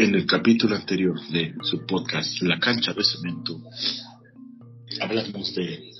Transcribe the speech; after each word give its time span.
En 0.00 0.14
el 0.14 0.24
capítulo 0.24 0.76
anterior 0.76 1.14
de 1.28 1.54
su 1.62 1.84
podcast 1.84 2.40
La 2.40 2.58
cancha 2.58 2.94
de 2.94 3.04
cemento, 3.04 3.60
hablamos 4.98 5.54
de 5.54 5.90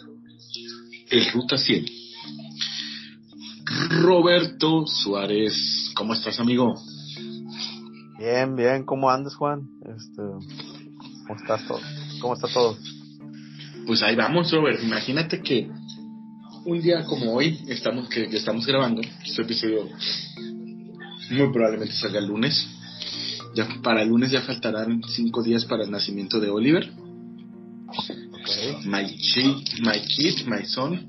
el 1.11 1.33
Ruta 1.33 1.59
100. 1.59 1.85
Roberto 4.03 4.87
Suárez, 4.87 5.93
¿cómo 5.95 6.15
estás, 6.15 6.41
amigo? 6.41 6.81
Bien, 8.19 8.57
bien, 8.57 8.87
¿cómo 8.87 9.11
andas, 9.11 9.35
Juan? 9.35 9.69
Este, 9.83 10.23
¿Cómo 11.27 11.39
estás 11.39 11.69
todo? 11.69 11.81
¿Cómo 12.23 12.33
está 12.33 12.49
todo? 12.49 12.79
Pues 13.87 14.03
ahí 14.03 14.17
vamos, 14.17 14.51
Robert. 14.51 14.83
Imagínate 14.83 15.43
que 15.43 15.71
un 16.65 16.81
día 16.81 17.05
como 17.05 17.35
hoy 17.35 17.67
estamos 17.69 18.09
que, 18.09 18.31
que 18.31 18.39
estamos 18.39 18.65
grabando 18.67 19.03
este 19.27 19.43
episodio 19.43 19.91
muy 21.33 21.53
probablemente 21.53 21.93
salga 21.93 22.19
el 22.19 22.29
lunes 22.29 22.80
ya 23.55 23.69
para 23.83 24.03
el 24.03 24.09
lunes 24.09 24.31
ya 24.31 24.43
faltarán 24.43 25.03
cinco 25.09 25.43
días 25.43 25.65
para 25.65 25.85
el 25.85 25.91
nacimiento 25.91 26.41
de 26.41 26.51
Oliver 26.51 26.91
Okay. 28.41 28.87
my 28.87 29.05
kid 29.05 29.81
my 29.81 30.01
kid 30.01 30.47
my 30.47 30.65
son 30.65 31.07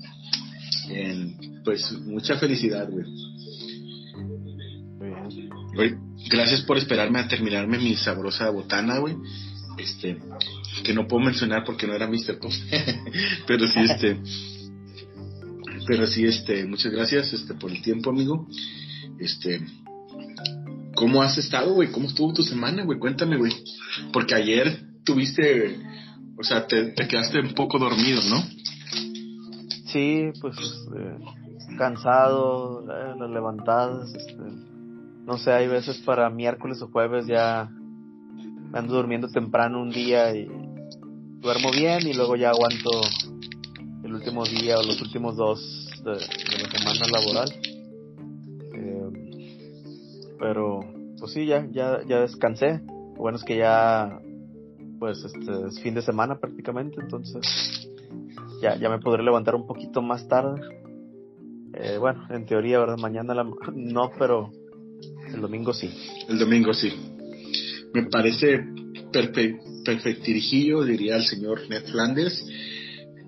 En, 0.90 1.62
pues 1.64 1.92
mucha 1.92 2.36
felicidad. 2.38 2.88
Güey, 5.74 5.94
gracias 6.28 6.62
por 6.62 6.76
esperarme 6.76 7.20
a 7.20 7.28
terminarme 7.28 7.78
mi 7.78 7.94
sabrosa 7.94 8.50
botana 8.50 8.98
güey 8.98 9.14
este 9.78 10.18
que 10.84 10.92
no 10.92 11.06
puedo 11.06 11.24
mencionar 11.24 11.64
porque 11.64 11.86
no 11.86 11.94
era 11.94 12.06
Mr. 12.06 12.38
Pop 12.38 12.52
pero 13.46 13.66
sí 13.66 13.80
este 13.80 14.18
pero 15.86 16.06
sí 16.06 16.24
este 16.24 16.66
muchas 16.66 16.92
gracias 16.92 17.32
este 17.32 17.54
por 17.54 17.70
el 17.70 17.80
tiempo 17.80 18.10
amigo 18.10 18.46
este 19.18 19.64
¿Cómo 21.02 21.20
has 21.20 21.36
estado, 21.36 21.74
güey? 21.74 21.90
¿Cómo 21.90 22.06
estuvo 22.06 22.32
tu 22.32 22.44
semana, 22.44 22.84
güey? 22.84 22.96
Cuéntame, 22.96 23.36
güey. 23.36 23.52
Porque 24.12 24.36
ayer 24.36 24.84
tuviste, 25.04 25.76
o 26.38 26.44
sea, 26.44 26.68
te, 26.68 26.92
te 26.92 27.08
quedaste 27.08 27.40
un 27.40 27.54
poco 27.54 27.80
dormido, 27.80 28.20
¿no? 28.30 28.40
Sí, 29.86 30.30
pues 30.40 30.56
este, 30.60 31.76
cansado, 31.76 32.82
eh, 32.82 33.14
las 33.18 33.30
levantadas, 33.30 34.14
este, 34.14 34.44
no 35.26 35.38
sé, 35.38 35.50
hay 35.50 35.66
veces 35.66 35.98
para 36.06 36.30
miércoles 36.30 36.80
o 36.82 36.86
jueves 36.86 37.26
ya 37.26 37.68
ando 38.72 38.94
durmiendo 38.94 39.26
temprano 39.26 39.82
un 39.82 39.90
día 39.90 40.32
y 40.36 40.46
duermo 41.40 41.72
bien 41.72 42.06
y 42.06 42.14
luego 42.14 42.36
ya 42.36 42.50
aguanto 42.50 42.90
el 44.04 44.14
último 44.14 44.44
día 44.44 44.78
o 44.78 44.84
los 44.84 45.02
últimos 45.02 45.34
dos 45.34 45.90
de 46.04 46.12
la 46.12 46.70
semana 46.70 47.06
laboral. 47.10 47.71
Pero, 50.42 50.80
pues 51.20 51.32
sí, 51.32 51.46
ya, 51.46 51.64
ya, 51.70 52.00
ya 52.04 52.20
descansé. 52.20 52.80
Bueno 53.16 53.38
es 53.38 53.44
que 53.44 53.56
ya, 53.58 54.18
pues, 54.98 55.24
este, 55.24 55.68
es 55.68 55.80
fin 55.80 55.94
de 55.94 56.02
semana 56.02 56.40
prácticamente, 56.40 57.00
entonces 57.00 57.88
ya, 58.60 58.76
ya 58.76 58.88
me 58.90 58.98
podré 58.98 59.22
levantar 59.22 59.54
un 59.54 59.68
poquito 59.68 60.02
más 60.02 60.26
tarde. 60.26 60.60
Eh, 61.74 61.96
bueno, 61.98 62.26
en 62.30 62.44
teoría, 62.44 62.80
¿verdad? 62.80 62.98
Mañana 62.98 63.34
la- 63.34 63.44
no, 63.74 64.10
pero 64.18 64.50
el 65.32 65.40
domingo 65.40 65.72
sí. 65.72 65.88
El 66.28 66.40
domingo 66.40 66.74
sí. 66.74 66.92
Me 67.94 68.02
parece 68.06 68.64
perfe 69.12 69.60
perfectirijillo, 69.84 70.82
diría 70.82 71.16
el 71.16 71.22
señor 71.24 71.60
Ned 71.68 71.84
Flanders. 71.84 72.44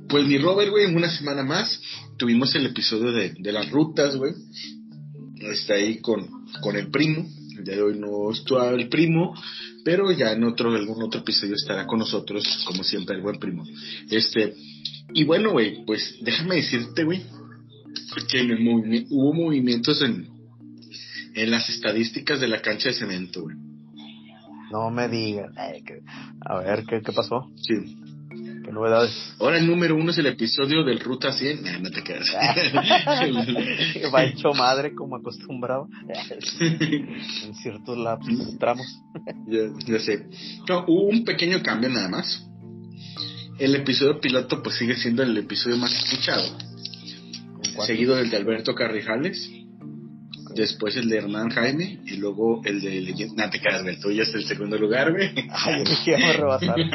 Pues 0.09 0.27
mi 0.27 0.39
Robert, 0.39 0.71
güey, 0.71 0.87
en 0.87 0.97
una 0.97 1.11
semana 1.11 1.45
más 1.45 1.81
tuvimos 2.17 2.53
el 2.57 2.67
episodio 2.67 3.13
de, 3.13 3.35
de 3.39 3.53
las 3.53 3.71
rutas, 3.71 4.17
güey. 4.17 4.33
Está 5.53 5.75
ahí 5.75 5.99
con, 6.01 6.27
con 6.61 6.77
el 6.77 6.89
primo. 6.91 7.27
El 7.59 7.65
día 7.65 7.77
de 7.77 7.83
hoy 7.83 7.99
no 7.99 8.31
está 8.33 8.71
el 8.71 8.89
primo, 8.89 9.35
pero 9.85 10.11
ya 10.11 10.33
en 10.33 10.43
otro, 10.45 10.75
algún 10.75 11.03
otro 11.03 11.21
episodio 11.21 11.55
estará 11.55 11.87
con 11.87 12.01
nosotros, 12.01 12.45
como 12.67 12.83
siempre, 12.83 13.15
el 13.17 13.23
buen 13.23 13.39
primo. 13.39 13.65
Este, 14.11 14.55
y 15.13 15.25
bueno, 15.25 15.53
güey, 15.53 15.85
pues 15.85 16.17
déjame 16.23 16.57
decirte, 16.57 17.05
güey, 17.05 17.23
que 18.29 18.41
en 18.41 18.51
el 18.51 18.59
movi- 18.59 19.07
hubo 19.11 19.33
movimientos 19.35 20.03
en, 20.03 20.29
en 21.35 21.51
las 21.51 21.69
estadísticas 21.69 22.41
de 22.41 22.49
la 22.49 22.61
cancha 22.61 22.89
de 22.89 22.95
cemento, 22.97 23.43
güey. 23.43 23.57
No 24.73 24.91
me 24.91 25.09
que- 25.85 26.01
A 26.41 26.59
ver, 26.59 26.85
¿qué, 26.89 27.01
qué 27.03 27.13
pasó? 27.13 27.53
Sí. 27.57 27.75
¿Qué 28.65 28.73
novedades? 28.73 29.13
Ahora 29.39 29.59
el 29.59 29.67
número 29.67 29.95
uno 29.95 30.11
es 30.11 30.17
el 30.17 30.27
episodio 30.27 30.85
del 30.85 30.99
Ruta 31.01 31.33
100. 31.33 31.63
Nah, 31.63 31.79
no 31.81 31.91
te 31.91 32.03
quedas. 32.05 32.27
Va 34.13 34.25
hecho 34.25 34.55
madre 34.55 34.95
como 34.95 35.17
acostumbrado 35.17 35.89
en 36.61 37.55
ciertos 37.55 37.99
lapsos, 37.99 38.59
tramos. 38.59 38.87
ya, 39.47 39.65
ya 39.87 39.99
sé. 39.99 40.29
No, 40.67 40.85
hubo 40.89 41.09
un 41.09 41.25
pequeño 41.25 41.63
cambio 41.63 41.91
nada 41.91 42.09
más. 42.09 42.47
El 43.59 43.75
episodio 43.75 44.19
piloto 44.19 44.63
pues 44.63 44.77
sigue 44.77 44.97
siendo 44.97 45.23
el 45.23 45.37
episodio 45.37 45.77
más 45.77 45.93
escuchado. 45.93 46.57
Seguido 47.87 48.17
del 48.17 48.31
de 48.31 48.37
Alberto 48.39 48.75
Carrijales. 48.75 49.51
Después 50.55 50.97
el 50.97 51.09
de 51.09 51.19
Hernán 51.19 51.51
Jaime. 51.51 52.01
Y 52.07 52.17
luego 52.17 52.63
el 52.65 52.81
de 52.81 53.01
Leyenda. 53.01 53.47
No 53.47 53.51
te 53.51 53.61
quedas. 53.61 53.85
El 53.87 54.01
tuyo 54.01 54.23
es 54.23 54.35
el 54.35 54.45
segundo 54.45 54.79
lugar, 54.79 55.13
güey. 55.13 55.31
Ay, 55.51 55.85
ya 56.07 56.19
me 56.19 56.33
rebasaron. 56.33 56.91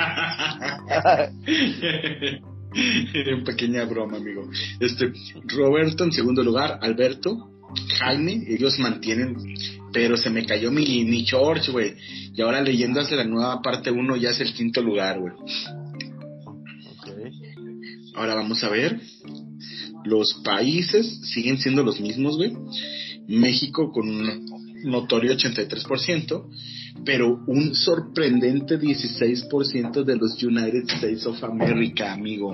Una 2.72 3.44
pequeña 3.44 3.86
broma, 3.86 4.18
amigo. 4.18 4.50
Este, 4.80 5.12
Roberto 5.46 6.03
en 6.03 6.12
segundo 6.12 6.44
lugar, 6.44 6.80
Alberto, 6.81 7.50
Jaime, 7.97 8.44
ellos 8.47 8.80
mantienen, 8.80 9.36
pero 9.91 10.18
se 10.18 10.30
me 10.30 10.46
cayó 10.46 10.72
mi, 10.72 11.03
mi 11.03 11.26
George, 11.26 11.72
güey. 11.72 11.96
Y 12.34 12.41
ahora 12.41 12.62
leyendas 12.62 13.09
de 13.09 13.18
la 13.18 13.24
nueva 13.24 13.62
parte 13.62 13.91
1 13.91 14.16
ya 14.18 14.30
es 14.30 14.40
el 14.40 14.53
quinto 14.53 14.81
lugar, 14.81 15.20
güey. 15.20 15.34
Ok. 16.94 17.08
Ahora 18.16 18.36
vamos 18.36 18.64
a 18.64 18.70
ver. 18.70 19.00
Los 20.06 20.41
países 20.44 21.20
siguen 21.34 21.58
siendo 21.58 21.84
los 21.84 22.00
mismos, 22.00 22.38
güey. 22.38 22.53
México 23.29 23.91
con 23.91 24.09
un 24.09 24.45
notorio 24.84 25.34
83%, 25.34 26.45
pero 27.06 27.44
un 27.47 27.75
sorprendente 27.75 28.79
16% 28.79 30.03
de 30.03 30.16
los 30.17 30.41
United 30.41 30.84
States 30.90 31.25
of 31.25 31.44
America, 31.44 32.12
amigo. 32.13 32.53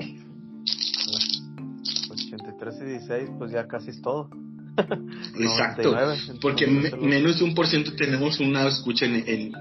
83 2.09 2.75
y 2.81 2.85
16, 2.85 3.29
pues 3.37 3.51
ya 3.51 3.67
casi 3.67 3.91
es 3.91 4.01
todo. 4.01 4.29
Exacto. 5.39 5.91
99, 5.91 6.39
Porque 6.41 6.67
me- 6.67 6.91
menos 6.97 7.39
de 7.39 7.45
un 7.45 7.53
por 7.55 7.67
ciento 7.67 7.93
tenemos 7.93 8.39
una 8.39 8.67
escucha 8.67 9.05
en, 9.05 9.23
en 9.27 9.51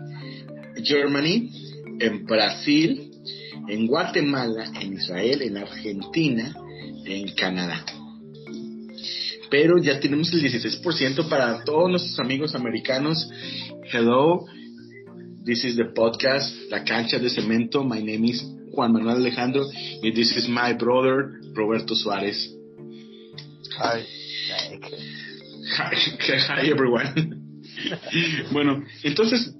Germany, 0.84 1.50
en 2.00 2.25
Brasil, 2.25 3.10
en 3.69 3.86
Guatemala, 3.86 4.64
en 4.81 4.94
Israel, 4.94 5.42
en 5.42 5.56
Argentina, 5.58 6.56
en 7.04 7.32
Canadá. 7.34 7.84
Pero 9.54 9.78
ya 9.78 10.00
tenemos 10.00 10.32
el 10.32 10.42
16% 10.42 11.28
para 11.28 11.62
todos 11.62 11.88
nuestros 11.88 12.19
amigos 12.19 12.56
americanos. 12.56 13.31
Hello, 13.92 14.47
this 15.44 15.65
is 15.65 15.76
the 15.76 15.84
podcast, 15.94 16.53
La 16.70 16.82
Cancha 16.82 17.20
de 17.20 17.31
Cemento. 17.31 17.84
My 17.84 18.03
name 18.03 18.25
is 18.25 18.44
Juan 18.72 18.93
Manuel 18.93 19.19
Alejandro 19.19 19.64
y 20.03 20.10
this 20.10 20.37
is 20.37 20.48
my 20.48 20.72
brother 20.72 21.38
Roberto 21.54 21.94
Suárez. 21.94 22.53
Que- 23.78 24.06
Hi, 25.78 25.94
hi 26.48 26.69
everyone. 26.69 27.41
bueno, 28.50 28.84
entonces, 29.04 29.54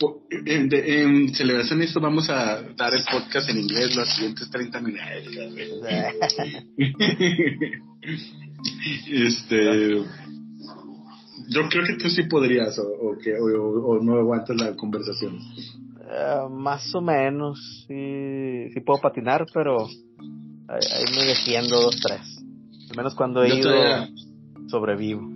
en 0.44 1.33
celebración 1.37 1.78
de 1.78 1.84
esto 1.84 2.00
vamos 2.00 2.28
a 2.31 2.62
dar 2.77 2.93
el 2.94 3.04
podcast 3.12 3.49
en 3.49 3.60
inglés 3.60 3.94
los 3.94 4.09
siguientes 4.09 4.50
30 4.50 4.81
minutos. 4.81 5.06
este, 9.09 9.97
yo 11.49 11.69
creo 11.69 11.84
que 11.87 11.97
tú 12.03 12.09
sí 12.11 12.22
podrías 12.25 12.78
o, 12.78 12.83
o 12.89 13.19
que, 13.19 13.34
o, 13.39 14.01
no 14.03 14.16
aguantas 14.19 14.57
la 14.57 14.75
conversación. 14.77 15.39
Eh, 16.11 16.49
más 16.51 16.95
o 16.95 17.01
menos, 17.01 17.84
sí, 17.89 18.71
sí 18.72 18.81
puedo 18.81 19.01
patinar, 19.01 19.47
pero 19.53 19.87
ahí, 19.87 20.81
ahí 20.97 21.05
me 21.16 21.25
defiendo 21.27 21.81
dos, 21.81 21.97
tres. 22.01 22.21
Al 22.91 22.97
menos 22.97 23.15
cuando 23.15 23.43
he 23.43 23.49
Yo 23.51 23.57
ido, 23.57 23.71
todavía- 23.71 24.09
sobrevivo. 24.69 25.31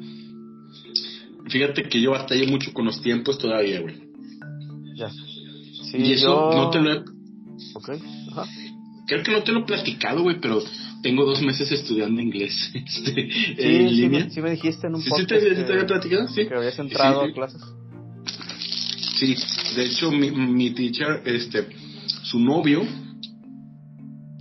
Fíjate 1.50 1.82
que 1.84 2.00
yo 2.00 2.10
batallé 2.10 2.46
mucho 2.46 2.72
con 2.74 2.84
los 2.84 3.00
tiempos 3.00 3.38
todavía, 3.38 3.80
güey. 3.80 3.96
Ya. 4.96 5.08
Sí, 5.10 5.96
y 5.96 6.12
eso 6.12 6.50
yo... 6.52 6.56
no 6.56 6.70
te 6.70 6.80
lo 6.80 6.92
he, 6.92 6.98
Ok, 7.74 7.90
ajá. 8.32 8.44
creo 9.06 9.22
que 9.22 9.32
no 9.32 9.42
te 9.42 9.52
lo 9.52 9.60
he 9.60 9.64
platicado, 9.64 10.22
güey, 10.22 10.38
pero 10.40 10.60
tengo 11.02 11.24
dos 11.24 11.40
meses 11.42 11.70
estudiando 11.72 12.20
inglés 12.20 12.70
este, 12.74 13.30
Sí, 13.30 13.54
en 13.58 13.88
sí, 13.88 13.94
línea. 13.96 14.24
me, 14.24 14.30
sí 14.30 14.40
me 14.40 14.50
dijiste 14.52 14.86
en 14.86 14.94
un 14.94 15.00
¿Sí, 15.02 15.04
sí 15.04 15.10
podcast 15.10 15.28
te, 15.42 15.50
sí 15.50 15.56
que, 15.56 15.62
te 15.64 15.72
había 15.72 15.86
platicado? 15.86 16.28
Sí. 16.28 16.46
que 16.46 16.54
habías 16.54 16.78
entrado 16.78 17.22
a 17.22 17.32
clases. 17.32 17.62
Sí, 19.18 19.36
de 19.76 19.84
hecho 19.86 20.10
mi, 20.12 20.30
mi 20.30 20.70
teacher, 20.70 21.22
este, 21.24 21.66
su 22.22 22.38
novio 22.40 22.82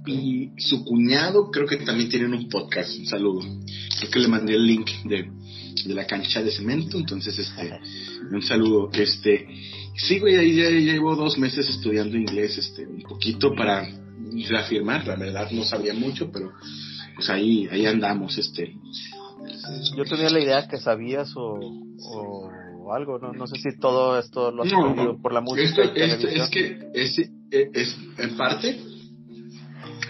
y 0.06 0.52
su 0.58 0.84
cuñado 0.86 1.50
creo 1.52 1.68
que 1.68 1.78
también 1.78 2.10
tienen 2.10 2.34
un 2.34 2.48
podcast, 2.48 2.98
un 2.98 3.06
saludo. 3.06 3.42
creo 4.00 4.12
que 4.12 4.20
le 4.20 4.28
mandé 4.28 4.54
el 4.56 4.66
link 4.66 4.90
de, 5.06 5.30
de 5.86 5.94
la 5.94 6.06
cancha 6.06 6.42
de 6.44 6.52
cemento, 6.52 6.98
entonces 6.98 7.38
este, 7.38 7.80
un 8.32 8.42
saludo, 8.42 8.90
este, 8.94 9.48
sí, 9.96 10.20
güey, 10.20 10.36
ahí 10.38 10.56
ya 10.56 10.70
llevo 10.70 11.16
dos 11.16 11.38
meses 11.38 11.68
estudiando 11.68 12.16
inglés, 12.18 12.58
este, 12.58 12.86
un 12.86 13.02
poquito 13.02 13.54
para 13.56 13.88
reafirmar, 14.48 15.06
la 15.08 15.16
verdad 15.16 15.50
no 15.52 15.64
sabía 15.64 15.94
mucho, 15.94 16.32
pero 16.32 16.52
pues 17.16 17.30
ahí, 17.30 17.68
ahí 17.72 17.86
andamos, 17.86 18.38
este. 18.38 18.76
Yo 19.96 20.04
tenía 20.04 20.30
la 20.30 20.40
idea 20.40 20.68
que 20.68 20.78
sabías 20.78 21.34
o, 21.36 21.60
o 22.14 22.94
algo, 22.94 23.20
¿no? 23.20 23.34
No 23.34 23.48
sé 23.48 23.56
si 23.58 23.78
todo 23.80 24.18
esto 24.20 24.52
lo 24.52 24.64
has 24.64 24.72
no, 24.72 25.20
por 25.22 25.34
la 25.34 25.42
música. 25.42 25.84
es 25.84 26.50
que 26.50 26.80
es, 26.94 27.18
es, 27.52 27.98
en 28.18 28.38
parte 28.38 28.80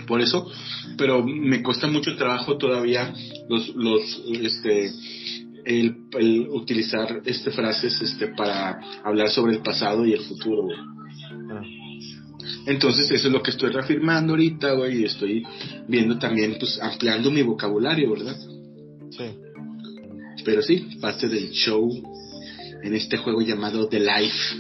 por 0.08 0.22
eso, 0.22 0.50
pero 0.98 1.24
me 1.24 1.62
cuesta 1.62 1.88
mucho 1.88 2.16
trabajo 2.16 2.58
todavía 2.58 3.14
los, 3.50 3.76
los, 3.76 4.24
este, 4.42 4.92
el, 5.66 5.98
el, 6.18 6.48
utilizar 6.50 7.22
este 7.26 7.52
frases 7.52 8.02
este 8.02 8.28
para 8.28 8.80
hablar 9.04 9.30
sobre 9.30 9.56
el 9.56 9.62
pasado 9.62 10.06
y 10.06 10.14
el 10.14 10.22
futuro 10.22 10.68
ah. 11.52 11.62
Entonces 12.68 13.10
eso 13.10 13.28
es 13.28 13.34
lo 13.34 13.42
que 13.42 13.52
estoy 13.52 13.72
reafirmando 13.72 14.34
ahorita 14.34 14.74
güey 14.74 15.02
y 15.02 15.06
estoy 15.06 15.44
viendo 15.88 16.20
también 16.20 16.58
pues 16.60 16.80
ampliando 16.82 17.32
mi 17.32 17.42
vocabulario 17.42 18.12
verdad 18.12 18.38
sí. 19.10 19.24
Pero 20.44 20.62
sí 20.62 20.98
parte 21.02 21.28
del 21.28 21.50
show 21.52 21.90
en 22.84 22.94
este 22.94 23.18
juego 23.18 23.42
llamado 23.42 23.88
The 23.88 24.00
Life. 24.00 24.56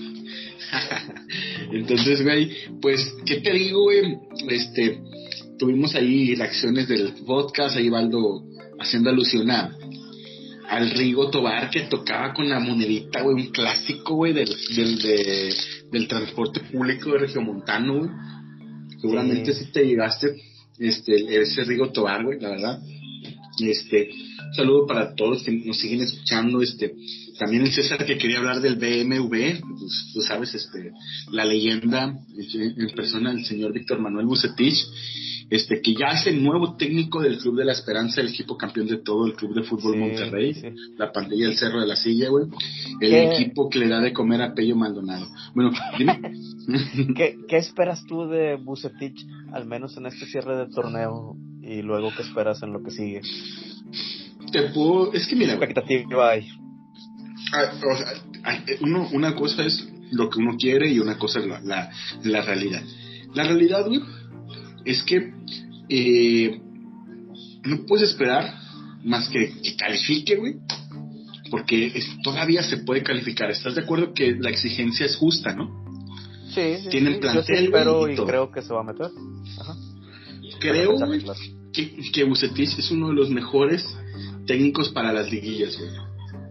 Entonces 1.71 2.24
güey 2.24 2.51
pues 2.81 3.13
qué 3.25 3.42
te 3.42 3.54
digo 3.54 3.83
güey 3.83 4.18
este 4.50 5.01
tuvimos 5.60 5.94
ahí 5.95 6.33
reacciones 6.36 6.88
del 6.88 7.13
podcast 7.25 7.75
ahí 7.75 7.89
Valdo 7.89 8.44
haciendo 8.80 9.10
alusión 9.10 9.51
a 9.51 9.77
al 10.68 10.92
Rigo 10.92 11.30
Tobar 11.30 11.69
que 11.69 11.81
tocaba 11.81 12.34
con 12.34 12.50
la 12.50 12.60
monedita, 12.60 13.22
güey, 13.22 13.36
un 13.36 13.52
clásico, 13.52 14.16
güey, 14.16 14.34
del, 14.34 14.50
del, 14.75 15.56
del 15.92 16.08
transporte 16.08 16.60
público 16.62 17.12
de 17.12 17.19
Regiomontano, 17.19 18.00
güey. 18.00 18.12
Seguramente 19.00 19.54
si 19.54 19.72
te 19.72 19.86
llegaste, 19.86 20.36
este, 20.80 21.42
ese 21.42 21.64
Rigo 21.64 21.92
Tobar, 21.92 22.24
güey, 22.24 22.40
la 22.40 22.50
verdad. 22.50 22.80
Este, 23.60 24.10
un 24.48 24.54
saludo 24.54 24.86
para 24.86 25.16
todos 25.16 25.44
que 25.44 25.52
nos 25.52 25.80
siguen 25.80 26.02
escuchando, 26.02 26.62
este, 26.62 26.94
también 27.40 27.63
el 27.63 27.74
César 27.74 28.06
que 28.06 28.18
quería 28.18 28.38
hablar 28.38 28.62
del 28.62 28.75
BMW, 28.75 29.30
pues, 29.30 30.12
tú 30.13 30.22
sabes, 30.22 30.54
este, 30.54 30.92
la 31.31 31.46
leyenda 31.46 32.20
en 32.36 32.90
persona 32.96 33.34
del 33.34 33.46
señor 33.46 33.74
Víctor 33.74 34.00
Manuel 34.00 34.28
Bucetich, 34.28 34.78
este, 35.50 35.82
que 35.82 35.94
ya 35.94 36.08
es 36.08 36.28
el 36.28 36.44
nuevo 36.44 36.76
técnico 36.76 37.22
del 37.22 37.38
Club 37.38 37.58
de 37.58 37.66
la 37.66 37.72
Esperanza, 37.72 38.22
el 38.22 38.30
equipo 38.30 38.58
campeón 38.58 38.88
de 38.88 38.98
todo, 38.98 39.26
el 39.26 39.34
Club 39.34 39.54
de 39.54 39.64
Fútbol 39.64 39.98
Monterrey, 39.98 40.54
la 40.98 41.12
pandilla 41.12 41.48
del 41.48 41.58
Cerro 41.58 41.80
de 41.80 41.88
la 41.88 41.96
Silla, 41.96 42.30
güey, 42.30 42.48
el 43.00 43.14
equipo 43.14 43.70
que 43.70 43.80
le 43.80 43.88
da 43.88 44.02
de 44.02 44.14
comer 44.14 44.42
a 44.42 44.54
Pello 44.54 44.76
Maldonado. 44.76 45.28
Bueno, 45.56 45.72
dime. 45.98 46.20
¿Qué, 47.16 47.38
¿Qué 47.48 47.58
esperas 47.58 48.04
tú 48.06 48.28
de 48.28 48.56
Bucetich, 48.56 49.26
al 49.54 49.66
menos 49.66 49.96
en 49.98 50.08
este 50.08 50.26
cierre 50.26 50.58
de 50.58 50.68
torneo, 50.68 51.38
y 51.62 51.82
luego 51.82 52.12
qué 52.16 52.24
esperas 52.24 52.62
en 52.64 52.74
lo 52.74 52.84
que 52.84 52.92
sigue? 52.92 53.22
Te 54.52 54.64
puedo, 54.70 55.14
es 55.14 55.28
que 55.28 55.36
mira, 55.36 55.54
expectativa 55.54 56.32
hay? 56.32 56.48
Ah, 57.54 57.72
o 57.74 57.98
sea, 57.98 58.64
uno, 58.82 59.08
una 59.14 59.36
cosa 59.36 59.66
es 59.66 59.88
lo 60.12 60.30
que 60.30 60.40
uno 60.40 60.56
quiere 60.58 60.90
y 60.90 61.00
una 61.00 61.18
cosa 61.18 61.40
es 61.40 61.48
la, 61.48 61.62
la, 61.62 61.90
la 62.24 62.42
realidad. 62.42 62.82
La 63.34 63.44
realidad, 63.44 63.86
güey, 63.86 64.02
es 64.88 65.04
que 65.04 65.34
eh, 65.89 66.62
no 67.63 67.86
puedes 67.86 68.10
esperar 68.10 68.56
más 69.04 69.30
que 69.30 69.51
que 69.62 69.75
califique, 69.75 70.36
güey. 70.36 70.56
Porque 71.50 71.94
todavía 72.24 72.62
se 72.63 72.78
puede 72.78 73.04
calificar. 73.04 73.50
¿Estás 73.50 73.75
de 73.75 73.81
acuerdo 73.81 74.13
que 74.13 74.36
la 74.38 74.50
exigencia 74.50 75.06
es 75.06 75.16
justa, 75.16 75.54
no? 75.54 75.86
Sí, 76.54 76.78
sí 76.81 76.89
Tienen 76.89 77.19
plantel, 77.19 77.69
pero 77.72 78.10
y, 78.10 78.16
creo 78.16 78.51
que 78.51 78.62
se 78.62 78.74
va 78.74 78.81
a 78.81 78.84
meter. 78.84 79.07
Creo, 80.60 80.98
güey, 80.98 81.24
que, 81.72 81.95
que 82.12 82.24
Bucetich 82.24 82.80
es 82.80 82.92
uno 82.92 83.10
de 83.10 83.13
los 83.13 83.30
mejores 83.30 83.86
técnicos 84.45 84.89
para 84.89 85.13
las 85.13 85.31
liguillas, 85.31 85.78
güey. 85.78 85.92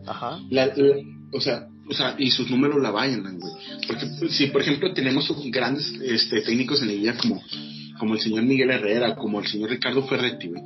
Ajá. 0.07 0.39
o 1.33 1.41
sea, 1.41 1.67
o 1.89 1.95
sea, 1.95 2.15
y 2.19 2.31
sus 2.31 2.51
números 2.51 2.81
la 2.81 2.91
vayan, 2.91 3.23
güey. 3.23 3.53
Porque 3.87 4.07
si, 4.31 4.47
por 4.47 4.63
ejemplo, 4.63 4.95
tenemos 4.95 5.31
grandes 5.51 5.93
este, 6.03 6.41
técnicos 6.43 6.81
en 6.83 6.89
liguilla 6.89 7.17
como 7.17 7.43
como 7.99 8.15
el 8.15 8.21
señor 8.21 8.45
Miguel 8.45 8.71
Herrera, 8.71 9.15
como 9.15 9.41
el 9.41 9.47
señor 9.47 9.71
Ricardo 9.71 10.07
Ferretti, 10.07 10.49
güey. 10.49 10.63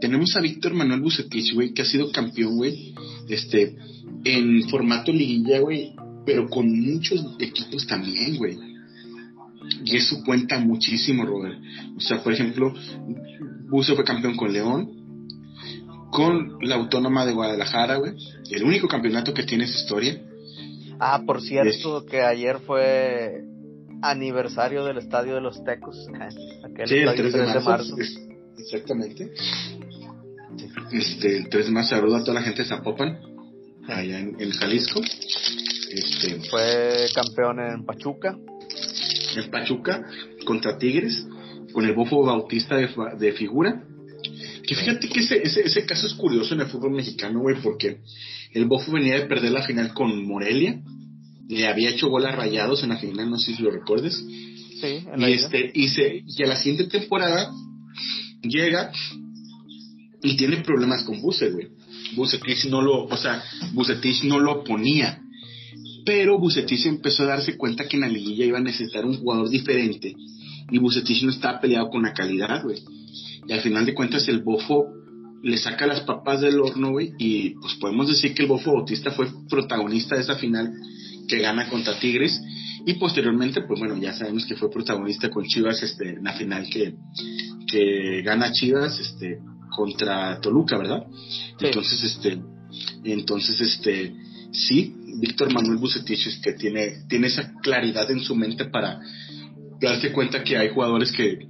Tenemos 0.00 0.34
a 0.36 0.40
Víctor 0.40 0.74
Manuel 0.74 1.00
Bucetich, 1.00 1.54
güey, 1.54 1.72
que 1.72 1.82
ha 1.82 1.84
sido 1.84 2.10
campeón, 2.10 2.56
güey, 2.56 2.94
este, 3.28 3.76
en 4.24 4.68
formato 4.68 5.12
liguilla, 5.12 5.60
güey, 5.60 5.92
pero 6.24 6.48
con 6.48 6.68
muchos 6.68 7.24
equipos 7.38 7.86
también, 7.86 8.36
güey. 8.36 8.58
Y 9.84 9.96
eso 9.96 10.22
cuenta 10.24 10.58
muchísimo, 10.58 11.24
Robert. 11.24 11.58
O 11.96 12.00
sea, 12.00 12.22
por 12.22 12.32
ejemplo, 12.32 12.74
Buce 13.68 13.94
fue 13.94 14.04
campeón 14.04 14.36
con 14.36 14.52
León, 14.52 14.90
con 16.10 16.58
la 16.62 16.76
Autónoma 16.76 17.24
de 17.24 17.32
Guadalajara, 17.32 17.96
güey. 17.96 18.12
El 18.50 18.64
único 18.64 18.88
campeonato 18.88 19.32
que 19.32 19.44
tiene 19.44 19.64
esa 19.64 19.78
historia. 19.78 20.20
Ah, 20.98 21.22
por 21.24 21.40
cierto, 21.40 22.04
que 22.04 22.20
ayer 22.20 22.58
fue 22.66 23.44
aniversario 24.02 24.84
del 24.84 24.98
Estadio 24.98 25.34
de 25.34 25.40
los 25.40 25.62
Tecos. 25.64 26.06
sí, 26.86 26.96
el 26.96 27.14
3 27.14 27.32
de 27.32 27.60
marzo. 27.60 27.96
exactamente. 28.58 29.32
Este, 30.92 31.36
el 31.36 31.48
3 31.48 31.66
de 31.66 31.72
marzo 31.72 31.90
saludo 31.96 32.16
a 32.16 32.20
toda 32.20 32.34
la 32.34 32.42
gente 32.42 32.62
de 32.62 32.68
Zapopan, 32.68 33.18
allá 33.88 34.18
en, 34.18 34.50
Jalisco. 34.50 35.00
Este, 35.00 36.40
Fue 36.48 37.06
campeón 37.14 37.60
en 37.60 37.84
Pachuca. 37.84 38.36
En 39.36 39.50
Pachuca, 39.50 40.04
contra 40.44 40.78
Tigres, 40.78 41.26
con 41.72 41.84
el 41.84 41.94
bofo 41.94 42.24
bautista 42.24 42.76
de, 42.76 42.88
de 43.18 43.32
figura. 43.32 43.84
Que 44.66 44.74
fíjate 44.74 45.08
que 45.08 45.20
ese, 45.20 45.42
ese, 45.42 45.62
ese 45.62 45.84
caso 45.84 46.06
es 46.06 46.14
curioso 46.14 46.54
en 46.54 46.60
el 46.60 46.66
fútbol 46.66 46.92
mexicano, 46.92 47.40
güey, 47.40 47.56
porque 47.60 48.00
el 48.52 48.66
bofo 48.66 48.92
venía 48.92 49.14
de 49.14 49.26
perder 49.26 49.52
la 49.52 49.62
final 49.62 49.94
con 49.94 50.24
Morelia 50.26 50.80
le 51.50 51.66
había 51.66 51.90
hecho 51.90 52.08
bolas 52.08 52.36
rayados 52.36 52.82
en 52.82 52.90
la 52.90 52.96
final, 52.96 53.28
no 53.28 53.38
sé 53.38 53.54
si 53.54 53.62
lo 53.62 53.70
recuerdes. 53.70 54.24
Sí, 54.80 55.04
en 55.12 55.20
y, 55.20 55.32
este, 55.32 55.70
y, 55.74 55.88
se, 55.88 56.22
y 56.26 56.42
a 56.42 56.46
la 56.46 56.56
siguiente 56.56 56.86
temporada 56.98 57.50
llega 58.42 58.92
y 60.22 60.36
tiene 60.36 60.58
problemas 60.58 61.02
con 61.04 61.20
Buse, 61.20 61.50
güey. 61.50 61.68
Bucetich 62.14 62.66
no 62.66 62.82
lo, 62.82 63.04
o 63.04 63.16
sea, 63.16 63.42
Bucetich 63.72 64.24
no 64.24 64.38
lo 64.38 64.64
ponía. 64.64 65.22
Pero 66.04 66.38
Bucetich 66.38 66.86
empezó 66.86 67.24
a 67.24 67.26
darse 67.26 67.56
cuenta 67.56 67.86
que 67.86 67.96
en 67.96 68.02
la 68.02 68.08
liguilla 68.08 68.44
iba 68.44 68.58
a 68.58 68.62
necesitar 68.62 69.04
un 69.04 69.18
jugador 69.18 69.48
diferente. 69.48 70.14
Y 70.70 70.78
Bucetich 70.78 71.22
no 71.22 71.30
estaba 71.30 71.60
peleado 71.60 71.90
con 71.90 72.02
la 72.02 72.12
calidad, 72.12 72.62
güey. 72.62 72.78
Y 73.46 73.52
al 73.52 73.60
final 73.60 73.86
de 73.86 73.94
cuentas 73.94 74.28
el 74.28 74.42
Bofo 74.42 74.86
le 75.42 75.56
saca 75.58 75.86
las 75.86 76.00
papas 76.00 76.40
del 76.40 76.60
horno, 76.60 76.90
güey. 76.90 77.12
Y 77.18 77.50
pues 77.60 77.74
podemos 77.74 78.08
decir 78.08 78.34
que 78.34 78.42
el 78.42 78.48
Bofo 78.48 78.72
Bautista 78.72 79.10
fue 79.10 79.28
protagonista 79.48 80.14
de 80.14 80.22
esa 80.22 80.36
final 80.36 80.72
que 81.30 81.38
gana 81.40 81.68
contra 81.68 81.98
Tigres. 81.98 82.40
Y 82.84 82.94
posteriormente 82.94 83.62
pues 83.62 83.78
bueno 83.78 83.96
ya 83.98 84.12
sabemos 84.12 84.46
que 84.46 84.56
fue 84.56 84.70
protagonista 84.70 85.30
con 85.30 85.44
Chivas 85.44 85.82
este 85.82 86.10
en 86.10 86.24
la 86.24 86.32
final 86.32 86.68
que 86.68 86.94
que 87.66 88.22
gana 88.22 88.52
Chivas 88.52 88.98
este 88.98 89.38
contra 89.70 90.40
Toluca 90.40 90.78
verdad 90.78 91.06
entonces 91.60 92.02
este 92.02 92.40
entonces 93.04 93.60
este 93.60 94.14
sí 94.50 94.96
Víctor 95.20 95.52
Manuel 95.52 95.76
Bucetich 95.76 96.26
este 96.26 96.54
tiene 96.54 97.04
tiene 97.06 97.26
esa 97.26 97.52
claridad 97.62 98.10
en 98.10 98.20
su 98.20 98.34
mente 98.34 98.64
para 98.64 98.98
darse 99.78 100.10
cuenta 100.10 100.42
que 100.42 100.56
hay 100.56 100.70
jugadores 100.70 101.12
que 101.12 101.46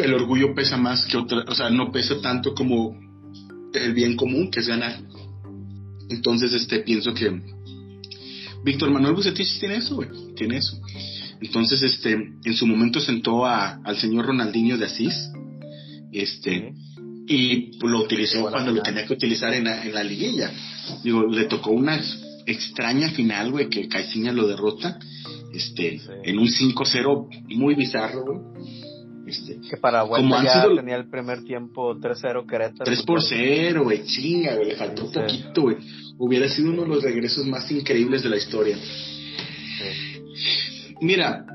el 0.00 0.14
orgullo 0.14 0.54
pesa 0.54 0.76
más 0.76 1.04
que 1.06 1.16
otra 1.16 1.44
o 1.48 1.54
sea 1.56 1.68
no 1.68 1.90
pesa 1.90 2.20
tanto 2.20 2.54
como 2.54 2.96
el 3.74 3.92
bien 3.92 4.16
común 4.16 4.50
que 4.50 4.60
es 4.60 4.68
ganar. 4.68 5.00
Entonces 6.08 6.52
este 6.52 6.80
pienso 6.80 7.12
que 7.12 7.57
Víctor 8.64 8.90
Manuel 8.90 9.14
Bucetich 9.14 9.58
tiene 9.60 9.76
eso, 9.76 9.96
güey, 9.96 10.08
tiene 10.34 10.58
eso. 10.58 10.80
Entonces, 11.40 11.82
este, 11.82 12.12
en 12.12 12.54
su 12.54 12.66
momento 12.66 13.00
sentó 13.00 13.46
a, 13.46 13.80
al 13.84 13.96
señor 13.96 14.26
Ronaldinho 14.26 14.76
de 14.76 14.86
Asís, 14.86 15.30
este, 16.12 16.74
y 17.26 17.78
lo 17.86 18.00
utilizó 18.00 18.50
cuando 18.50 18.72
lo 18.72 18.82
tenía 18.82 19.06
que 19.06 19.12
utilizar 19.12 19.52
en 19.54 19.64
la, 19.64 19.84
en 19.84 19.94
la 19.94 20.02
liguilla. 20.02 20.50
Digo, 21.04 21.26
le 21.26 21.44
tocó 21.44 21.70
una 21.70 22.00
extraña 22.46 23.10
final, 23.10 23.52
güey, 23.52 23.68
que 23.68 23.88
Caiciña 23.88 24.32
lo 24.32 24.48
derrota, 24.48 24.98
este, 25.52 26.00
en 26.24 26.38
un 26.38 26.48
5-0 26.48 27.54
muy 27.54 27.74
bizarro, 27.74 28.24
güey. 28.24 28.87
Este, 29.28 29.58
que 29.68 29.76
para 29.76 30.02
vuelta 30.04 30.42
ya 30.42 30.62
sido, 30.62 30.76
tenía 30.76 30.96
el 30.96 31.08
primer 31.08 31.44
tiempo 31.44 31.94
3-0 31.94 32.46
Querétaro. 32.46 32.84
3 32.84 33.02
por 33.02 33.22
0, 33.22 33.84
güey, 33.84 34.04
chinga, 34.04 34.54
güey, 34.56 34.68
le 34.68 34.76
faltó 34.76 35.04
un 35.04 35.12
poquito, 35.12 35.62
güey 35.62 35.76
hubiera 36.18 36.48
sido 36.48 36.70
uno 36.70 36.82
de 36.82 36.88
los 36.88 37.02
regresos 37.02 37.46
más 37.46 37.70
increíbles 37.70 38.22
de 38.22 38.28
la 38.28 38.36
historia. 38.36 38.76
Mira, 41.00 41.46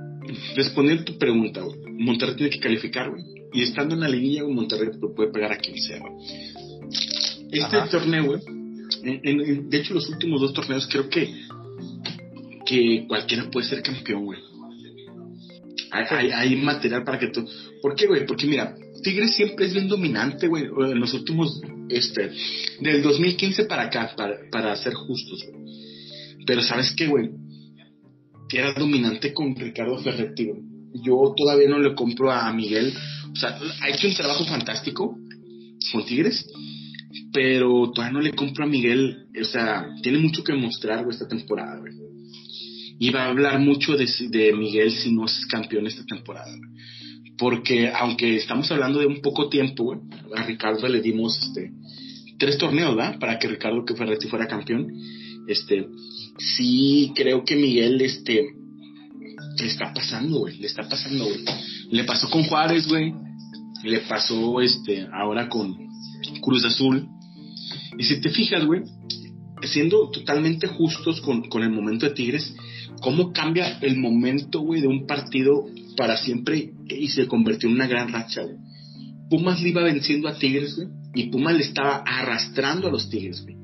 responder 0.55 1.03
tu 1.03 1.17
pregunta, 1.17 1.61
Monterrey 1.91 2.35
tiene 2.35 2.49
que 2.49 2.59
calificar, 2.59 3.11
güey. 3.11 3.23
Y 3.51 3.61
estando 3.61 3.93
en 3.93 4.01
la 4.01 4.07
liguilla, 4.07 4.43
Monterrey 4.45 4.89
puede 5.15 5.31
pegar 5.31 5.51
a 5.51 5.57
quien 5.57 5.77
sea, 5.77 6.01
este 7.51 7.77
torneo, 7.91 8.25
güey, 8.25 8.41
de 9.03 9.77
hecho 9.77 9.93
los 9.93 10.09
últimos 10.09 10.41
dos 10.41 10.53
torneos 10.53 10.87
creo 10.87 11.09
que 11.09 11.29
que 12.65 13.05
cualquiera 13.07 13.49
puede 13.51 13.67
ser 13.67 13.83
campeón, 13.83 14.25
güey. 14.25 14.39
Hay, 15.93 16.55
material 16.55 17.03
para 17.03 17.19
que 17.19 17.27
tú... 17.27 17.47
¿Por 17.81 17.95
qué, 17.95 18.07
güey? 18.07 18.25
Porque 18.25 18.47
mira, 18.47 18.75
Tigres 19.03 19.35
siempre 19.35 19.67
es 19.67 19.73
bien 19.73 19.87
dominante, 19.87 20.47
güey, 20.47 20.63
en 20.63 20.99
los 20.99 21.13
últimos, 21.13 21.61
este, 21.89 22.31
del 22.79 23.03
2015 23.03 23.65
para 23.65 23.83
acá, 23.83 24.13
para, 24.17 24.37
para 24.51 24.75
ser 24.75 24.93
justos, 24.93 25.45
Pero 26.47 26.63
¿sabes 26.63 26.93
qué, 26.97 27.07
güey? 27.07 27.29
Era 28.51 28.73
dominante 28.73 29.33
con 29.33 29.55
Ricardo 29.55 29.97
Ferretti, 29.97 30.51
Yo 30.93 31.33
todavía 31.35 31.67
no 31.67 31.79
le 31.79 31.95
compro 31.95 32.31
a 32.31 32.51
Miguel. 32.53 32.93
O 33.31 33.35
sea, 33.35 33.59
ha 33.81 33.89
hecho 33.89 34.07
un 34.07 34.13
trabajo 34.13 34.45
fantástico 34.45 35.17
con 35.91 36.05
Tigres, 36.05 36.45
pero 37.31 37.91
todavía 37.91 38.13
no 38.13 38.21
le 38.21 38.31
compro 38.31 38.63
a 38.63 38.67
Miguel. 38.67 39.25
O 39.39 39.43
sea, 39.43 39.87
tiene 40.03 40.19
mucho 40.19 40.43
que 40.43 40.53
mostrar, 40.53 41.03
güey, 41.03 41.15
esta 41.15 41.27
temporada, 41.27 41.79
güey. 41.79 41.93
Va 43.13 43.25
a 43.25 43.29
hablar 43.29 43.59
mucho 43.59 43.95
de, 43.95 44.07
de 44.29 44.53
Miguel 44.53 44.91
si 44.91 45.11
no 45.11 45.25
es 45.25 45.45
campeón 45.47 45.87
esta 45.87 46.05
temporada, 46.05 46.51
porque 47.37 47.89
aunque 47.89 48.37
estamos 48.37 48.71
hablando 48.71 48.99
de 48.99 49.07
un 49.07 49.21
poco 49.21 49.49
tiempo, 49.49 50.01
a 50.35 50.43
Ricardo 50.43 50.87
le 50.87 51.01
dimos 51.01 51.37
este 51.41 51.71
tres 52.37 52.57
torneos, 52.57 52.95
¿verdad? 52.95 53.19
Para 53.19 53.39
que 53.39 53.47
Ricardo 53.47 53.85
que 53.85 53.95
Ferretti 53.95 54.27
fuera 54.27 54.47
campeón. 54.47 54.87
Este, 55.47 55.87
sí 56.37 57.11
creo 57.15 57.43
que 57.43 57.55
Miguel 57.55 58.01
este 58.01 58.43
le 59.59 59.67
está 59.67 59.93
pasando, 59.93 60.47
le 60.47 60.67
está 60.67 60.87
pasando. 60.87 61.25
Le 61.91 62.03
pasó 62.03 62.29
con 62.29 62.43
Juárez, 62.43 62.87
güey. 62.87 63.13
Le 63.83 63.99
pasó 64.01 64.61
este 64.61 65.07
ahora 65.13 65.47
con 65.47 65.75
Cruz 66.41 66.65
Azul. 66.65 67.07
Y 67.97 68.03
si 68.03 68.19
te 68.19 68.29
fijas, 68.29 68.65
güey, 68.65 68.81
siendo 69.63 70.09
totalmente 70.09 70.67
justos 70.67 71.21
con, 71.21 71.47
con 71.49 71.63
el 71.63 71.69
momento 71.69 72.07
de 72.07 72.13
Tigres, 72.13 72.55
cómo 73.03 73.33
cambia 73.33 73.77
el 73.81 73.97
momento, 73.97 74.61
güey, 74.61 74.81
de 74.81 74.87
un 74.87 75.05
partido 75.05 75.65
para 75.97 76.17
siempre 76.17 76.71
y 76.87 77.09
se 77.09 77.27
convirtió 77.27 77.69
en 77.69 77.75
una 77.75 77.85
gran 77.85 78.11
racha, 78.11 78.43
güey. 78.43 78.55
Pumas 79.29 79.61
le 79.61 79.69
iba 79.69 79.83
venciendo 79.83 80.27
a 80.27 80.39
Tigres, 80.39 80.75
güey, 80.75 80.87
y 81.13 81.29
Pumas 81.29 81.55
le 81.55 81.63
estaba 81.63 81.97
arrastrando 81.97 82.87
a 82.87 82.91
los 82.91 83.09
Tigres, 83.09 83.43
güey. 83.43 83.57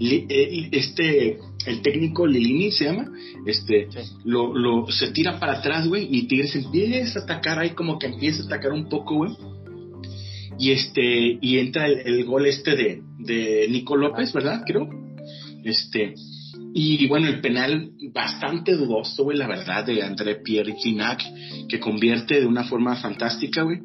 Eh, 0.00 0.68
este, 0.72 1.38
el 1.66 1.82
técnico 1.82 2.26
Lilini 2.26 2.72
se 2.72 2.86
llama, 2.86 3.06
este, 3.46 3.88
lo, 4.24 4.56
lo, 4.56 4.90
se 4.90 5.10
tira 5.10 5.38
para 5.38 5.58
atrás, 5.58 5.86
güey, 5.86 6.08
y 6.10 6.26
Tigres 6.26 6.56
empieza 6.56 7.20
a 7.20 7.22
atacar 7.22 7.58
ahí 7.58 7.70
como 7.70 7.98
que 7.98 8.06
empieza 8.06 8.42
a 8.42 8.46
atacar 8.46 8.72
un 8.72 8.88
poco, 8.88 9.16
güey. 9.16 9.32
Y 10.58 10.70
este, 10.70 11.38
y 11.40 11.58
entra 11.58 11.86
el, 11.86 12.00
el 12.06 12.24
gol 12.24 12.46
este 12.46 12.76
de, 12.76 13.02
de 13.18 13.68
Nico 13.68 13.96
López, 13.96 14.32
¿verdad? 14.32 14.62
Creo. 14.66 14.88
Este, 15.64 16.14
y 16.76 17.06
bueno, 17.06 17.28
el 17.28 17.40
penal 17.40 17.92
bastante 18.12 18.74
dudoso, 18.74 19.22
güey, 19.22 19.38
la 19.38 19.46
verdad, 19.46 19.86
de 19.86 20.02
André 20.02 20.34
Pierre 20.34 20.74
Ginac, 20.74 21.22
que 21.68 21.78
convierte 21.78 22.40
de 22.40 22.46
una 22.46 22.64
forma 22.64 22.96
fantástica, 22.96 23.62
güey. 23.62 23.78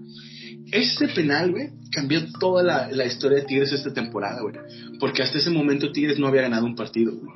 Ese 0.71 1.07
penal, 1.09 1.51
güey, 1.51 1.69
cambió 1.91 2.19
toda 2.39 2.89
la, 2.91 3.05
historia 3.05 3.39
de 3.39 3.45
Tigres 3.45 3.71
esta 3.73 3.93
temporada, 3.93 4.41
güey. 4.41 4.55
Porque 4.99 5.21
hasta 5.21 5.37
ese 5.37 5.51
momento 5.51 5.91
Tigres 5.91 6.17
no 6.17 6.25
había 6.25 6.41
ganado 6.41 6.65
un 6.65 6.75
partido, 6.75 7.13
güey. 7.15 7.31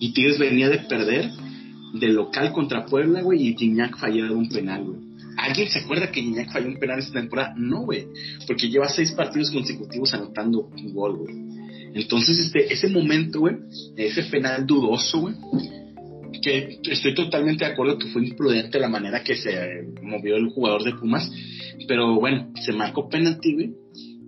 Y 0.00 0.14
Tigres 0.14 0.38
venía 0.38 0.70
de 0.70 0.78
perder 0.78 1.30
de 1.92 2.08
local 2.08 2.52
contra 2.52 2.86
Puebla, 2.86 3.20
güey, 3.20 3.48
y 3.48 3.56
Gignac 3.56 3.98
falló 3.98 4.34
un 4.34 4.48
penal, 4.48 4.84
güey. 4.84 5.00
¿Alguien 5.36 5.68
se 5.68 5.80
acuerda 5.80 6.10
que 6.10 6.22
Gignac 6.22 6.50
falló 6.50 6.68
un 6.68 6.78
penal 6.78 6.98
esta 6.98 7.20
temporada? 7.20 7.52
No, 7.58 7.82
güey. 7.82 8.06
Porque 8.46 8.70
lleva 8.70 8.88
seis 8.88 9.12
partidos 9.12 9.50
consecutivos 9.50 10.14
anotando 10.14 10.70
un 10.74 10.94
gol, 10.94 11.18
güey. 11.18 11.53
Entonces, 11.94 12.38
este, 12.38 12.72
ese 12.72 12.88
momento, 12.88 13.40
güey, 13.40 13.54
ese 13.96 14.24
penal 14.24 14.66
dudoso, 14.66 15.20
güey, 15.20 15.34
que 16.42 16.80
estoy 16.90 17.14
totalmente 17.14 17.64
de 17.64 17.70
acuerdo 17.70 17.98
que 17.98 18.08
fue 18.08 18.26
imprudente 18.26 18.80
la 18.80 18.88
manera 18.88 19.22
que 19.22 19.36
se 19.36 19.50
movió 20.02 20.36
el 20.36 20.48
jugador 20.50 20.82
de 20.82 20.92
Pumas, 20.92 21.30
pero 21.86 22.18
bueno, 22.18 22.52
se 22.60 22.72
marcó 22.72 23.08
penalti, 23.08 23.54
güey, 23.54 23.74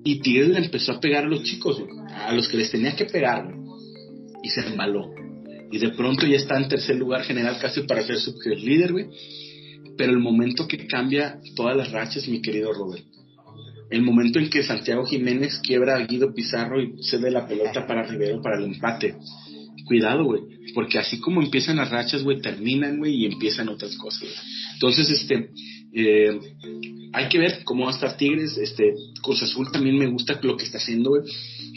y 0.04 0.20
Tigres 0.20 0.48
le 0.48 0.58
empezó 0.58 0.92
a 0.92 1.00
pegar 1.00 1.24
a 1.24 1.28
los 1.28 1.42
chicos, 1.42 1.80
güey, 1.80 1.90
a 2.14 2.32
los 2.32 2.48
que 2.48 2.56
les 2.56 2.70
tenía 2.70 2.94
que 2.94 3.06
pegar, 3.06 3.44
güey, 3.44 3.56
y 4.44 4.48
se 4.48 4.60
embaló. 4.60 5.10
Y 5.72 5.78
de 5.78 5.90
pronto 5.90 6.24
ya 6.24 6.36
está 6.36 6.56
en 6.56 6.68
tercer 6.68 6.94
lugar 6.96 7.24
general 7.24 7.58
casi 7.60 7.82
para 7.82 8.02
ser 8.02 8.18
su 8.18 8.32
líder, 8.56 8.92
güey. 8.92 9.06
Pero 9.98 10.12
el 10.12 10.20
momento 10.20 10.68
que 10.68 10.86
cambia 10.86 11.40
todas 11.56 11.76
las 11.76 11.90
rachas, 11.90 12.28
mi 12.28 12.40
querido 12.40 12.72
Robert, 12.72 13.04
el 13.90 14.02
momento 14.02 14.38
en 14.38 14.50
que 14.50 14.62
Santiago 14.62 15.04
Jiménez 15.06 15.60
quiebra 15.62 15.96
a 15.96 16.06
Guido 16.06 16.34
Pizarro 16.34 16.80
y 16.80 17.02
cede 17.02 17.30
la 17.30 17.46
pelota 17.46 17.86
para 17.86 18.02
Rivero 18.02 18.42
para 18.42 18.58
el 18.58 18.64
empate. 18.64 19.16
Cuidado, 19.84 20.24
güey, 20.24 20.42
porque 20.74 20.98
así 20.98 21.20
como 21.20 21.40
empiezan 21.40 21.76
las 21.76 21.90
rachas, 21.90 22.24
güey, 22.24 22.40
terminan, 22.40 22.98
güey, 22.98 23.14
y 23.14 23.26
empiezan 23.26 23.68
otras 23.68 23.96
cosas. 23.96 24.28
Entonces, 24.74 25.08
este, 25.10 25.50
eh, 25.94 26.40
hay 27.12 27.28
que 27.28 27.38
ver 27.38 27.62
cómo 27.62 27.84
va 27.84 27.92
a 27.92 27.94
estar 27.94 28.16
Tigres. 28.16 28.58
Este, 28.58 28.94
Cruz 29.22 29.42
Azul 29.42 29.70
también 29.70 29.96
me 29.96 30.08
gusta 30.08 30.40
lo 30.42 30.56
que 30.56 30.64
está 30.64 30.78
haciendo, 30.78 31.10
güey, 31.10 31.22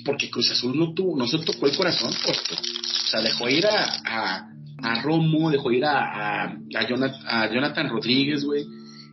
porque 0.03 0.31
Cruz 0.31 0.49
Azul 0.51 0.77
no 0.77 0.93
tuvo, 0.93 1.15
no 1.15 1.27
se 1.27 1.37
tocó 1.39 1.67
el 1.67 1.77
corazón, 1.77 2.11
pues, 2.25 2.39
o 2.39 3.07
sea, 3.11 3.21
dejó 3.21 3.47
ir 3.47 3.65
a, 3.67 4.45
a, 4.81 5.01
Romo, 5.03 5.51
dejó 5.51 5.71
ir 5.71 5.85
a, 5.85 6.45
a, 6.45 6.87
Jonathan, 6.89 7.21
a 7.27 7.53
Jonathan 7.53 7.89
Rodríguez, 7.89 8.43
güey 8.43 8.65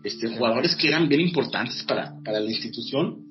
este, 0.07 0.29
jugadores 0.29 0.77
que 0.77 0.87
eran 0.87 1.09
bien 1.09 1.21
importantes 1.21 1.83
para, 1.83 2.15
para 2.25 2.39
la 2.39 2.49
institución. 2.49 3.25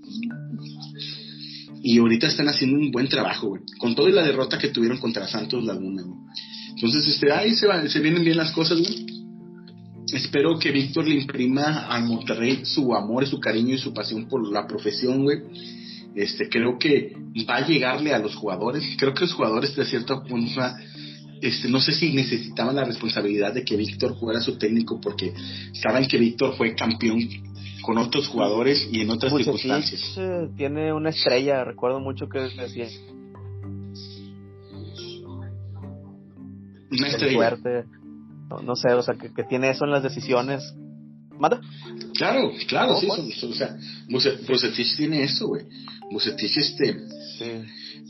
Y 1.81 1.99
ahorita 1.99 2.27
están 2.27 2.49
haciendo 2.49 2.77
un 2.77 2.91
buen 2.91 3.07
trabajo, 3.07 3.47
güey. 3.47 3.61
Con 3.79 3.95
toda 3.95 4.09
la 4.09 4.23
derrota 4.23 4.57
que 4.57 4.69
tuvieron 4.69 4.97
contra 4.97 5.25
Santos 5.25 5.63
Laguna, 5.63 6.03
Entonces, 6.71 7.07
este, 7.07 7.31
ahí 7.31 7.55
se, 7.55 7.65
va, 7.67 7.87
se 7.87 7.99
vienen 8.01 8.25
bien 8.25 8.35
las 8.35 8.51
cosas, 8.51 8.79
güey. 8.79 9.05
Espero 10.11 10.59
que 10.59 10.71
Víctor 10.71 11.07
le 11.07 11.15
imprima 11.15 11.85
a 11.87 11.99
Monterrey 12.01 12.65
su 12.65 12.93
amor, 12.93 13.25
su 13.25 13.39
cariño 13.39 13.75
y 13.75 13.77
su 13.77 13.93
pasión 13.93 14.27
por 14.27 14.45
la 14.51 14.67
profesión, 14.67 15.23
güey. 15.23 15.39
Este, 16.13 16.49
creo 16.49 16.77
que 16.77 17.13
va 17.49 17.57
a 17.57 17.67
llegarle 17.67 18.13
a 18.13 18.19
los 18.19 18.35
jugadores. 18.35 18.83
Creo 18.97 19.13
que 19.13 19.21
los 19.21 19.33
jugadores 19.33 19.73
de 19.75 19.85
cierta 19.85 20.19
forma 20.21 20.75
este, 21.45 21.69
no 21.69 21.79
sé 21.79 21.93
si 21.93 22.13
necesitaban 22.13 22.75
la 22.75 22.83
responsabilidad 22.83 23.53
de 23.53 23.63
que 23.63 23.75
Víctor 23.75 24.17
fuera 24.19 24.39
su 24.41 24.57
técnico 24.57 24.99
porque 24.99 25.33
saben 25.73 26.07
que 26.07 26.17
Víctor 26.17 26.55
fue 26.55 26.75
campeón 26.75 27.19
con 27.81 27.97
otros 27.97 28.27
jugadores 28.27 28.87
y 28.91 29.01
en 29.01 29.11
otras 29.11 29.33
circunstancias. 29.33 30.01
Eh, 30.17 30.49
tiene 30.57 30.91
una 30.91 31.09
estrella, 31.09 31.63
recuerdo 31.63 31.99
mucho 31.99 32.27
que 32.27 32.39
decía. 32.39 32.87
Una 36.91 37.07
estrella. 37.07 37.57
no, 38.63 38.75
sé, 38.75 38.93
o 38.93 39.01
sea, 39.03 39.15
que, 39.15 39.43
tiene 39.43 39.69
eso 39.69 39.85
en 39.85 39.91
las 39.91 40.03
decisiones. 40.03 40.73
¿Manda? 41.37 41.59
Claro, 42.17 42.51
claro, 42.67 42.95
sí, 42.95 43.07
o 43.07 43.53
sea, 43.53 43.75
Bucetich 44.07 44.95
tiene 44.95 45.23
eso, 45.23 45.47
güey. 45.47 45.65
Bucetich, 46.11 46.57
este. 46.57 46.97
Sí 47.37 47.65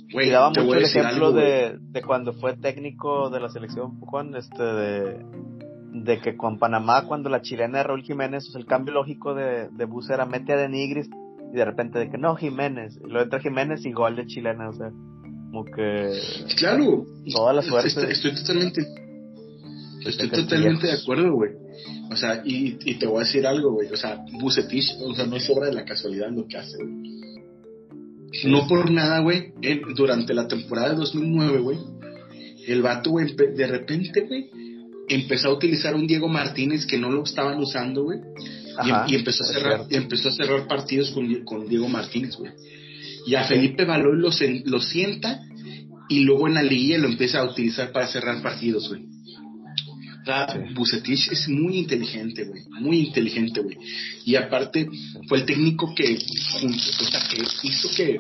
y 0.09 0.29
daba 0.29 0.50
mucho 0.50 0.74
el 0.75 0.83
ejemplo 0.83 1.31
de, 1.31 1.77
de, 1.79 2.01
cuando 2.01 2.33
fue 2.33 2.55
técnico 2.55 3.29
de 3.29 3.39
la 3.39 3.50
selección, 3.50 4.00
Juan, 4.00 4.35
este, 4.35 4.63
de, 4.63 5.25
de 5.91 6.19
que 6.19 6.38
con 6.38 6.59
Panamá, 6.59 7.05
cuando 7.07 7.29
la 7.29 7.41
chilena 7.41 7.79
de 7.79 7.83
Raúl 7.83 8.03
Jiménez, 8.03 8.53
el 8.55 8.65
cambio 8.65 8.93
lógico 8.93 9.33
de, 9.33 9.69
de 9.69 9.85
Bus 9.85 10.09
era 10.09 10.25
mete 10.25 10.53
a 10.53 10.57
Denigris 10.57 11.09
y 11.51 11.55
de 11.55 11.65
repente 11.65 12.00
de 12.00 12.09
que 12.09 12.17
no, 12.17 12.35
Jiménez, 12.35 13.00
y 13.03 13.09
lo 13.09 13.21
entra 13.21 13.39
Jiménez 13.39 13.85
y 13.85 13.91
gol 13.91 14.15
de 14.15 14.27
chilena, 14.27 14.69
o 14.69 14.74
sea, 14.74 14.89
como 15.55 15.65
que. 15.65 16.19
Claro, 16.57 17.05
toda 17.33 17.53
la 17.53 17.62
suerte. 17.62 17.88
Estoy, 17.88 18.35
totalmente. 18.35 18.85
Estoy 20.05 20.29
totalmente 20.29 20.88
de 20.88 20.93
acuerdo, 20.93 21.33
güey. 21.33 21.51
O 22.12 22.15
sea, 22.15 22.41
y, 22.45 22.77
y, 22.85 22.95
te 23.00 23.07
voy 23.07 23.17
a 23.17 23.25
decir 23.25 23.47
algo, 23.47 23.71
güey. 23.74 23.89
O 23.89 23.95
sea, 23.95 24.24
Bucetich, 24.39 24.97
o 25.01 25.15
sea, 25.15 25.25
no 25.25 25.35
es 25.35 25.50
obra 25.50 25.67
de 25.67 25.74
la 25.74 25.85
casualidad 25.85 26.29
lo 26.29 26.45
que 26.45 26.57
hace, 26.57 26.77
güey. 26.77 27.15
No 28.44 28.68
por 28.68 28.92
nada, 28.92 29.20
güey, 29.20 29.54
durante 29.96 30.34
la 30.34 30.48
temporada 30.48 30.89
de 30.89 30.96
2009, 30.96 31.60
güey, 31.60 31.77
el 32.68 32.82
vato, 32.82 33.12
güey, 33.12 33.34
de 33.36 33.68
repente, 33.68 34.22
güey, 34.22 34.50
empezó 35.08 35.50
a 35.50 35.54
utilizar 35.54 35.96
un 35.96 36.08
Diego 36.08 36.27
Martínez 36.27 36.86
que 36.86 36.98
no 36.98 37.12
lo 37.12 37.24
estaban 37.24 37.60
usando, 37.60 38.04
güey. 38.04 38.20
Y, 39.08 39.15
empezó 39.15 39.44
a 39.44 39.48
cerrar, 39.48 39.86
y 39.89 39.96
empezó 39.96 40.30
a 40.30 40.34
cerrar 40.34 40.68
partidos 40.68 41.12
con, 41.12 41.34
con 41.46 41.68
Diego 41.68 41.88
Martínez, 41.88 42.36
güey. 42.36 42.51
Y 43.25 43.36
a 43.36 43.46
Felipe 43.46 43.86
Baloy 43.86 44.18
lo, 44.18 44.30
lo 44.65 44.82
sienta 44.82 45.42
y 46.10 46.20
luego 46.20 46.48
en 46.48 46.56
la 46.56 46.63
liguilla 46.63 46.98
lo 46.98 47.08
empieza 47.08 47.39
a 47.39 47.50
utilizar 47.50 47.92
para 47.92 48.08
cerrar 48.08 48.42
partidos, 48.42 48.89
güey. 48.89 49.14
Bucetich 50.74 51.32
es 51.32 51.48
muy 51.48 51.77
inteligente, 51.77 52.46
güey. 52.46 52.63
Muy 52.82 53.00
inteligente, 53.08 53.62
güey. 53.62 53.77
Y 54.25 54.36
aparte, 54.36 54.88
fue 55.27 55.39
el 55.39 55.46
técnico 55.46 55.94
que, 55.96 56.15
o 56.15 57.05
sea, 57.05 57.22
que 57.29 57.44
hizo 57.63 57.89
que 57.96 58.20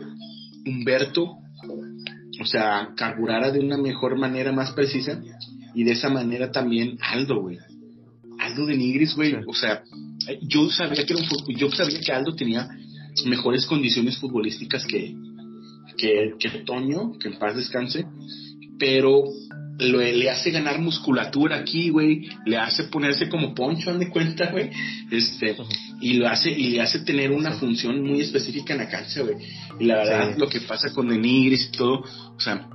Humberto, 0.65 1.37
o 2.39 2.45
sea, 2.45 2.89
carburara 2.95 3.51
de 3.51 3.59
una 3.59 3.77
mejor 3.77 4.17
manera, 4.17 4.51
más 4.51 4.71
precisa. 4.71 5.21
Y 5.73 5.83
de 5.83 5.91
esa 5.91 6.09
manera 6.09 6.51
también 6.51 6.97
Aldo, 7.01 7.41
güey. 7.41 7.57
Aldo 8.39 8.65
de 8.65 8.77
Nigris, 8.77 9.15
güey. 9.15 9.35
O 9.47 9.53
sea, 9.53 9.83
yo 10.41 10.69
sabía 10.69 11.05
que 11.05 11.13
era 11.13 11.21
un, 11.21 11.55
yo 11.55 11.71
sabía 11.71 11.99
que 11.99 12.11
Aldo 12.11 12.35
tenía 12.35 12.67
mejores 13.25 13.65
condiciones 13.65 14.17
futbolísticas 14.17 14.85
que, 14.85 15.15
que, 15.97 16.33
que 16.39 16.49
Toño, 16.65 17.13
que 17.19 17.29
en 17.29 17.39
paz 17.39 17.55
descanse, 17.55 18.05
pero 18.77 19.23
lo, 19.77 19.99
le 19.99 20.29
hace 20.29 20.51
ganar 20.51 20.79
musculatura 20.79 21.57
aquí, 21.57 21.89
güey, 21.89 22.29
le 22.45 22.57
hace 22.57 22.85
ponerse 22.85 23.27
como 23.27 23.53
poncho, 23.53 23.93
de 23.97 24.09
cuenta, 24.09 24.51
güey, 24.51 24.69
este, 25.11 25.55
y 26.01 26.13
lo 26.13 26.27
hace, 26.27 26.51
y 26.51 26.69
le 26.69 26.81
hace 26.81 26.99
tener 26.99 27.31
una 27.31 27.51
función 27.53 28.01
muy 28.01 28.21
específica 28.21 28.73
en 28.73 28.79
la 28.79 28.89
cancha, 28.89 29.21
güey, 29.21 29.35
y 29.79 29.85
la 29.85 29.97
verdad, 29.97 30.37
lo 30.37 30.47
que 30.47 30.61
pasa 30.61 30.93
con 30.93 31.09
Denigris 31.09 31.69
y 31.69 31.77
todo, 31.77 32.03
o 32.35 32.39
sea, 32.39 32.69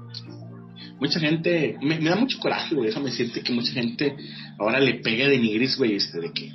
mucha 1.01 1.19
gente, 1.19 1.77
me, 1.81 1.99
da 1.99 2.17
mucho 2.17 2.39
coraje, 2.39 2.75
güey, 2.75 2.89
déjame 2.89 3.11
decirte 3.11 3.41
que 3.41 3.53
mucha 3.53 3.73
gente 3.73 4.17
ahora 4.59 4.79
le 4.81 4.95
pega 4.95 5.25
a 5.25 5.29
Denigris, 5.29 5.77
güey, 5.79 5.95
este, 5.95 6.21
de 6.21 6.33
que, 6.33 6.53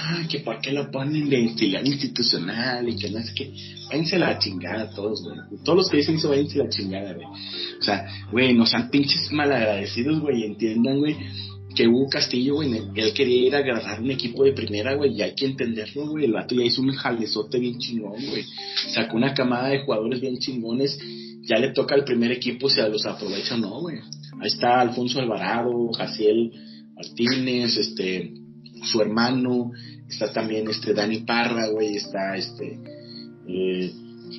ah, 0.00 0.22
que 0.28 0.40
por 0.40 0.60
qué 0.60 0.72
lo 0.72 0.90
ponen 0.90 1.28
de 1.28 1.40
institucional 1.40 2.88
y 2.88 2.96
que 2.96 3.10
no 3.10 3.18
es 3.18 3.32
que, 3.32 3.52
váyanse 3.88 4.18
la 4.18 4.38
chingada 4.38 4.90
todos, 4.90 5.22
güey, 5.22 5.38
todos 5.64 5.78
los 5.78 5.90
que 5.90 5.98
dicen 5.98 6.16
eso, 6.16 6.28
váyanse 6.28 6.58
la 6.58 6.68
chingada, 6.68 7.12
güey, 7.14 7.26
o 7.26 7.82
sea, 7.82 8.06
güey, 8.32 8.54
no 8.54 8.66
sean 8.66 8.90
pinches 8.90 9.30
malagradecidos, 9.32 10.20
güey, 10.20 10.44
entiendan, 10.44 10.98
güey, 10.98 11.16
que 11.74 11.86
Hugo 11.86 12.08
Castillo, 12.08 12.54
güey, 12.56 12.72
él 12.94 13.12
quería 13.12 13.46
ir 13.46 13.54
a 13.54 13.58
agarrar 13.58 14.00
un 14.00 14.10
equipo 14.10 14.44
de 14.44 14.52
primera, 14.52 14.94
güey, 14.94 15.14
y 15.14 15.22
hay 15.22 15.34
que 15.34 15.46
entenderlo, 15.46 16.08
güey, 16.08 16.24
el 16.24 16.32
vato 16.32 16.54
ya 16.54 16.64
hizo 16.64 16.82
un 16.82 16.92
jalezote 16.92 17.58
bien 17.58 17.78
chingón, 17.78 18.24
güey, 18.26 18.44
sacó 18.94 19.16
una 19.16 19.34
camada 19.34 19.68
de 19.68 19.84
jugadores 19.84 20.20
bien 20.20 20.38
chingones, 20.38 20.98
ya 21.42 21.58
le 21.58 21.72
toca 21.72 21.94
al 21.94 22.04
primer 22.04 22.32
equipo 22.32 22.68
si 22.68 22.80
los 22.80 23.06
aprovecha 23.06 23.54
o 23.54 23.58
no, 23.58 23.80
güey. 23.80 23.98
Ahí 24.40 24.48
está 24.48 24.80
Alfonso 24.80 25.18
Alvarado, 25.18 25.90
Jaciel 25.92 26.52
Martínez, 26.94 27.76
este, 27.76 28.32
su 28.84 29.00
hermano, 29.00 29.72
está 30.10 30.32
también 30.32 30.68
este 30.68 30.92
Dani 30.92 31.20
Parra, 31.20 31.68
güey, 31.68 31.96
está 31.96 32.36
este, 32.36 32.78
eh, 33.48 33.92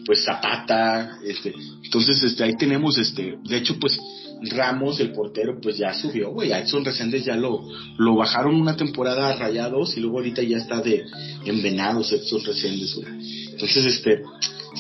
pues 0.06 0.24
Zapata, 0.24 1.18
este, 1.26 1.54
entonces 1.84 2.22
este, 2.24 2.44
ahí 2.44 2.56
tenemos 2.58 2.98
este, 2.98 3.38
de 3.44 3.58
hecho 3.58 3.80
pues 3.80 3.98
Ramos, 4.44 5.00
el 5.00 5.12
portero, 5.12 5.60
pues 5.62 5.78
ya 5.78 5.94
subió, 5.94 6.32
güey, 6.32 6.52
a 6.52 6.60
Edson 6.60 6.84
Reséndez 6.84 7.26
ya 7.26 7.36
lo, 7.36 7.62
lo 7.98 8.16
bajaron 8.16 8.56
una 8.56 8.76
temporada 8.76 9.30
a 9.30 9.36
rayados 9.36 9.96
y 9.96 10.00
luego 10.00 10.18
ahorita 10.18 10.42
ya 10.42 10.58
está 10.58 10.82
de 10.82 11.04
envenados 11.46 12.12
Edson 12.12 12.44
Reséndez, 12.44 12.96
güey. 12.96 13.52
Entonces, 13.52 13.86
este, 13.86 14.24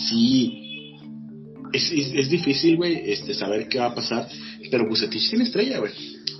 sí, 0.09 0.97
es, 1.73 1.91
es, 1.91 2.29
difícil, 2.29 2.77
güey, 2.77 3.11
este, 3.11 3.35
saber 3.35 3.67
qué 3.69 3.77
va 3.77 3.87
a 3.87 3.95
pasar, 3.95 4.27
pero 4.71 4.89
Bucetich 4.89 5.29
tiene 5.29 5.43
estrella, 5.43 5.77
güey. 5.77 5.93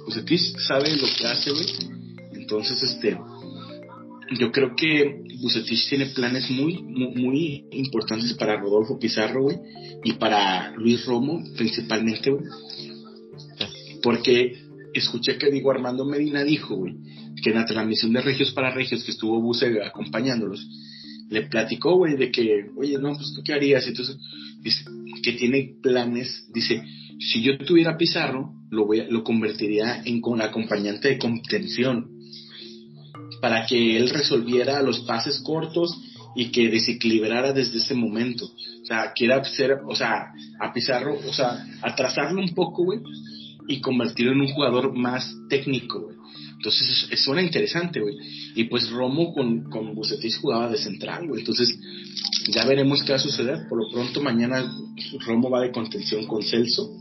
Bucetich 0.06 0.58
sabe 0.58 0.96
lo 0.96 1.08
que 1.16 1.28
hace, 1.28 1.52
güey. 1.52 1.66
Entonces, 2.34 2.82
este, 2.82 3.20
yo 4.40 4.52
creo 4.52 4.76
que 4.76 5.24
Bucetich 5.42 5.90
tiene 5.90 6.08
planes 6.08 6.50
muy, 6.50 6.82
muy, 6.82 7.66
importantes 7.72 8.34
para 8.34 8.60
Rodolfo 8.60 8.98
Pizarro, 9.00 9.44
güey, 9.44 9.58
y 10.04 10.14
para 10.14 10.72
Luis 10.76 11.06
Romo, 11.06 11.44
principalmente, 11.58 12.32
güey. 12.32 12.44
Porque 14.02 14.58
escuché 14.94 15.38
que 15.38 15.52
digo 15.52 15.72
Armando 15.72 16.06
Medina 16.06 16.44
dijo, 16.44 16.76
güey, 16.76 16.96
que 17.44 17.50
en 17.50 17.58
la 17.58 17.66
transmisión 17.66 18.14
de 18.14 18.22
Regios 18.22 18.52
para 18.52 18.72
Regios, 18.72 19.04
que 19.04 19.12
estuvo 19.12 19.42
Buce 19.42 19.84
acompañándolos, 19.84 20.68
le 21.30 21.44
platicó, 21.44 21.98
güey, 21.98 22.16
de 22.18 22.32
que, 22.32 22.70
oye, 22.76 22.98
no, 23.00 23.14
pues 23.16 23.34
tú 23.34 23.42
qué 23.44 23.54
harías. 23.54 23.88
Entonces, 23.88 24.18
dice, 24.62 24.84
que 25.24 25.34
tiene 25.34 25.76
planes, 25.82 26.48
dice, 26.54 26.84
si 27.20 27.42
yo 27.42 27.58
tuviera 27.60 27.98
Pizarro, 27.98 28.54
lo, 28.70 28.86
voy 28.86 29.00
a, 29.02 29.08
lo 29.08 29.24
convertiría 29.24 30.02
en 30.06 30.22
con 30.22 30.42
acompañante 30.42 31.10
de 31.10 31.20
contención 31.20 32.21
para 33.42 33.66
que 33.66 33.98
él 33.98 34.10
resolviera 34.10 34.82
los 34.82 35.02
pases 35.02 35.40
cortos 35.40 35.98
y 36.36 36.52
que 36.52 36.70
desequilibrara 36.70 37.52
desde 37.52 37.78
ese 37.78 37.96
momento. 37.96 38.46
O 38.46 38.86
sea, 38.86 39.12
quiere 39.14 39.34
hacer, 39.34 39.80
o 39.86 39.96
sea, 39.96 40.32
a 40.60 40.74
Pizarro, 40.74 41.18
o 41.28 41.34
sea, 41.34 41.66
atrasarlo 41.82 42.42
un 42.42 42.54
poco, 42.54 42.86
güey, 42.86 43.00
y 43.68 43.82
convertirlo 43.82 44.32
en 44.34 44.42
un 44.42 44.54
jugador 44.54 44.96
más 44.96 45.34
técnico, 45.50 46.02
güey. 46.02 46.16
Entonces, 46.54 47.08
eso 47.10 47.24
suena 47.24 47.42
interesante, 47.42 48.00
güey. 48.00 48.16
Y 48.56 48.66
pues 48.66 48.92
Romo 48.92 49.34
con, 49.34 49.64
con 49.64 49.96
Bucetis 49.96 50.38
jugaba 50.38 50.70
de 50.70 50.78
central, 50.78 51.28
güey. 51.28 51.40
Entonces, 51.40 51.76
ya 52.50 52.66
veremos 52.66 53.04
qué 53.04 53.14
va 53.14 53.16
a 53.16 53.20
suceder. 53.20 53.68
Por 53.68 53.80
lo 53.80 53.92
pronto, 53.92 54.22
mañana 54.22 54.72
Romo 55.26 55.50
va 55.50 55.62
de 55.62 55.72
contención 55.72 56.28
con 56.28 56.44
Celso. 56.44 56.92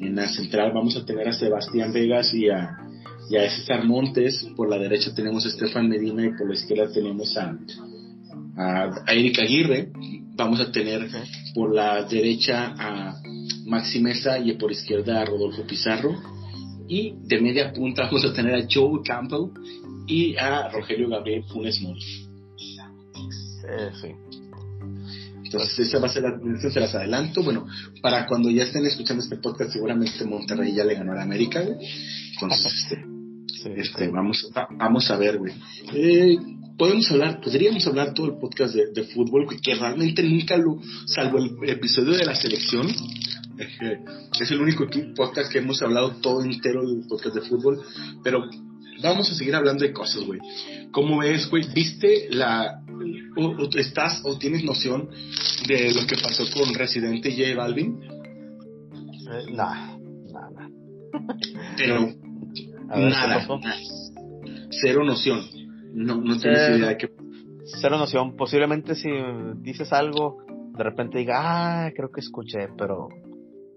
En 0.00 0.16
la 0.16 0.26
central 0.26 0.72
vamos 0.74 0.96
a 0.96 1.04
tener 1.04 1.28
a 1.28 1.34
Sebastián 1.34 1.92
Vegas 1.92 2.32
y 2.32 2.48
a 2.48 2.78
y 3.30 3.36
a 3.36 3.50
César 3.50 3.84
Montes, 3.84 4.46
por 4.56 4.68
la 4.68 4.78
derecha 4.78 5.14
tenemos 5.14 5.44
a 5.44 5.48
Estefan 5.48 5.88
Medina 5.88 6.26
y 6.26 6.30
por 6.36 6.48
la 6.48 6.54
izquierda 6.54 6.92
tenemos 6.92 7.36
a, 7.36 7.56
a, 8.56 9.12
Erika 9.12 9.42
Aguirre, 9.42 9.90
vamos 10.34 10.60
a 10.60 10.70
tener 10.70 11.08
por 11.54 11.74
la 11.74 12.04
derecha 12.04 12.74
a 12.78 13.20
Maxi 13.66 14.00
Mesa 14.00 14.38
y 14.38 14.52
por 14.54 14.72
izquierda 14.72 15.20
a 15.20 15.24
Rodolfo 15.24 15.66
Pizarro 15.66 16.14
y 16.88 17.14
de 17.22 17.40
media 17.40 17.72
punta 17.72 18.02
vamos 18.06 18.24
a 18.24 18.32
tener 18.32 18.54
a 18.54 18.66
Joe 18.70 19.00
Campbell 19.04 19.50
y 20.06 20.36
a 20.36 20.68
Rogelio 20.68 21.08
Gabriel 21.08 21.44
Funes 21.44 21.80
Mori. 21.80 22.00
sí. 24.00 24.08
Entonces, 25.44 25.86
esa 25.86 25.98
va 25.98 26.06
a 26.06 26.10
ser 26.10 26.22
la, 26.22 26.70
se 26.70 26.80
las 26.80 26.94
adelanto. 26.94 27.42
Bueno, 27.42 27.66
para 28.00 28.26
cuando 28.26 28.48
ya 28.48 28.64
estén 28.64 28.86
escuchando 28.86 29.22
este 29.22 29.36
podcast, 29.36 29.70
seguramente 29.70 30.24
Monterrey 30.24 30.74
ya 30.74 30.82
le 30.82 30.94
ganó 30.94 31.12
a 31.12 31.16
la 31.16 31.22
América, 31.22 31.62
Entonces, 31.62 32.72
este, 32.82 33.11
este, 33.66 34.08
vamos, 34.08 34.50
vamos 34.70 35.10
a 35.10 35.16
ver, 35.16 35.38
güey. 35.38 35.52
Eh, 35.94 36.36
podemos 36.76 37.10
hablar, 37.10 37.40
podríamos 37.40 37.86
hablar 37.86 38.14
todo 38.14 38.26
el 38.26 38.38
podcast 38.38 38.74
de, 38.74 39.04
fútbol, 39.04 39.46
que 39.60 39.74
realmente 39.74 40.22
nunca 40.22 40.56
lo, 40.56 40.78
salvo 41.06 41.38
el 41.38 41.70
episodio 41.70 42.12
de 42.12 42.24
la 42.24 42.34
selección, 42.34 42.86
es 44.40 44.50
el 44.50 44.60
único 44.60 44.86
podcast 45.14 45.52
que 45.52 45.58
hemos 45.58 45.82
hablado 45.82 46.16
todo 46.20 46.42
entero 46.42 46.86
del 46.86 47.06
podcast 47.08 47.36
de 47.36 47.42
fútbol, 47.42 47.80
pero 48.24 48.44
vamos 49.02 49.30
a 49.30 49.34
seguir 49.34 49.54
hablando 49.54 49.84
de 49.84 49.92
cosas, 49.92 50.24
güey. 50.24 50.40
¿Cómo 50.90 51.18
ves, 51.18 51.48
güey? 51.50 51.64
¿Viste 51.74 52.28
la, 52.30 52.82
o, 53.36 53.68
estás, 53.78 54.22
o 54.24 54.38
tienes 54.38 54.64
noción 54.64 55.08
de 55.66 55.92
lo 55.92 56.06
que 56.06 56.16
pasó 56.16 56.44
con 56.52 56.74
Residente 56.74 57.30
J 57.30 57.54
Balvin? 57.56 57.98
Eh, 58.02 59.52
nada, 59.52 59.98
nada. 60.32 60.70
Pero 61.76 62.12
nada, 62.96 63.46
Cero 64.70 65.04
noción. 65.04 65.40
No, 65.94 66.16
no 66.16 66.38
tienes 66.38 66.60
eh, 66.60 66.76
idea 66.76 66.88
de 66.88 66.96
qué. 66.96 67.10
Cero 67.80 67.98
noción. 67.98 68.36
Posiblemente 68.36 68.94
si 68.94 69.08
dices 69.56 69.92
algo, 69.92 70.38
de 70.76 70.82
repente 70.82 71.18
diga, 71.18 71.86
ah, 71.86 71.92
creo 71.94 72.10
que 72.10 72.20
escuché, 72.20 72.68
pero 72.76 73.08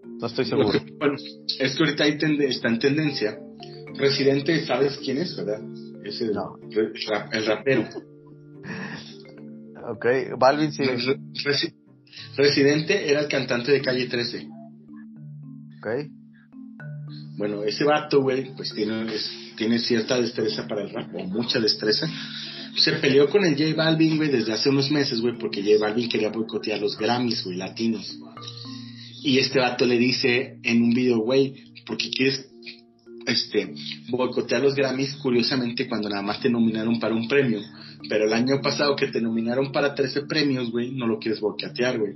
no 0.03 0.27
estoy 0.27 0.45
seguro. 0.45 0.69
bueno, 0.97 1.15
es 1.15 1.75
que 1.75 1.83
ahorita 1.83 2.05
está 2.45 2.69
en 2.69 2.79
tendencia. 2.79 3.37
Residente, 3.95 4.65
¿sabes 4.65 4.97
quién 5.03 5.17
es, 5.17 5.35
verdad? 5.37 5.61
Es 6.03 6.21
el, 6.21 6.31
el 7.31 7.45
rapero. 7.45 7.83
ok, 9.89 10.05
Balvin 10.37 10.71
sí. 10.71 10.83
Residente 12.37 13.09
era 13.09 13.21
el 13.21 13.27
cantante 13.27 13.71
de 13.71 13.81
Calle 13.81 14.07
13. 14.07 14.47
Ok. 15.79 16.11
Bueno, 17.37 17.63
ese 17.63 17.83
vato, 17.83 18.21
güey, 18.21 18.53
pues 18.55 18.73
tiene, 18.73 19.07
tiene 19.57 19.79
cierta 19.79 20.19
destreza 20.19 20.67
para 20.67 20.83
el 20.83 20.89
rap, 20.89 21.13
o 21.13 21.25
mucha 21.25 21.59
destreza. 21.59 22.09
Se 22.77 22.93
peleó 22.93 23.29
con 23.29 23.43
el 23.43 23.57
J 23.57 23.75
Balvin, 23.75 24.17
güey, 24.17 24.29
desde 24.29 24.53
hace 24.53 24.69
unos 24.69 24.89
meses, 24.89 25.19
güey, 25.19 25.37
porque 25.37 25.61
J 25.61 25.77
Balvin 25.79 26.09
quería 26.09 26.29
boicotear 26.29 26.79
los 26.79 26.97
Grammys, 26.97 27.43
güey, 27.43 27.57
latinos. 27.57 28.17
Y 29.21 29.39
este 29.39 29.59
vato 29.59 29.85
le 29.85 29.97
dice 29.97 30.59
en 30.63 30.83
un 30.83 30.91
video, 30.91 31.19
güey, 31.19 31.55
¿por 31.85 31.97
qué 31.97 32.09
quieres 32.09 32.45
este, 33.27 33.73
boicotear 34.09 34.61
los 34.61 34.75
Grammys? 34.75 35.15
Curiosamente, 35.15 35.87
cuando 35.87 36.09
nada 36.09 36.21
más 36.21 36.39
te 36.39 36.49
nominaron 36.49 36.99
para 36.99 37.15
un 37.15 37.27
premio. 37.27 37.61
Pero 38.07 38.25
el 38.25 38.33
año 38.33 38.61
pasado 38.61 38.95
que 38.95 39.07
te 39.07 39.19
nominaron 39.19 39.71
para 39.71 39.95
13 39.95 40.21
premios, 40.23 40.71
güey, 40.71 40.91
no 40.91 41.07
lo 41.07 41.17
quieres 41.19 41.41
boicotear, 41.41 41.97
güey 41.97 42.13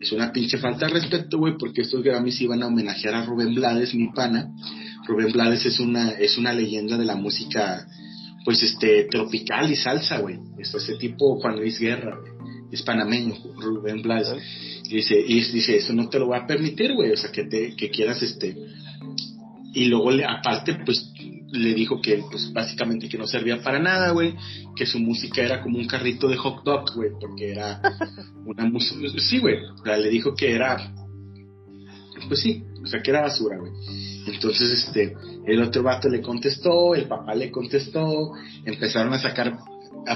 es 0.00 0.12
una 0.12 0.32
pinche 0.32 0.58
falta 0.58 0.86
de 0.86 0.94
respeto, 0.94 1.38
güey, 1.38 1.54
porque 1.58 1.82
estos 1.82 2.02
Grammys 2.02 2.40
iban 2.40 2.62
a 2.62 2.68
homenajear 2.68 3.14
a 3.14 3.24
Rubén 3.24 3.54
Blades, 3.54 3.94
mi 3.94 4.08
pana. 4.12 4.50
Rubén 5.06 5.32
Blades 5.32 5.66
es 5.66 5.80
una, 5.80 6.10
es 6.10 6.38
una 6.38 6.52
leyenda 6.52 6.96
de 6.96 7.04
la 7.04 7.16
música, 7.16 7.86
pues, 8.44 8.62
este, 8.62 9.04
tropical 9.10 9.70
y 9.70 9.76
salsa, 9.76 10.18
güey. 10.20 10.38
Es 10.58 10.72
ese 10.72 10.94
tipo 10.96 11.40
Juan 11.40 11.56
Luis 11.56 11.78
Guerra, 11.80 12.16
Es 12.70 12.82
panameño, 12.82 13.34
Rubén 13.56 14.02
Blades. 14.02 14.28
Y 14.84 14.96
dice, 14.96 15.18
y 15.20 15.40
dice, 15.40 15.76
eso 15.76 15.92
no 15.92 16.08
te 16.08 16.18
lo 16.18 16.26
voy 16.26 16.38
a 16.38 16.46
permitir, 16.46 16.94
güey. 16.94 17.10
O 17.10 17.16
sea, 17.16 17.32
que 17.32 17.44
te, 17.44 17.74
que 17.74 17.90
quieras, 17.90 18.22
este. 18.22 18.56
Y 19.74 19.86
luego, 19.86 20.10
le, 20.12 20.24
aparte, 20.24 20.78
pues, 20.84 21.07
le 21.50 21.74
dijo 21.74 22.00
que, 22.00 22.24
pues, 22.30 22.52
básicamente 22.52 23.08
que 23.08 23.18
no 23.18 23.26
servía 23.26 23.62
para 23.62 23.78
nada, 23.78 24.10
güey, 24.10 24.34
que 24.76 24.86
su 24.86 24.98
música 24.98 25.42
era 25.42 25.62
como 25.62 25.78
un 25.78 25.86
carrito 25.86 26.28
de 26.28 26.36
hot 26.36 26.62
dog, 26.62 26.94
güey, 26.94 27.10
porque 27.20 27.52
era 27.52 27.80
una 28.44 28.64
música, 28.66 29.08
sí, 29.18 29.38
güey, 29.38 29.56
le 29.84 30.10
dijo 30.10 30.34
que 30.34 30.52
era, 30.52 30.92
pues 32.28 32.40
sí, 32.40 32.64
o 32.82 32.86
sea, 32.86 33.02
que 33.02 33.10
era 33.10 33.22
basura, 33.22 33.58
güey. 33.58 33.72
Entonces, 34.26 34.84
este, 34.84 35.14
el 35.46 35.62
otro 35.62 35.82
vato 35.82 36.08
le 36.08 36.20
contestó, 36.20 36.94
el 36.94 37.06
papá 37.06 37.34
le 37.34 37.50
contestó, 37.50 38.32
empezaron 38.64 39.12
a 39.14 39.18
sacar 39.18 39.58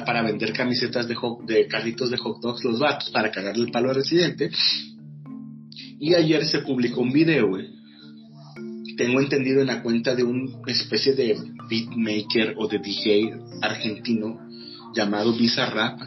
para 0.06 0.22
vender 0.22 0.52
camisetas 0.52 1.08
de, 1.08 1.16
de 1.46 1.66
carritos 1.66 2.10
de 2.10 2.16
hot 2.18 2.40
dogs 2.40 2.64
los 2.64 2.78
vatos 2.78 3.10
para 3.10 3.30
cagarle 3.30 3.64
el 3.64 3.70
palo 3.70 3.90
al 3.90 3.96
residente. 3.96 4.50
Y 5.98 6.14
ayer 6.14 6.44
se 6.44 6.60
publicó 6.60 7.00
un 7.00 7.12
video, 7.12 7.48
güey. 7.48 7.81
Tengo 9.02 9.20
entendido 9.20 9.60
en 9.62 9.66
la 9.66 9.82
cuenta 9.82 10.14
de 10.14 10.22
una 10.22 10.48
especie 10.68 11.14
de 11.14 11.36
beatmaker 11.68 12.54
o 12.56 12.68
de 12.68 12.78
DJ 12.78 13.34
argentino 13.60 14.38
llamado 14.94 15.36
Bizarrap. 15.36 16.00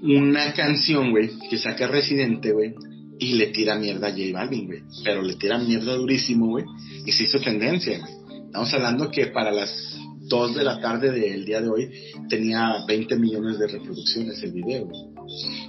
Una 0.00 0.54
canción, 0.54 1.10
güey, 1.10 1.28
que 1.50 1.58
saca 1.58 1.86
Residente, 1.86 2.52
güey, 2.52 2.72
y 3.18 3.34
le 3.34 3.48
tira 3.48 3.78
mierda 3.78 4.06
a 4.06 4.12
J 4.12 4.22
Balvin, 4.32 4.64
güey. 4.64 4.84
Pero 5.04 5.20
le 5.20 5.34
tira 5.34 5.58
mierda 5.58 5.96
durísimo, 5.96 6.46
güey. 6.46 6.64
Y 7.04 7.12
se 7.12 7.24
hizo 7.24 7.40
tendencia, 7.40 7.98
güey. 7.98 8.46
Estamos 8.46 8.72
hablando 8.72 9.10
que 9.10 9.26
para 9.26 9.50
las 9.50 9.94
2 10.28 10.54
de 10.54 10.64
la 10.64 10.80
tarde 10.80 11.10
del 11.10 11.44
día 11.44 11.60
de 11.60 11.68
hoy 11.68 11.90
tenía 12.30 12.86
20 12.88 13.18
millones 13.18 13.58
de 13.58 13.66
reproducciones 13.66 14.42
el 14.42 14.52
video. 14.52 14.90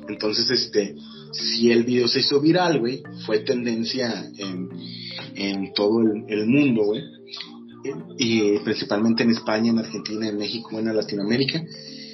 Entonces, 0.08 0.50
este, 0.50 0.96
si 1.34 1.72
el 1.72 1.84
video 1.84 2.08
se 2.08 2.20
hizo 2.20 2.40
viral, 2.40 2.80
güey, 2.80 3.04
fue 3.26 3.40
tendencia 3.40 4.30
en, 4.38 4.70
en 5.36 5.74
todo 5.74 6.02
el, 6.28 6.46
mundo, 6.46 6.84
güey. 6.84 7.02
Y 8.18 8.60
principalmente 8.60 9.24
en 9.24 9.32
España, 9.32 9.72
en 9.72 9.80
Argentina, 9.80 10.28
en 10.30 10.38
México, 10.38 10.80
en 10.80 10.96
Latinoamérica. 10.96 11.64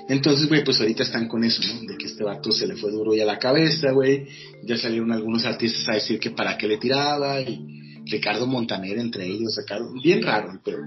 Entonces, 0.08 0.48
güey, 0.48 0.64
pues 0.64 0.80
ahorita 0.80 1.04
están 1.04 1.28
con 1.28 1.44
eso, 1.44 1.62
¿no? 1.62 1.88
De 1.88 1.98
que 1.98 2.08
este 2.08 2.24
vato 2.24 2.52
se 2.52 2.66
le 2.66 2.76
fue 2.76 2.92
duro 2.92 3.14
y 3.14 3.20
a 3.20 3.26
la 3.26 3.38
cabeza, 3.38 3.92
güey. 3.92 4.26
Ya 4.64 4.78
salieron 4.78 5.12
algunos 5.12 5.46
artistas 5.46 5.88
a 5.90 5.94
decir 5.94 6.20
que 6.20 6.32
para 6.32 6.58
qué 6.58 6.68
le 6.68 6.78
tiraba 6.78 7.40
y 7.42 8.02
Ricardo 8.06 8.48
Montaner 8.48 8.98
entre 8.98 9.28
ellos 9.28 9.54
sacaron. 9.54 10.02
Bien 10.02 10.24
raro, 10.24 10.60
pero... 10.64 10.80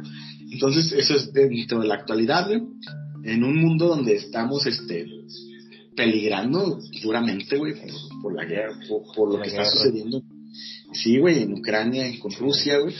Entonces, 0.50 0.92
eso 0.92 1.14
es 1.14 1.32
dentro 1.32 1.80
de 1.80 1.86
la 1.86 1.94
actualidad, 1.94 2.48
güey. 2.48 2.62
En 3.24 3.44
un 3.44 3.56
mundo 3.56 3.86
donde 3.86 4.16
estamos, 4.16 4.66
este, 4.66 5.06
peligrando 5.96 6.78
duramente, 7.02 7.56
güey, 7.56 7.74
por, 8.22 8.34
la 8.34 8.44
guerra, 8.44 8.78
por, 9.14 9.32
lo 9.32 9.40
que 9.40 9.48
está 9.48 9.64
sucediendo. 9.64 10.22
Sí, 10.92 11.18
güey, 11.18 11.42
en 11.42 11.54
Ucrania, 11.54 12.06
con 12.20 12.32
Rusia, 12.32 12.78
güey 12.78 12.94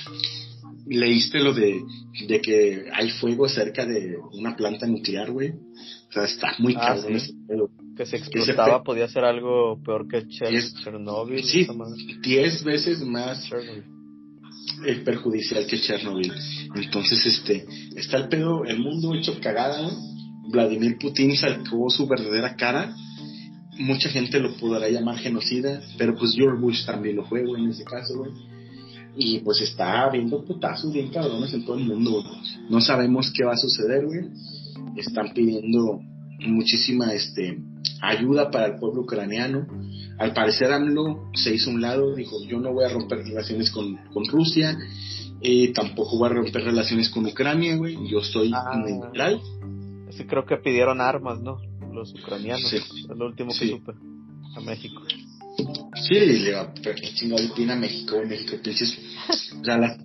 leíste 0.86 1.40
lo 1.40 1.52
de, 1.52 1.82
de 2.26 2.40
que 2.40 2.84
hay 2.92 3.10
fuego 3.10 3.48
cerca 3.48 3.86
de 3.86 4.16
una 4.32 4.56
planta 4.56 4.86
nuclear, 4.86 5.30
güey. 5.30 5.50
O 5.50 6.12
sea, 6.12 6.24
está 6.24 6.54
muy 6.58 6.74
ah, 6.76 6.96
cabrón 6.98 7.20
Que 7.96 8.06
se 8.06 8.16
explotaba 8.16 8.82
podía 8.82 9.08
ser 9.08 9.24
algo 9.24 9.80
peor 9.82 10.06
que 10.08 10.26
Chernobyl. 10.28 11.42
Sí, 11.44 11.66
diez 12.22 12.62
veces 12.64 13.00
más 13.00 13.48
perjudicial 15.04 15.66
que 15.66 15.80
Chernobyl. 15.80 16.32
Entonces, 16.74 17.26
este, 17.26 17.66
está 17.96 18.18
el 18.18 18.28
pedo, 18.28 18.64
el 18.64 18.80
mundo 18.80 19.14
hecho 19.14 19.38
cagada, 19.40 19.90
Vladimir 20.48 20.98
Putin 20.98 21.36
sacó 21.36 21.88
su 21.90 22.06
verdadera 22.06 22.56
cara. 22.56 22.94
Mucha 23.78 24.08
gente 24.10 24.38
lo 24.38 24.56
podrá 24.56 24.88
llamar 24.88 25.18
genocida, 25.18 25.80
pero 25.96 26.14
pues 26.16 26.34
George 26.34 26.60
Bush 26.60 26.84
también 26.84 27.16
lo 27.16 27.24
fue, 27.24 27.44
güey, 27.44 27.64
en 27.64 27.70
ese 27.70 27.84
caso, 27.84 28.18
güey 28.18 28.32
y 29.16 29.40
pues 29.40 29.60
está 29.60 30.04
habiendo 30.04 30.44
putazos 30.44 30.92
bien 30.92 31.10
cabrones 31.10 31.52
en 31.52 31.64
todo 31.64 31.76
el 31.76 31.84
mundo. 31.84 32.24
No 32.70 32.80
sabemos 32.80 33.32
qué 33.36 33.44
va 33.44 33.52
a 33.52 33.56
suceder, 33.56 34.06
güey. 34.06 34.30
Están 34.96 35.32
pidiendo 35.34 36.00
muchísima 36.46 37.12
este 37.12 37.58
ayuda 38.00 38.50
para 38.50 38.66
el 38.66 38.76
pueblo 38.76 39.02
ucraniano. 39.02 39.66
Al 40.18 40.32
parecer 40.32 40.72
AMLO 40.72 41.30
se 41.34 41.54
hizo 41.54 41.70
un 41.70 41.80
lado, 41.80 42.14
dijo 42.14 42.36
yo 42.48 42.58
no 42.58 42.72
voy 42.72 42.84
a 42.84 42.88
romper 42.88 43.18
relaciones 43.18 43.70
con, 43.70 43.96
con 44.12 44.24
Rusia, 44.26 44.76
eh, 45.40 45.72
tampoco 45.72 46.18
voy 46.18 46.30
a 46.30 46.34
romper 46.34 46.64
relaciones 46.64 47.10
con 47.10 47.26
Ucrania, 47.26 47.76
güey. 47.76 47.96
Yo 48.08 48.20
estoy 48.20 48.50
ah, 48.54 48.76
neutral. 48.76 49.40
Sí, 50.16 50.24
creo 50.24 50.44
que 50.44 50.56
pidieron 50.56 51.00
armas, 51.00 51.40
¿no? 51.40 51.58
Los 51.92 52.12
ucranianos. 52.14 52.72
Es 52.72 52.88
lo 53.08 53.26
último 53.26 53.52
que 53.58 53.68
supe 53.68 53.92
a 54.56 54.60
México. 54.60 55.02
Sí, 56.08 56.14
le 56.14 56.52
va 56.52 56.72
chingado 57.14 57.42
a 57.42 57.76
México, 57.76 58.16
México, 58.26 58.56
pinches. 58.62 58.98
O 59.60 59.64
sea, 59.64 59.98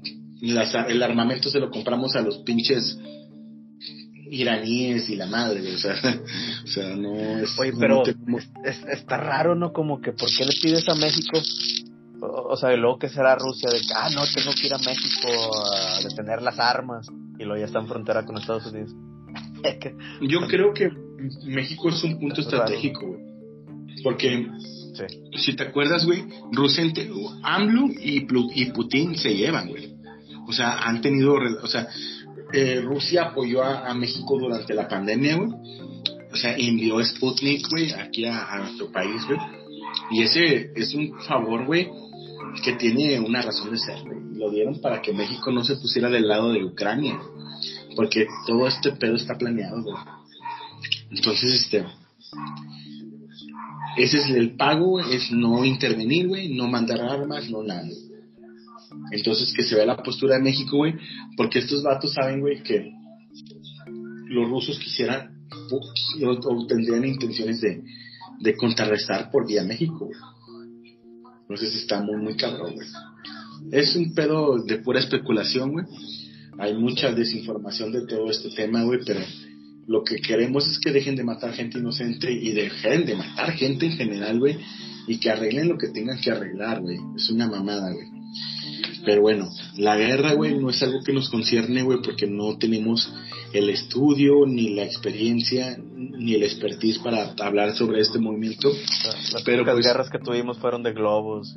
el 0.88 1.04
armamento 1.04 1.50
se 1.50 1.60
lo 1.60 1.70
compramos 1.70 2.15
a 2.15 2.22
los 2.22 2.39
pinches 2.39 2.98
iraníes 4.30 5.10
y 5.10 5.15
la 5.15 5.26
madre, 5.26 5.62
o 5.74 5.78
sea, 5.78 5.93
o 6.63 6.67
sea 6.67 6.96
no 6.96 7.15
es. 7.39 7.58
Oye, 7.60 7.74
pero 7.80 8.04
está 8.04 9.17
raro, 9.17 9.56
¿no? 9.56 9.72
Como 9.72 10.02
que, 10.02 10.12
¿por 10.12 10.30
qué 10.30 10.46
le 10.46 10.54
pides 10.62 10.88
a 10.89 10.96
México? 10.96 11.39
O, 12.20 12.58
sea, 12.58 12.74
y 12.74 12.78
luego 12.78 12.98
que 12.98 13.10
será 13.10 13.36
Rusia 13.36 13.70
de 13.70 13.80
que, 13.80 13.93
ah, 13.96 14.10
no, 14.10 14.24
tengo 14.34 14.52
que 14.60 14.67
ir 14.67 14.74
a 14.74 14.80
México 14.80 15.28
a 15.63 16.02
detener 16.02 16.41
las 16.41 16.58
armas 16.60 17.08
y 17.38 17.43
luego 17.43 17.60
ya 17.60 17.65
está 17.65 17.80
en 17.80 17.88
frontera 17.88 18.26
con 18.26 18.38
Estados 18.38 18.65
Unidos. 18.65 18.91
Yo 20.22 20.48
creo 20.48 20.74
que 20.74 20.89
México 21.46 21.89
es 21.89 22.04
un 22.04 22.20
punto 22.20 22.41
estratégico, 22.41 23.08
güey. 23.08 23.22
Porque 24.04 24.48
si 25.36 25.56
te 25.56 25.63
acuerdas, 25.63 26.06
güey, 26.06 26.24
Rusia, 26.52 26.84
AMLO 27.43 27.88
y, 28.00 28.28
y 28.56 28.65
Putin 28.72 29.15
se 29.15 29.36
llevan, 29.36 29.70
güey. 29.70 29.96
O 30.48 30.54
sea, 30.54 30.80
han 30.80 31.02
tenido, 31.02 31.36
o 31.62 31.67
sea, 31.67 31.88
eh, 32.54 32.82
Rusia 32.82 33.24
apoyó 33.24 33.63
a, 33.63 33.93
México 33.93 34.38
durante 34.39 34.74
la 34.74 34.88
pandemia, 34.88 35.36
güey. 35.36 35.50
O 36.32 36.36
sea, 36.36 36.56
envió 36.56 37.04
Sputnik, 37.04 37.67
güey, 37.70 37.91
aquí 37.91 38.26
a, 38.26 38.58
nuestro 38.60 38.91
país, 38.91 39.26
güey. 39.26 39.39
Y 40.12 40.22
ese 40.22 40.72
es 40.76 40.93
un 40.93 41.20
favor, 41.22 41.65
güey, 41.65 41.89
que 42.63 42.74
tiene 42.74 43.20
una 43.20 43.41
razón 43.41 43.72
de 43.72 43.78
ser, 43.78 44.02
güey. 44.04 44.17
Lo 44.36 44.52
dieron 44.52 44.80
para 44.80 45.02
que 45.02 45.13
México 45.13 45.52
no 45.52 45.63
se 45.63 45.76
pusiera 45.78 46.10
del 46.10 46.28
lado 46.28 46.54
de 46.54 46.63
Ucrania. 46.63 47.20
Porque 47.98 48.28
todo 48.46 48.66
este 48.68 48.94
pedo 48.94 49.18
está 49.18 49.38
planeado, 49.38 49.84
güey. 49.84 49.98
Entonces, 51.12 51.54
este 51.54 51.86
ese 53.98 54.20
es 54.20 54.30
el 54.30 54.56
pago, 54.56 55.00
es 55.00 55.32
no 55.32 55.66
intervenir, 55.66 56.28
güey, 56.28 56.54
no 56.54 56.68
mandar 56.68 57.02
armas, 57.02 57.50
no 57.50 57.64
nada. 57.64 57.88
Entonces 59.12 59.52
que 59.54 59.64
se 59.64 59.76
vea 59.76 59.88
la 59.88 59.98
postura 59.98 60.36
de 60.36 60.44
México, 60.44 60.78
güey, 60.78 60.94
porque 61.36 61.60
estos 61.60 61.82
vatos 61.82 62.14
saben, 62.14 62.42
güey, 62.42 62.62
que 62.62 62.92
los 64.28 64.50
rusos 64.50 64.78
quisieran 64.78 65.48
o, 65.72 66.68
tendrían 66.68 67.06
intenciones 67.06 67.60
de, 67.60 67.84
de 68.40 68.56
contrarrestar 68.56 69.32
por 69.32 69.48
vía 69.48 69.64
México, 69.64 70.06
güey. 70.06 70.20
Entonces 71.42 71.76
está 71.76 72.02
muy, 72.02 72.18
muy 72.18 72.36
cabrón, 72.36 72.76
güey. 72.76 72.88
Es 73.72 73.96
un 73.96 74.14
pedo 74.14 74.64
de 74.64 74.78
pura 74.78 75.00
especulación, 75.00 75.72
güey. 75.72 75.86
Hay 76.60 76.76
mucha 76.76 77.13
desinformación 77.13 77.91
de 77.91 78.06
todo 78.08 78.30
este 78.30 78.50
tema, 78.50 78.84
güey, 78.84 79.00
pero 79.06 79.20
lo 79.88 80.04
que 80.04 80.17
queremos 80.17 80.67
es 80.67 80.80
que 80.80 80.91
dejen 80.91 81.15
de 81.15 81.24
matar 81.24 81.54
gente 81.54 81.80
inocente 81.80 82.32
y 82.32 82.52
dejen 82.52 83.06
de 83.06 83.15
matar 83.15 83.52
gente 83.54 83.86
en 83.86 83.93
general, 83.93 84.39
güey. 84.39 84.58
Y 85.08 85.20
que 85.20 85.30
arreglen 85.30 85.70
lo 85.70 85.78
que 85.78 85.88
tengan 85.88 86.20
que 86.20 86.32
arreglar, 86.32 86.82
güey. 86.82 86.98
Es 87.15 87.30
una 87.30 87.48
mamada, 87.48 87.93
güey. 87.93 88.08
Pero 89.06 89.22
bueno, 89.22 89.50
la 89.78 89.96
guerra, 89.96 90.34
güey, 90.34 90.58
no 90.58 90.70
es 90.70 90.84
algo 90.84 91.02
que 91.02 91.13
nos 91.13 91.30
concierne, 91.30 91.84
güey, 91.84 92.00
porque 92.04 92.28
no 92.28 92.58
tenemos 92.58 93.10
el 93.54 93.70
estudio, 93.70 94.46
ni 94.46 94.76
la 94.76 94.84
experiencia, 94.84 95.78
ni 95.96 96.34
el 96.34 96.43
expertise 96.43 97.00
para 97.00 97.34
hablar 97.39 97.74
sobre 97.74 98.02
este 98.02 98.20
movimiento. 98.20 98.70
Las 99.32 99.43
Pero 99.43 99.63
pues, 99.63 99.86
guerras 99.86 100.10
que 100.10 100.20
tuvimos 100.20 100.58
fueron 100.58 100.84
de 100.84 100.91
globos. 100.91 101.56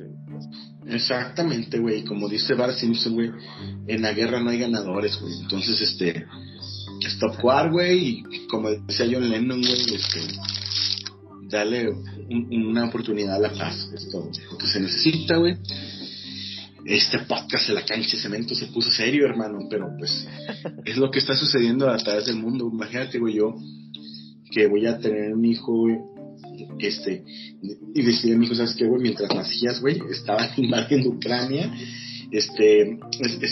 Exactamente, 0.91 1.79
güey. 1.79 2.05
Como 2.05 2.29
dice 2.29 2.55
Bart 2.55 2.77
Simpson, 2.77 3.15
güey, 3.15 3.31
en 3.87 4.03
la 4.03 4.13
guerra 4.13 4.41
no 4.41 4.51
hay 4.51 4.59
ganadores, 4.59 5.21
güey. 5.21 5.35
Entonces, 5.41 5.81
este, 5.81 6.27
Stop 7.07 7.45
War, 7.45 7.71
güey, 7.71 8.25
y 8.31 8.47
como 8.47 8.71
decía 8.71 9.07
John 9.11 9.29
Lennon, 9.29 9.61
güey, 9.61 9.95
este, 9.95 10.21
darle 11.49 11.91
una 12.29 12.87
oportunidad 12.87 13.37
a 13.37 13.49
la 13.49 13.53
paz, 13.53 13.89
es 13.95 14.09
se 14.71 14.81
necesita, 14.81 15.37
güey. 15.37 15.57
Este 16.85 17.19
podcast 17.21 17.69
de 17.69 17.75
la 17.75 17.85
cancha 17.85 18.17
de 18.17 18.23
cemento 18.23 18.55
se 18.55 18.67
puso 18.67 18.91
serio, 18.91 19.27
hermano, 19.27 19.59
pero 19.69 19.87
pues 19.99 20.27
es 20.85 20.97
lo 20.97 21.11
que 21.11 21.19
está 21.19 21.37
sucediendo 21.37 21.89
a 21.89 21.97
través 21.99 22.27
del 22.27 22.37
mundo. 22.37 22.69
Imagínate, 22.73 23.19
güey, 23.19 23.35
yo 23.35 23.55
que 24.51 24.67
voy 24.67 24.87
a 24.87 24.99
tener 24.99 25.33
un 25.35 25.45
hijo, 25.45 25.73
güey, 25.73 25.99
este, 26.79 27.25
y 27.95 28.03
decirle 28.03 28.37
a 28.37 28.39
mi 28.39 28.47
hijo, 28.47 28.55
¿sabes 28.55 28.75
qué, 28.75 28.87
güey? 28.87 29.03
Mientras 29.03 29.35
nacías, 29.35 29.81
güey, 29.81 30.01
estaba 30.11 30.49
invadiendo 30.57 31.11
Ucrania, 31.11 31.73
este, 32.31 32.99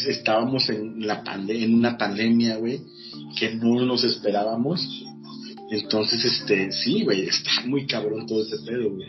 estábamos 0.09 0.69
en 0.71 1.07
la 1.07 1.25
pande 1.25 1.65
en 1.65 1.75
una 1.75 1.99
pandemia, 1.99 2.57
güey, 2.57 2.81
que 3.39 3.55
no 3.57 3.85
nos 3.85 4.05
esperábamos. 4.05 5.05
Entonces, 5.71 6.25
este, 6.25 6.73
sí, 6.73 7.03
güey, 7.05 7.23
está 7.23 7.67
muy 7.67 7.87
cabrón 7.87 8.27
todo 8.27 8.43
ese 8.43 8.59
pedo, 8.65 8.91
güey. 8.91 9.09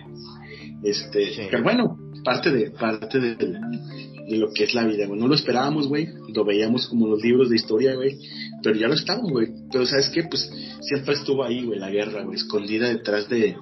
Este, 0.84 1.48
pero 1.50 1.64
bueno, 1.64 1.98
parte 2.24 2.52
de, 2.52 2.72
parte 2.72 3.20
de, 3.20 3.36
de, 3.36 4.38
lo 4.38 4.52
que 4.54 4.64
es 4.64 4.74
la 4.74 4.86
vida, 4.86 5.06
güey. 5.08 5.20
No 5.20 5.28
lo 5.28 5.36
esperábamos, 5.36 5.88
güey. 5.88 6.08
Lo 6.34 6.46
veíamos 6.46 6.88
como 6.88 7.08
los 7.08 7.22
libros 7.22 7.50
de 7.50 7.56
historia, 7.56 7.96
güey. 7.96 8.18
Pero 8.64 8.76
ya 8.76 8.88
lo 8.88 8.94
estamos, 8.94 9.32
güey. 9.32 9.48
Pero 9.72 9.86
¿sabes 9.86 10.10
qué? 10.10 10.24
Pues 10.24 10.52
siempre 10.82 11.16
estuvo 11.16 11.44
ahí, 11.44 11.66
güey, 11.66 11.80
la 11.80 11.90
guerra, 11.90 12.24
güey, 12.24 12.38
escondida 12.38 12.88
detrás 12.88 13.30
de, 13.30 13.56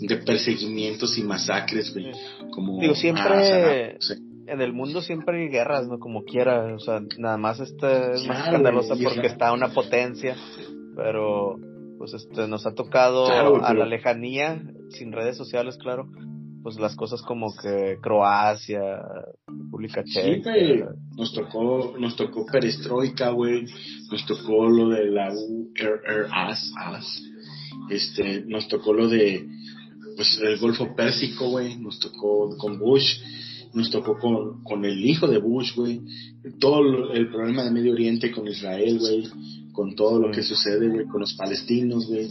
de 0.00 0.16
perseguimientos 0.16 1.16
y 1.18 1.22
masacres, 1.22 1.92
güey. 1.92 2.12
Como 2.50 2.80
Digo, 2.80 2.94
siempre 2.94 3.98
en 4.46 4.60
el 4.60 4.72
mundo 4.72 5.00
siempre 5.00 5.42
hay 5.42 5.48
guerras, 5.48 5.88
¿no? 5.88 5.98
Como 5.98 6.24
quiera, 6.24 6.74
o 6.74 6.78
sea, 6.78 7.00
nada 7.18 7.38
más 7.38 7.60
este 7.60 8.12
es 8.12 8.26
más 8.26 8.46
escandalosa 8.46 8.94
porque 9.02 9.26
está 9.26 9.52
una 9.52 9.68
potencia, 9.68 10.36
pero 10.96 11.58
pues 11.98 12.14
este 12.14 12.48
nos 12.48 12.66
ha 12.66 12.74
tocado 12.74 13.26
a 13.26 13.72
la 13.72 13.86
lejanía, 13.86 14.62
sin 14.90 15.12
redes 15.12 15.36
sociales, 15.36 15.78
claro, 15.78 16.08
pues 16.62 16.76
las 16.78 16.94
cosas 16.94 17.22
como 17.22 17.54
que 17.56 17.98
Croacia, 18.00 18.80
República 19.46 20.04
Checa. 20.04 20.54
Sí, 20.54 20.82
nos 21.16 21.32
tocó, 21.32 21.94
nos 21.98 22.16
tocó 22.16 22.46
perestroika, 22.46 23.30
güey, 23.30 23.64
nos 24.10 24.24
tocó 24.26 24.68
lo 24.68 24.90
de 24.90 25.06
la 25.06 25.32
URRAS, 25.32 26.72
este, 27.90 28.44
nos 28.46 28.68
tocó 28.68 28.92
lo 28.92 29.08
de, 29.08 29.46
pues 30.16 30.40
el 30.42 30.58
Golfo 30.58 30.94
Pérsico, 30.94 31.50
güey, 31.50 31.76
nos 31.78 31.98
tocó 31.98 32.56
con 32.56 32.78
Bush, 32.78 33.18
nos 33.74 33.90
tocó 33.90 34.18
con, 34.18 34.62
con 34.62 34.84
el 34.84 35.04
hijo 35.04 35.26
de 35.26 35.38
Bush, 35.38 35.74
güey, 35.74 36.00
todo 36.60 37.12
el 37.12 37.28
problema 37.30 37.64
de 37.64 37.70
Medio 37.70 37.92
Oriente 37.92 38.30
con 38.30 38.46
Israel, 38.46 38.98
güey, 38.98 39.28
con 39.72 39.94
todo 39.96 40.20
lo 40.20 40.30
que 40.30 40.40
mm. 40.40 40.44
sucede, 40.44 40.88
güey, 40.88 41.06
con 41.06 41.20
los 41.20 41.34
palestinos, 41.34 42.06
güey. 42.06 42.28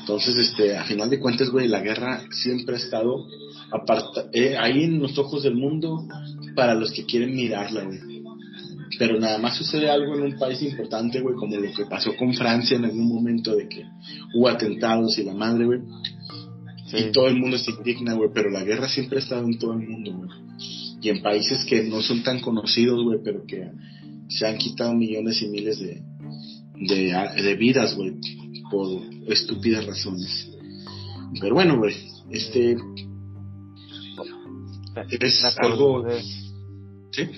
Entonces, 0.00 0.36
este, 0.36 0.76
a 0.76 0.84
final 0.84 1.08
de 1.08 1.20
cuentas, 1.20 1.50
güey, 1.50 1.68
la 1.68 1.80
guerra 1.80 2.22
siempre 2.30 2.74
ha 2.74 2.78
estado 2.78 3.26
aparta 3.72 4.26
eh, 4.32 4.56
ahí 4.58 4.84
en 4.84 5.00
los 5.00 5.16
ojos 5.18 5.42
del 5.42 5.54
mundo 5.54 6.06
para 6.54 6.74
los 6.74 6.92
que 6.92 7.04
quieren 7.04 7.34
mirarla, 7.34 7.84
güey. 7.84 7.98
Pero 8.98 9.18
nada 9.18 9.38
más 9.38 9.56
sucede 9.56 9.90
algo 9.90 10.14
en 10.14 10.22
un 10.22 10.38
país 10.38 10.60
importante, 10.62 11.20
güey, 11.20 11.34
como 11.34 11.56
lo 11.56 11.72
que 11.72 11.86
pasó 11.86 12.14
con 12.16 12.34
Francia 12.34 12.76
en 12.76 12.84
algún 12.84 13.08
momento 13.08 13.56
de 13.56 13.66
que 13.66 13.84
hubo 14.34 14.48
atentados 14.48 15.18
y 15.18 15.24
la 15.24 15.34
madre, 15.34 15.64
güey. 15.64 15.80
Y 16.92 17.10
todo 17.10 17.26
el 17.28 17.38
mundo 17.38 17.56
se 17.56 17.70
indigna, 17.70 18.12
güey, 18.12 18.28
pero 18.34 18.50
la 18.50 18.64
guerra 18.64 18.86
siempre 18.88 19.18
ha 19.18 19.22
estado 19.22 19.46
en 19.46 19.58
todo 19.58 19.72
el 19.72 19.88
mundo, 19.88 20.12
güey. 20.12 20.30
Y 21.00 21.08
en 21.08 21.22
países 21.22 21.64
que 21.64 21.82
no 21.84 22.02
son 22.02 22.22
tan 22.22 22.40
conocidos, 22.40 23.02
güey, 23.02 23.18
pero 23.24 23.44
que 23.46 23.70
se 24.28 24.46
han 24.46 24.58
quitado 24.58 24.92
millones 24.92 25.40
y 25.40 25.48
miles 25.48 25.80
de, 25.80 26.02
de, 26.76 27.42
de 27.42 27.54
vidas, 27.54 27.96
güey, 27.96 28.12
por 28.70 29.00
estúpidas 29.26 29.86
razones. 29.86 30.50
Pero 31.40 31.54
bueno, 31.54 31.78
güey, 31.78 31.94
este... 32.30 32.76
Es 34.96 35.58
algo... 35.58 36.04
¿Sí? 37.10 37.30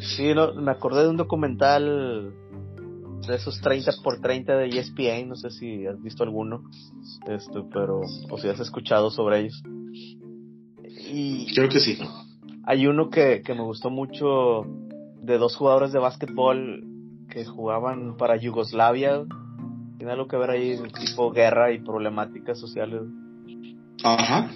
Sí, 0.00 0.34
no, 0.34 0.54
me 0.54 0.70
acordé 0.70 1.02
de 1.02 1.08
un 1.10 1.16
documental 1.16 2.32
de 3.26 3.34
esos 3.36 3.60
30 3.60 3.92
por 4.02 4.20
30 4.20 4.56
de 4.56 4.68
ESPN, 4.68 5.28
no 5.28 5.36
sé 5.36 5.50
si 5.50 5.86
has 5.86 6.00
visto 6.02 6.24
alguno, 6.24 6.64
este, 7.28 7.62
pero, 7.72 8.00
o 8.30 8.38
si 8.38 8.48
has 8.48 8.58
escuchado 8.60 9.10
sobre 9.10 9.40
ellos. 9.40 9.62
Y 10.84 11.52
Creo 11.54 11.68
que 11.68 11.80
sí. 11.80 11.98
Hay 12.64 12.86
uno 12.86 13.10
que, 13.10 13.42
que 13.44 13.54
me 13.54 13.62
gustó 13.62 13.90
mucho 13.90 14.66
de 15.20 15.38
dos 15.38 15.56
jugadores 15.56 15.92
de 15.92 15.98
básquetbol 15.98 16.84
que 17.28 17.44
jugaban 17.44 18.16
para 18.16 18.36
Yugoslavia. 18.36 19.24
Tiene 19.98 20.12
algo 20.12 20.26
que 20.26 20.36
ver 20.36 20.50
ahí, 20.50 20.78
tipo 21.00 21.30
guerra 21.32 21.72
y 21.72 21.80
problemáticas 21.80 22.58
sociales. 22.58 23.02
Ajá. 24.02 24.50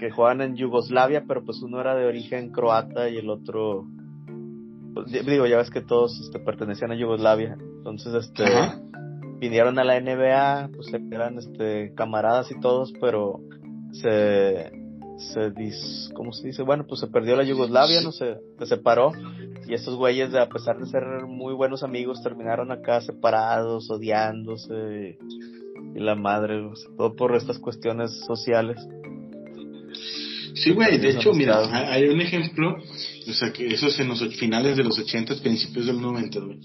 Que 0.00 0.10
jugaban 0.10 0.40
en 0.40 0.56
Yugoslavia, 0.56 1.24
pero 1.28 1.44
pues 1.44 1.62
uno 1.62 1.80
era 1.80 1.94
de 1.94 2.06
origen 2.06 2.50
croata 2.50 3.08
y 3.08 3.18
el 3.18 3.30
otro. 3.30 3.86
Pues, 4.94 5.06
digo, 5.26 5.46
ya 5.46 5.58
ves 5.58 5.70
que 5.70 5.82
todos 5.82 6.18
este, 6.20 6.40
pertenecían 6.40 6.90
a 6.90 6.96
Yugoslavia. 6.96 7.56
Entonces, 7.60 8.14
este. 8.14 8.44
Vinieron 9.38 9.78
a 9.78 9.84
la 9.84 9.98
NBA, 9.98 10.70
pues 10.74 10.92
eran 10.92 11.38
este, 11.38 11.94
camaradas 11.94 12.50
y 12.50 12.60
todos, 12.60 12.92
pero 13.00 13.40
se 13.92 14.72
se 15.16 15.50
dis, 15.50 16.10
¿cómo 16.14 16.32
se 16.32 16.48
dice? 16.48 16.62
Bueno, 16.62 16.86
pues 16.86 17.00
se 17.00 17.06
perdió 17.06 17.36
la 17.36 17.44
Yugoslavia, 17.44 18.00
no 18.02 18.10
se, 18.10 18.38
se 18.58 18.66
separó 18.66 19.12
y 19.70 19.74
estos 19.74 19.94
güeyes, 19.94 20.34
a 20.34 20.48
pesar 20.48 20.78
de 20.78 20.86
ser 20.86 21.04
muy 21.28 21.54
buenos 21.54 21.84
amigos, 21.84 22.22
terminaron 22.24 22.72
acá 22.72 23.00
separados, 23.02 23.88
odiándose 23.88 25.16
y, 25.94 26.00
la 26.00 26.16
madre, 26.16 26.68
todo 26.96 27.14
por 27.14 27.36
estas 27.36 27.60
cuestiones 27.60 28.10
sociales. 28.26 28.84
Sí, 30.54 30.70
güey, 30.70 30.98
de 30.98 31.10
hecho, 31.10 31.32
mira, 31.32 31.92
hay 31.92 32.04
un 32.08 32.20
ejemplo, 32.20 32.76
o 33.28 33.32
sea, 33.32 33.52
que 33.52 33.66
eso 33.66 33.86
es 33.86 33.98
en 33.98 34.08
los 34.08 34.22
finales 34.36 34.76
de 34.76 34.84
los 34.84 34.98
80, 34.98 35.36
principios 35.36 35.86
del 35.86 36.00
90, 36.00 36.40
güey. 36.40 36.58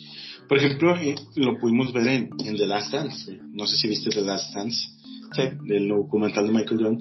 Por 0.47 0.57
ejemplo, 0.57 0.95
eh, 0.95 1.15
lo 1.35 1.57
pudimos 1.57 1.91
ver 1.91 2.07
en, 2.07 2.29
en 2.45 2.55
The 2.55 2.67
Last 2.67 2.91
Dance, 2.91 3.39
no 3.51 3.65
sé 3.65 3.77
si 3.77 3.87
viste 3.87 4.09
The 4.09 4.21
Last 4.21 4.53
Dance, 4.53 4.87
sí. 5.35 5.43
del 5.63 5.87
documental 5.87 6.45
de 6.47 6.53
Michael 6.53 6.77
Jordan 6.77 6.99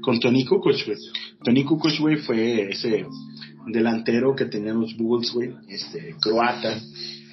con 0.00 0.20
Tony 0.20 0.44
Kukoc, 0.44 0.86
güey. 0.86 0.98
Tony 1.44 1.64
Kukoc, 1.64 1.98
güey, 1.98 2.16
fue 2.16 2.70
ese 2.70 3.06
delantero 3.66 4.34
que 4.34 4.46
tenían 4.46 4.80
los 4.80 4.96
Bulls, 4.96 5.32
güey, 5.32 5.52
este, 5.68 6.14
croata. 6.20 6.80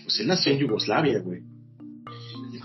Pues 0.03 0.19
él 0.19 0.27
nació 0.27 0.51
en 0.51 0.59
Yugoslavia, 0.59 1.19
güey. 1.19 1.41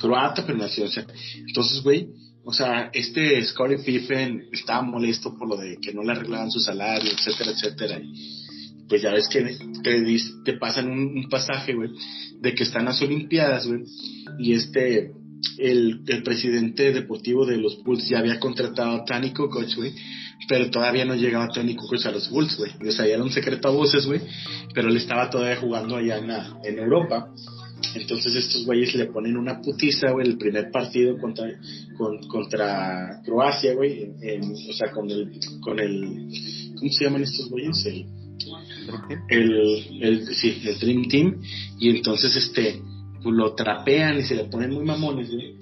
Croata, 0.00 0.44
pero 0.46 0.58
nació, 0.58 0.84
o 0.84 0.88
sea, 0.88 1.06
entonces, 1.46 1.82
güey, 1.82 2.08
o 2.48 2.52
sea, 2.54 2.88
este 2.94 3.44
Scottie 3.44 3.76
Pippen 3.84 4.48
estaba 4.50 4.80
molesto 4.80 5.36
por 5.36 5.46
lo 5.46 5.58
de 5.58 5.76
que 5.82 5.92
no 5.92 6.02
le 6.02 6.12
arreglaban 6.12 6.50
su 6.50 6.60
salario, 6.60 7.12
etcétera, 7.12 7.50
etcétera. 7.50 8.00
Pues 8.88 9.02
ya 9.02 9.12
ves 9.12 9.28
que 9.28 9.54
te, 9.82 10.18
te 10.46 10.52
pasan 10.54 10.88
un, 10.88 11.28
pasaje, 11.28 11.74
güey, 11.74 11.90
de 12.40 12.54
que 12.54 12.62
están 12.62 12.86
las 12.86 13.02
Olimpiadas, 13.02 13.66
güey, 13.66 13.82
y 14.38 14.54
este, 14.54 15.12
el, 15.58 16.00
presidente 16.24 16.90
deportivo 16.90 17.44
de 17.44 17.58
los 17.58 17.82
Bulls 17.84 18.08
ya 18.08 18.20
había 18.20 18.40
contratado 18.40 18.96
a 18.96 19.04
Tony 19.04 19.34
Kukoc, 19.34 19.74
güey, 19.76 19.92
pero 20.48 20.70
todavía 20.70 21.04
no 21.04 21.16
llegaba 21.16 21.52
Tony 21.52 21.76
Kukoc 21.76 22.06
a 22.06 22.12
los 22.12 22.30
Bulls, 22.30 22.56
güey. 22.56 22.72
O 22.88 22.92
sea, 22.92 23.06
ya 23.06 23.16
era 23.16 23.22
un 23.22 23.30
secreto 23.30 23.68
a 23.68 23.72
voces, 23.72 24.06
güey, 24.06 24.22
pero 24.72 24.88
él 24.88 24.96
estaba 24.96 25.28
todavía 25.28 25.60
jugando 25.60 25.96
allá 25.96 26.16
en 26.64 26.78
Europa. 26.78 27.28
Entonces 27.94 28.34
estos 28.34 28.64
güeyes 28.66 28.94
le 28.94 29.06
ponen 29.06 29.36
una 29.36 29.60
putiza, 29.60 30.10
güey, 30.10 30.28
el 30.28 30.38
primer 30.38 30.70
partido 30.70 31.16
contra, 31.18 31.48
contra 32.28 33.20
Croacia, 33.24 33.74
güey, 33.74 34.10
o 34.68 34.72
sea, 34.72 34.90
con 34.90 35.10
el, 35.10 35.38
con 35.60 35.78
el, 35.78 36.28
¿cómo 36.76 36.92
se 36.92 37.04
llaman 37.04 37.22
estos 37.22 37.48
güeyes? 37.48 37.86
El, 37.86 38.06
el, 39.28 40.02
el, 40.02 40.26
sí, 40.34 40.62
el 40.64 40.78
Dream 40.78 41.08
Team, 41.08 41.40
y 41.78 41.90
entonces 41.90 42.34
este, 42.36 42.80
pues 43.22 43.34
lo 43.34 43.54
trapean 43.54 44.18
y 44.18 44.22
se 44.22 44.34
le 44.34 44.44
ponen 44.44 44.72
muy 44.72 44.84
mamones, 44.84 45.30
güey. 45.30 45.56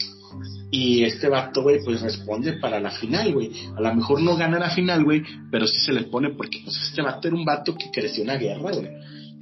Y 0.71 1.05
este 1.05 1.29
vato, 1.29 1.63
güey, 1.63 1.83
pues 1.85 2.01
responde 2.01 2.55
para 2.55 2.81
la 2.81 2.91
final, 2.91 3.33
güey. 3.33 3.51
A 3.77 3.81
lo 3.81 3.95
mejor 3.95 4.21
no 4.21 4.37
gana 4.37 4.59
la 4.59 4.71
final, 4.71 5.05
güey, 5.05 5.23
pero 5.51 5.67
sí 5.67 5.79
se 5.81 5.93
le 5.93 6.03
pone 6.03 6.31
porque 6.31 6.61
pues 6.65 6.77
este 6.77 7.03
vato 7.03 7.29
era 7.29 7.37
un 7.37 7.45
vato 7.45 7.75
que 7.77 7.91
creció 7.93 8.23
en 8.23 8.29
la 8.29 8.37
guerra, 8.37 8.73
güey. 8.73 8.89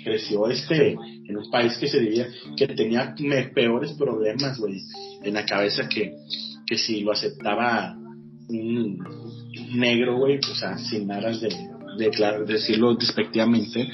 Creció 0.05 0.49
este 0.49 0.93
en 0.93 1.37
un 1.37 1.51
país 1.51 1.77
que 1.79 1.89
se 1.89 1.99
diría 1.99 2.29
que 2.57 2.69
tenía 2.69 3.15
peores 3.55 3.93
problemas, 3.93 4.59
güey, 4.59 4.83
en 5.23 5.35
la 5.35 5.47
cabeza 5.47 5.89
que, 5.89 6.15
que 6.67 6.77
si 6.77 7.01
lo 7.01 7.13
aceptaba 7.13 7.97
un 8.49 8.99
negro, 9.75 10.19
güey, 10.19 10.39
o 10.39 10.55
sea, 10.55 10.77
sin 10.77 11.07
nada 11.07 11.31
de, 11.31 11.49
de 11.97 12.45
decirlo 12.47 12.95
despectivamente, 12.95 13.89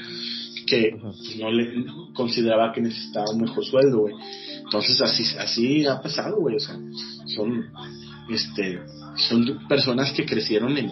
que 0.67 0.91
no 1.39 1.51
le 1.51 1.85
consideraba 2.13 2.71
que 2.71 2.81
necesitaba 2.81 3.31
un 3.33 3.41
mejor 3.41 3.65
sueldo, 3.65 3.99
güey. 3.99 4.15
Entonces 4.63 5.01
así, 5.01 5.23
así 5.37 5.85
ha 5.85 6.01
pasado, 6.01 6.37
güey. 6.39 6.55
O 6.55 6.59
sea, 6.59 6.77
son, 7.35 7.65
este, 8.29 8.79
son 9.29 9.67
personas 9.67 10.13
que 10.13 10.25
crecieron 10.25 10.77
en, 10.77 10.89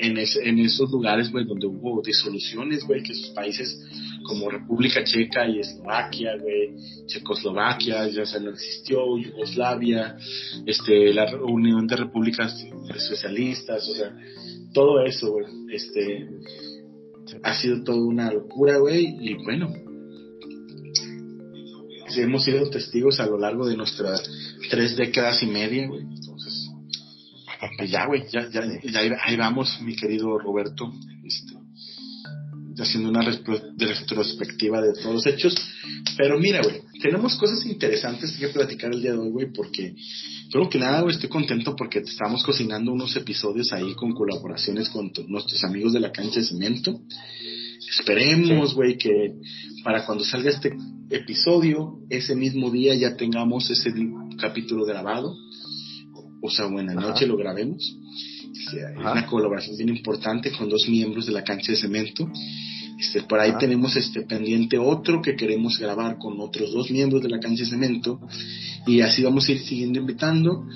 en, 0.00 0.16
en 0.18 0.58
esos 0.60 0.90
lugares, 0.90 1.30
güey, 1.30 1.44
donde 1.44 1.66
hubo 1.66 2.00
disoluciones, 2.02 2.84
güey, 2.84 3.02
que 3.02 3.12
esos 3.12 3.30
países 3.30 3.78
como 4.22 4.50
República 4.50 5.02
Checa 5.04 5.48
y 5.48 5.60
Eslovaquia, 5.60 6.36
güey, 6.40 6.74
Checoslovaquia, 7.06 8.08
ya 8.08 8.26
se 8.26 8.40
no 8.40 8.50
existió, 8.50 9.18
Yugoslavia, 9.18 10.16
este, 10.66 11.12
la 11.14 11.26
Unión 11.42 11.86
de 11.86 11.96
Repúblicas 11.96 12.54
Socialistas, 13.08 13.88
o 13.88 13.94
sea, 13.94 14.16
todo 14.72 15.02
eso, 15.04 15.32
güey, 15.32 15.46
este, 15.72 16.28
ha 17.42 17.54
sido 17.54 17.82
toda 17.82 18.04
una 18.04 18.32
locura, 18.32 18.78
güey, 18.78 19.16
y 19.20 19.34
bueno, 19.44 19.72
hemos 22.16 22.44
sido 22.44 22.68
testigos 22.70 23.20
a 23.20 23.26
lo 23.26 23.38
largo 23.38 23.66
de 23.66 23.76
nuestras 23.76 24.22
tres 24.70 24.96
décadas 24.96 25.42
y 25.42 25.46
media, 25.46 25.88
güey, 25.88 26.04
pues 27.76 27.90
ya, 27.90 28.06
güey, 28.06 28.24
ya, 28.30 28.48
ya, 28.50 28.62
ahí 29.22 29.36
vamos, 29.36 29.80
mi 29.80 29.96
querido 29.96 30.38
Roberto, 30.38 30.92
este, 31.24 31.54
haciendo 32.80 33.10
una 33.10 33.22
retrospectiva 33.22 34.80
de 34.80 34.92
todos 34.92 35.14
los 35.14 35.26
hechos, 35.26 35.54
pero 36.16 36.38
mira, 36.38 36.60
güey, 36.62 36.82
tenemos 37.00 37.36
cosas 37.36 37.64
interesantes 37.66 38.32
que 38.32 38.48
platicar 38.48 38.92
el 38.92 39.02
día 39.02 39.12
de 39.12 39.18
hoy, 39.18 39.30
güey, 39.30 39.52
porque 39.52 39.94
creo 40.50 40.68
que 40.68 40.78
nada, 40.78 41.00
güey, 41.00 41.14
estoy 41.14 41.28
contento 41.28 41.74
porque 41.76 42.00
estamos 42.00 42.42
cocinando 42.44 42.92
unos 42.92 43.16
episodios 43.16 43.72
ahí 43.72 43.94
con 43.94 44.12
colaboraciones 44.12 44.88
con 44.88 45.10
nuestros 45.26 45.62
amigos 45.64 45.92
de 45.92 46.00
la 46.00 46.12
cancha 46.12 46.40
de 46.40 46.46
cemento. 46.46 47.00
Esperemos, 47.90 48.74
güey, 48.74 48.98
que 48.98 49.34
para 49.82 50.04
cuando 50.04 50.24
salga 50.24 50.50
este 50.50 50.76
episodio, 51.10 52.00
ese 52.10 52.34
mismo 52.34 52.70
día 52.70 52.94
ya 52.94 53.16
tengamos 53.16 53.70
ese 53.70 53.92
capítulo 54.38 54.84
grabado. 54.84 55.34
O 56.40 56.50
sea, 56.50 56.66
buena 56.66 56.94
noche 56.94 57.26
lo 57.26 57.36
grabemos. 57.36 57.96
Es 58.52 58.96
una 58.96 59.26
colaboración 59.26 59.76
bien 59.76 59.90
importante 59.90 60.50
con 60.52 60.68
dos 60.68 60.88
miembros 60.88 61.26
de 61.26 61.32
la 61.32 61.44
cancha 61.44 61.72
de 61.72 61.78
cemento. 61.78 62.30
Este, 62.98 63.22
por 63.22 63.38
ahí 63.38 63.52
tenemos 63.58 63.94
este 63.96 64.22
pendiente 64.22 64.76
otro 64.76 65.22
que 65.22 65.36
queremos 65.36 65.78
grabar 65.78 66.18
con 66.18 66.40
otros 66.40 66.72
dos 66.72 66.90
miembros 66.90 67.22
de 67.22 67.28
la 67.28 67.38
cancha 67.38 67.62
de 67.62 67.70
cemento 67.70 68.20
y 68.86 69.00
así 69.02 69.22
vamos 69.22 69.48
a 69.48 69.52
ir 69.52 69.60
siguiendo 69.60 70.00
invitando 70.00 70.66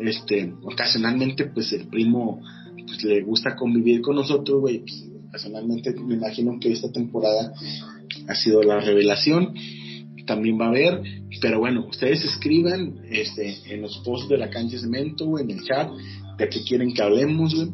este, 0.00 0.54
ocasionalmente, 0.62 1.46
pues 1.46 1.72
el 1.72 1.88
primo 1.88 2.40
pues, 2.86 3.02
le 3.04 3.22
gusta 3.22 3.56
convivir 3.56 4.00
con 4.00 4.16
nosotros, 4.16 4.60
güey. 4.60 4.80
Pues, 4.80 5.08
ocasionalmente 5.28 5.94
me 5.94 6.14
imagino 6.14 6.58
que 6.60 6.72
esta 6.72 6.92
temporada 6.92 7.52
ha 8.28 8.34
sido 8.34 8.62
la 8.62 8.80
revelación. 8.80 9.54
También 10.26 10.60
va 10.60 10.66
a 10.66 10.68
haber, 10.68 11.02
pero 11.40 11.58
bueno, 11.58 11.86
ustedes 11.88 12.24
escriban 12.24 13.00
este, 13.10 13.56
en 13.66 13.82
los 13.82 13.98
posts 13.98 14.28
de 14.28 14.38
la 14.38 14.50
cancha 14.50 14.76
de 14.76 14.82
cemento, 14.82 15.24
o 15.24 15.38
en 15.38 15.50
el 15.50 15.62
chat, 15.64 15.90
de 16.38 16.48
qué 16.48 16.62
quieren 16.62 16.92
que 16.92 17.02
hablemos, 17.02 17.54
güey. 17.54 17.68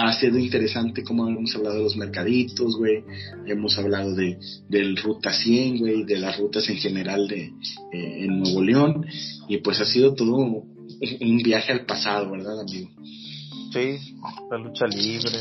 Ha 0.00 0.12
sido 0.12 0.38
interesante 0.38 1.02
como 1.02 1.28
hemos 1.28 1.54
hablado 1.56 1.76
de 1.76 1.82
los 1.82 1.96
mercaditos, 1.96 2.76
güey, 2.76 3.02
hemos 3.46 3.76
hablado 3.78 4.14
de 4.14 4.38
del 4.68 4.96
Ruta 4.96 5.32
100, 5.32 5.78
güey, 5.78 6.04
de 6.04 6.18
las 6.18 6.38
rutas 6.38 6.68
en 6.68 6.76
general 6.76 7.26
de 7.26 7.46
eh, 7.92 8.24
en 8.24 8.38
Nuevo 8.38 8.62
León. 8.62 9.04
Y 9.48 9.58
pues 9.58 9.80
ha 9.80 9.84
sido 9.84 10.14
todo 10.14 10.36
un 10.36 11.38
viaje 11.38 11.72
al 11.72 11.84
pasado, 11.84 12.30
¿verdad, 12.30 12.60
amigo? 12.60 12.90
Sí, 13.72 14.14
la 14.50 14.58
lucha 14.58 14.86
libre, 14.86 15.38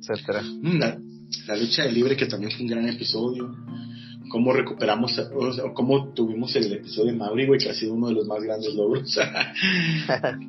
etcétera. 0.00 0.42
Mm, 0.42 0.78
la, 0.78 0.98
la 1.46 1.56
lucha 1.56 1.84
libre 1.84 2.16
que 2.16 2.26
también 2.26 2.50
fue 2.52 2.62
un 2.62 2.70
gran 2.70 2.88
episodio 2.88 3.54
cómo 4.30 4.52
recuperamos, 4.52 5.18
o 5.18 5.74
cómo 5.74 6.14
tuvimos 6.14 6.54
el 6.56 6.72
episodio 6.72 7.12
de 7.12 7.18
Mauri, 7.18 7.46
güey, 7.46 7.60
que 7.60 7.68
ha 7.68 7.74
sido 7.74 7.94
uno 7.94 8.08
de 8.08 8.14
los 8.14 8.26
más 8.26 8.42
grandes 8.42 8.72
logros. 8.74 9.18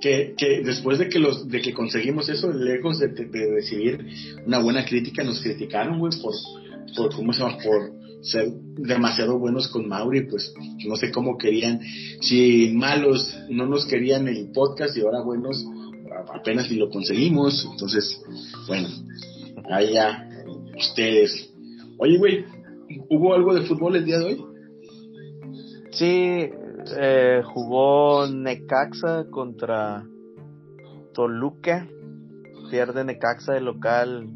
que, 0.00 0.34
que, 0.38 0.62
después 0.64 0.98
de 0.98 1.08
que 1.08 1.18
los 1.18 1.48
de 1.48 1.60
que 1.60 1.74
conseguimos 1.74 2.28
eso, 2.28 2.50
lejos 2.50 2.98
de, 3.00 3.08
de, 3.08 3.50
recibir 3.50 4.06
una 4.46 4.58
buena 4.58 4.84
crítica, 4.84 5.22
nos 5.22 5.42
criticaron, 5.42 5.98
güey, 5.98 6.12
por, 6.22 6.32
por, 6.96 7.14
¿cómo 7.14 7.32
se 7.32 7.40
llama? 7.40 7.58
Por 7.58 7.92
ser 8.22 8.52
demasiado 8.76 9.38
buenos 9.38 9.68
con 9.68 9.88
Mauri, 9.88 10.26
pues 10.28 10.54
no 10.86 10.96
sé 10.96 11.10
cómo 11.10 11.36
querían, 11.36 11.80
si 12.20 12.70
malos 12.72 13.36
no 13.50 13.66
nos 13.66 13.84
querían 13.84 14.28
el 14.28 14.52
podcast 14.52 14.96
y 14.96 15.00
ahora 15.00 15.22
buenos 15.22 15.66
apenas 16.32 16.68
si 16.68 16.76
lo 16.76 16.88
conseguimos, 16.88 17.66
entonces, 17.70 18.20
bueno, 18.68 18.88
ahí 19.70 19.94
ya 19.94 20.28
ustedes. 20.76 21.50
Oye, 21.98 22.18
güey, 22.18 22.44
¿Hubo 23.08 23.34
algo 23.34 23.54
de 23.54 23.62
fútbol 23.62 23.96
el 23.96 24.04
día 24.04 24.18
de 24.18 24.24
hoy? 24.24 24.44
Sí, 25.92 26.50
eh, 26.98 27.42
jugó 27.44 28.26
Necaxa 28.26 29.26
contra 29.30 30.04
Toluca. 31.12 31.86
Pierde 32.70 33.04
Necaxa 33.04 33.52
de 33.52 33.60
local 33.60 34.28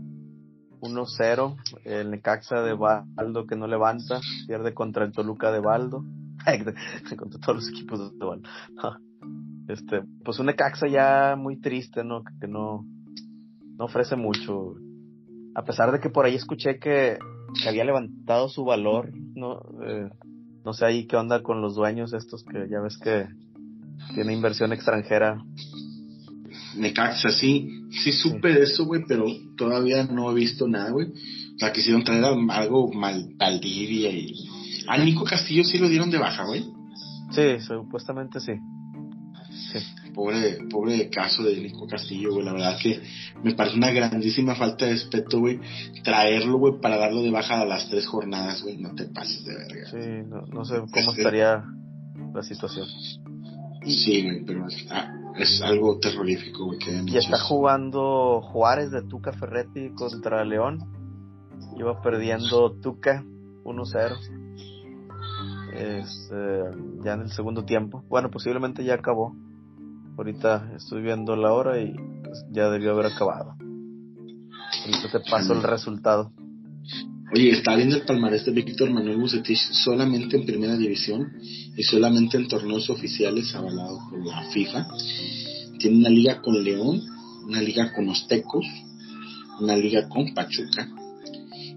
1-0. 0.80 1.56
El 1.84 2.10
Necaxa 2.10 2.62
de 2.62 2.74
Baldo 2.74 3.46
que 3.46 3.56
no 3.56 3.66
levanta. 3.66 4.20
Pierde 4.46 4.74
contra 4.74 5.04
el 5.04 5.12
Toluca 5.12 5.50
de 5.50 5.60
Baldo. 5.60 6.04
contra 7.18 7.40
todos 7.40 7.56
los 7.56 7.68
equipos 7.70 8.12
de 8.18 8.24
Baldo. 8.24 8.48
este, 9.68 10.02
pues 10.24 10.38
un 10.38 10.46
Necaxa 10.46 10.86
ya 10.88 11.36
muy 11.36 11.60
triste, 11.60 12.04
¿no? 12.04 12.22
Que 12.40 12.46
no, 12.48 12.84
no 13.78 13.84
ofrece 13.84 14.16
mucho. 14.16 14.74
A 15.54 15.64
pesar 15.64 15.90
de 15.90 16.00
que 16.00 16.10
por 16.10 16.26
ahí 16.26 16.34
escuché 16.34 16.78
que 16.78 17.18
que 17.62 17.68
había 17.68 17.84
levantado 17.84 18.48
su 18.48 18.64
valor, 18.64 19.12
no, 19.34 19.60
eh, 19.86 20.10
no 20.64 20.72
sé 20.72 20.86
ahí 20.86 21.06
qué 21.06 21.16
onda 21.16 21.42
con 21.42 21.60
los 21.60 21.74
dueños 21.74 22.12
estos 22.12 22.44
que 22.44 22.68
ya 22.70 22.80
ves 22.80 22.98
que 22.98 23.26
tiene 24.14 24.32
inversión 24.32 24.72
extranjera. 24.72 25.42
Necaxa, 26.76 27.30
sí, 27.30 27.68
sí 27.90 28.12
supe 28.12 28.52
de 28.52 28.64
eso, 28.64 28.84
güey, 28.84 29.02
pero 29.08 29.26
todavía 29.56 30.04
no 30.04 30.30
he 30.30 30.34
visto 30.34 30.68
nada, 30.68 30.90
güey. 30.90 31.08
O 31.08 31.58
sea, 31.58 31.72
quisieron 31.72 32.04
traer 32.04 32.24
algo 32.24 32.92
mal, 32.92 33.34
Valdivia 33.36 34.10
y... 34.10 34.34
A 34.88 34.98
Nico 34.98 35.24
Castillo 35.24 35.64
sí 35.64 35.78
lo 35.78 35.88
dieron 35.88 36.10
de 36.10 36.18
baja, 36.18 36.44
güey. 36.44 36.64
Sí, 37.30 37.58
supuestamente 37.60 38.38
sí. 38.40 38.52
sí 39.72 39.78
pobre, 40.16 40.58
pobre 40.70 41.10
caso 41.10 41.44
de 41.44 41.60
Nico 41.60 41.86
Castillo, 41.86 42.32
güey. 42.32 42.44
La 42.44 42.54
verdad 42.54 42.78
que 42.82 43.00
me 43.44 43.54
parece 43.54 43.76
una 43.76 43.92
grandísima 43.92 44.56
falta 44.56 44.86
de 44.86 44.92
respeto, 44.92 45.38
güey. 45.38 45.60
Traerlo, 46.02 46.58
güey, 46.58 46.80
para 46.80 46.96
darlo 46.96 47.22
de 47.22 47.30
baja 47.30 47.60
a 47.60 47.66
las 47.66 47.88
tres 47.88 48.06
jornadas, 48.06 48.62
güey. 48.62 48.78
No 48.78 48.94
te 48.94 49.04
pases 49.04 49.44
de 49.44 49.54
verga. 49.54 49.90
Sí, 49.90 50.28
no, 50.52 50.64
sé 50.64 50.76
cómo 50.90 51.12
estaría 51.12 51.62
la 52.34 52.42
situación. 52.42 52.86
Sí, 53.84 54.22
güey, 54.24 54.44
pero 54.44 54.66
es, 54.66 54.86
ah, 54.90 55.12
algo 55.66 55.98
terrorífico, 56.00 56.64
güey. 56.64 56.78
y 57.06 57.16
está 57.18 57.38
jugando 57.38 58.40
Juárez 58.40 58.90
de 58.90 59.02
Tuca 59.02 59.32
Ferretti 59.32 59.90
contra 59.90 60.44
León. 60.44 60.78
Iba 61.78 62.00
perdiendo 62.00 62.72
Tuca 62.80 63.22
1-0. 63.64 64.16
Este, 65.74 67.04
ya 67.04 67.12
en 67.12 67.20
el 67.20 67.30
segundo 67.30 67.66
tiempo. 67.66 68.02
Bueno, 68.08 68.30
posiblemente 68.30 68.82
ya 68.82 68.94
acabó. 68.94 69.36
Ahorita 70.16 70.72
estoy 70.74 71.02
viendo 71.02 71.36
la 71.36 71.52
hora 71.52 71.80
y 71.80 71.92
pues, 72.24 72.44
ya 72.50 72.70
debió 72.70 72.92
haber 72.92 73.06
acabado. 73.06 73.54
Ahorita 74.84 75.10
te 75.12 75.30
paso 75.30 75.52
el 75.52 75.62
resultado. 75.62 76.32
Oye, 77.34 77.50
está 77.50 77.74
viendo 77.74 77.96
el 77.96 78.02
palmarés 78.02 78.44
de 78.46 78.52
Víctor 78.52 78.90
Manuel 78.90 79.18
Bucetich 79.18 79.58
solamente 79.72 80.36
en 80.36 80.46
primera 80.46 80.76
división 80.76 81.32
y 81.76 81.82
solamente 81.82 82.36
en 82.36 82.48
torneos 82.48 82.88
oficiales 82.88 83.54
avalados 83.54 83.98
por 84.08 84.24
la 84.24 84.42
FIFA. 84.50 84.86
Tiene 85.78 85.98
una 85.98 86.08
liga 86.08 86.40
con 86.40 86.62
León, 86.62 87.02
una 87.46 87.60
liga 87.60 87.92
con 87.92 88.06
los 88.06 88.26
Tecos, 88.26 88.64
una 89.60 89.76
liga 89.76 90.08
con 90.08 90.32
Pachuca 90.32 90.88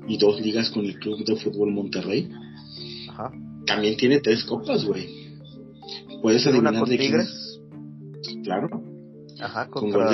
y 0.07 0.17
dos 0.17 0.39
ligas 0.39 0.69
con 0.69 0.85
el 0.85 0.97
Club 0.99 1.25
de 1.25 1.35
Fútbol 1.35 1.71
Monterrey. 1.73 2.29
Ajá. 3.09 3.31
También 3.65 3.97
tiene 3.97 4.19
tres 4.19 4.43
copas, 4.43 4.85
güey. 4.85 5.09
Puedes 6.21 6.45
adivinar 6.47 6.85
de 6.85 6.97
Tigres? 6.97 7.48
Claro. 8.49 8.83
Ajá, 9.39 9.69
con 9.69 9.91
gol 9.91 10.09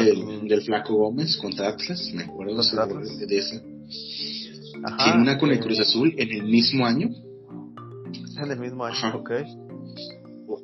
del, 0.48 0.62
Flaco 0.62 0.94
Gómez 0.94 1.38
contra 1.38 1.70
Atlas, 1.70 2.12
me 2.14 2.24
acuerdo 2.24 2.62
de, 2.62 3.26
de 3.26 3.38
esa. 3.38 3.56
Ajá, 4.84 5.04
Tiene 5.04 5.22
una 5.22 5.38
con 5.38 5.52
el 5.52 5.60
Cruz 5.60 5.80
Azul 5.80 6.14
en 6.18 6.32
el 6.32 6.44
mismo 6.44 6.86
año. 6.86 7.10
En 8.38 8.52
el 8.52 8.60
mismo 8.60 8.86
año, 8.86 9.16
ok. 9.16 9.32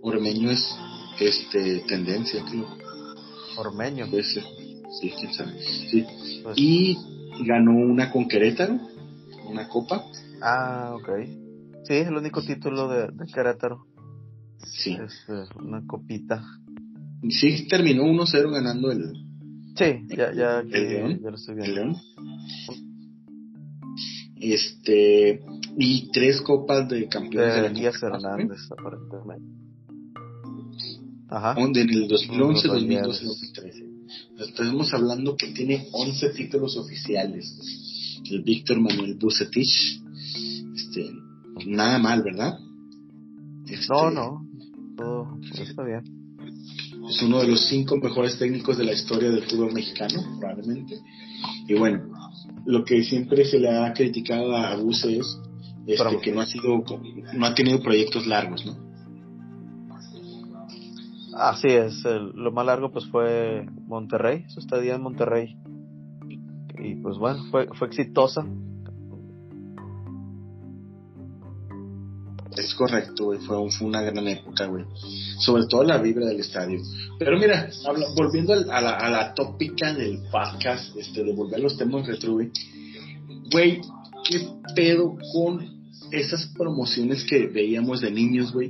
Ormeño 0.02 0.52
es 0.52 0.76
este 1.20 1.80
tendencia, 1.88 2.44
creo. 2.50 2.68
Ormeño. 3.58 4.06
sí, 4.08 5.14
quién 5.18 5.34
sabe. 5.34 5.54
Sí. 5.90 6.06
Pues 6.44 6.58
y 6.58 6.98
ganó 7.46 7.72
una 7.72 8.12
con 8.12 8.28
Querétaro, 8.28 8.78
una 9.48 9.68
copa. 9.70 10.04
Ah, 10.42 10.94
ok. 10.96 11.10
Sí, 11.86 11.94
es 11.94 12.08
el 12.08 12.18
único 12.18 12.42
título 12.44 12.90
de, 12.90 13.08
de 13.08 13.26
Querétaro. 13.34 13.88
Sí. 14.66 14.98
Es 15.02 15.26
eh, 15.30 15.46
una 15.60 15.86
copita 15.88 16.44
sí 17.30 17.68
terminó 17.68 18.04
1-0 18.04 18.52
ganando 18.52 18.92
el. 18.92 19.14
Sí, 19.76 20.06
ya, 20.10 20.34
ya, 20.34 20.60
el 20.60 20.90
León. 20.90 21.22
el 21.60 21.76
León. 21.76 21.96
Este. 24.40 25.42
Y 25.78 26.12
tres 26.12 26.42
copas 26.42 26.90
de 26.90 27.08
campeones 27.08 27.74
de, 27.74 27.82
de 27.82 27.86
Hernández, 27.88 28.60
aparentemente. 28.78 29.62
Ajá. 31.30 31.56
En 31.58 31.76
el 31.78 32.08
2011, 32.10 32.68
2012, 32.68 33.26
2013. 33.26 33.86
Estamos 34.40 34.94
hablando 34.94 35.38
que 35.38 35.48
tiene 35.54 35.88
11 35.94 36.30
títulos 36.32 36.76
oficiales. 36.76 37.56
El 38.30 38.44
Víctor 38.44 38.82
Manuel 38.82 39.16
Bucetich. 39.16 40.02
Este, 40.76 41.12
nada 41.68 42.00
mal, 42.00 42.22
¿verdad? 42.24 42.60
Este, 43.66 43.88
no, 43.94 44.12
no. 44.12 44.48
Todo 44.98 45.40
está 45.58 45.84
bien 45.84 46.21
es 47.12 47.22
uno 47.22 47.42
de 47.42 47.48
los 47.48 47.68
cinco 47.68 47.98
mejores 47.98 48.40
técnicos 48.40 48.78
de 48.78 48.86
la 48.86 48.94
historia 48.94 49.30
del 49.30 49.44
fútbol 49.44 49.74
mexicano, 49.74 50.24
probablemente. 50.40 50.98
Y 51.68 51.74
bueno, 51.74 52.04
lo 52.66 52.86
que 52.86 53.04
siempre 53.04 53.44
se 53.44 53.60
le 53.60 53.70
ha 53.70 53.92
criticado 53.94 54.56
a 54.56 54.78
Buse 54.78 55.18
es 55.18 55.38
este, 55.86 56.22
que 56.22 56.32
no 56.32 56.40
ha 56.40 56.46
sido, 56.46 56.84
no 57.34 57.46
ha 57.46 57.54
tenido 57.54 57.82
proyectos 57.82 58.26
largos, 58.28 58.66
¿no? 58.66 58.78
Así 61.36 61.68
es, 61.68 62.02
lo 62.06 62.52
más 62.52 62.66
largo 62.66 62.92
pues 62.92 63.06
fue 63.08 63.66
Monterrey, 63.88 64.46
su 64.48 64.60
estadía 64.60 64.96
en 64.96 65.02
Monterrey. 65.02 65.58
Y 66.80 66.96
pues 66.96 67.18
bueno, 67.18 67.44
fue, 67.52 67.68
fue 67.74 67.88
exitosa, 67.88 68.46
Es 72.58 72.76
correcto, 72.76 73.26
güey. 73.26 73.40
Fue, 73.40 73.58
una 73.82 74.02
gran 74.02 74.28
época, 74.28 74.66
güey. 74.66 74.84
Sobre 75.40 75.66
todo 75.68 75.84
la 75.84 75.98
vibra 75.98 76.26
del 76.26 76.40
estadio. 76.40 76.82
Pero 77.18 77.38
mira, 77.38 77.70
volviendo 78.16 78.54
a 78.54 78.82
la, 78.82 78.92
a 78.92 79.10
la 79.10 79.34
tópica 79.34 79.94
del 79.94 80.20
podcast, 80.32 80.96
este, 80.98 81.24
de 81.24 81.34
volver 81.34 81.60
a 81.60 81.64
los 81.64 81.78
temas 81.78 82.06
retro, 82.06 82.34
güey. 82.34 82.50
Güey, 83.52 83.82
¿qué 84.30 84.48
pedo 84.76 85.18
con 85.34 85.82
esas 86.12 86.48
promociones 86.58 87.24
que 87.24 87.48
veíamos 87.48 88.02
de 88.02 88.12
niños, 88.12 88.52
güey? 88.52 88.70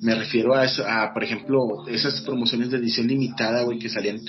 Me 0.00 0.14
refiero 0.14 0.54
a, 0.54 0.64
a, 0.64 1.12
por 1.12 1.24
ejemplo, 1.24 1.86
esas 1.88 2.20
promociones 2.20 2.70
de 2.70 2.78
edición 2.78 3.06
limitada, 3.06 3.62
güey, 3.62 3.78
que 3.78 3.88
salían 3.88 4.20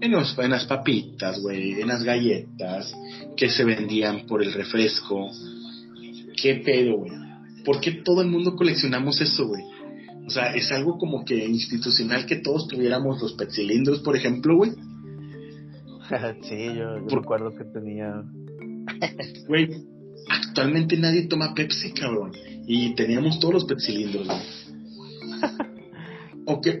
en, 0.00 0.10
los, 0.10 0.36
en 0.38 0.50
las 0.50 0.64
papitas, 0.64 1.40
güey, 1.40 1.80
en 1.80 1.88
las 1.88 2.02
galletas, 2.02 2.92
que 3.36 3.48
se 3.48 3.64
vendían 3.64 4.26
por 4.26 4.42
el 4.42 4.52
refresco. 4.52 5.30
¿Qué 6.36 6.56
pedo, 6.56 6.98
güey? 6.98 7.21
¿Por 7.64 7.80
qué 7.80 7.92
todo 8.04 8.22
el 8.22 8.28
mundo 8.28 8.56
coleccionamos 8.56 9.20
eso, 9.20 9.46
güey? 9.46 9.62
O 10.26 10.30
sea, 10.30 10.54
es 10.54 10.70
algo 10.70 10.98
como 10.98 11.24
que 11.24 11.44
institucional 11.46 12.26
que 12.26 12.36
todos 12.36 12.68
tuviéramos 12.68 13.20
los 13.20 13.34
petcilindros, 13.34 14.00
por 14.00 14.16
ejemplo, 14.16 14.56
güey. 14.56 14.70
sí, 16.42 16.66
yo, 16.76 16.98
recuerdo 17.08 17.54
que 17.56 17.64
tenía. 17.64 18.22
Güey, 19.48 19.68
actualmente 20.28 20.96
nadie 20.96 21.26
toma 21.26 21.54
Pepsi, 21.54 21.92
cabrón. 21.92 22.32
Y 22.66 22.94
teníamos 22.94 23.40
todos 23.40 23.54
los 23.54 23.64
petcilindros, 23.64 24.26
güey. 24.26 24.38
O 26.44 26.60
que, 26.60 26.80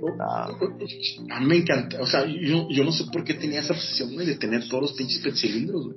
a 1.30 1.40
mí 1.40 1.46
me 1.46 1.56
encanta, 1.56 2.00
o 2.00 2.06
sea, 2.06 2.26
yo, 2.26 2.68
yo 2.68 2.84
no 2.84 2.92
sé 2.92 3.04
por 3.12 3.24
qué 3.24 3.34
tenía 3.34 3.60
esa 3.60 3.74
obsesión, 3.74 4.12
güey, 4.14 4.26
de 4.26 4.36
tener 4.36 4.68
todos 4.68 4.82
los 4.82 4.92
pinches 4.94 5.20
petcilindros, 5.20 5.84
güey. 5.84 5.96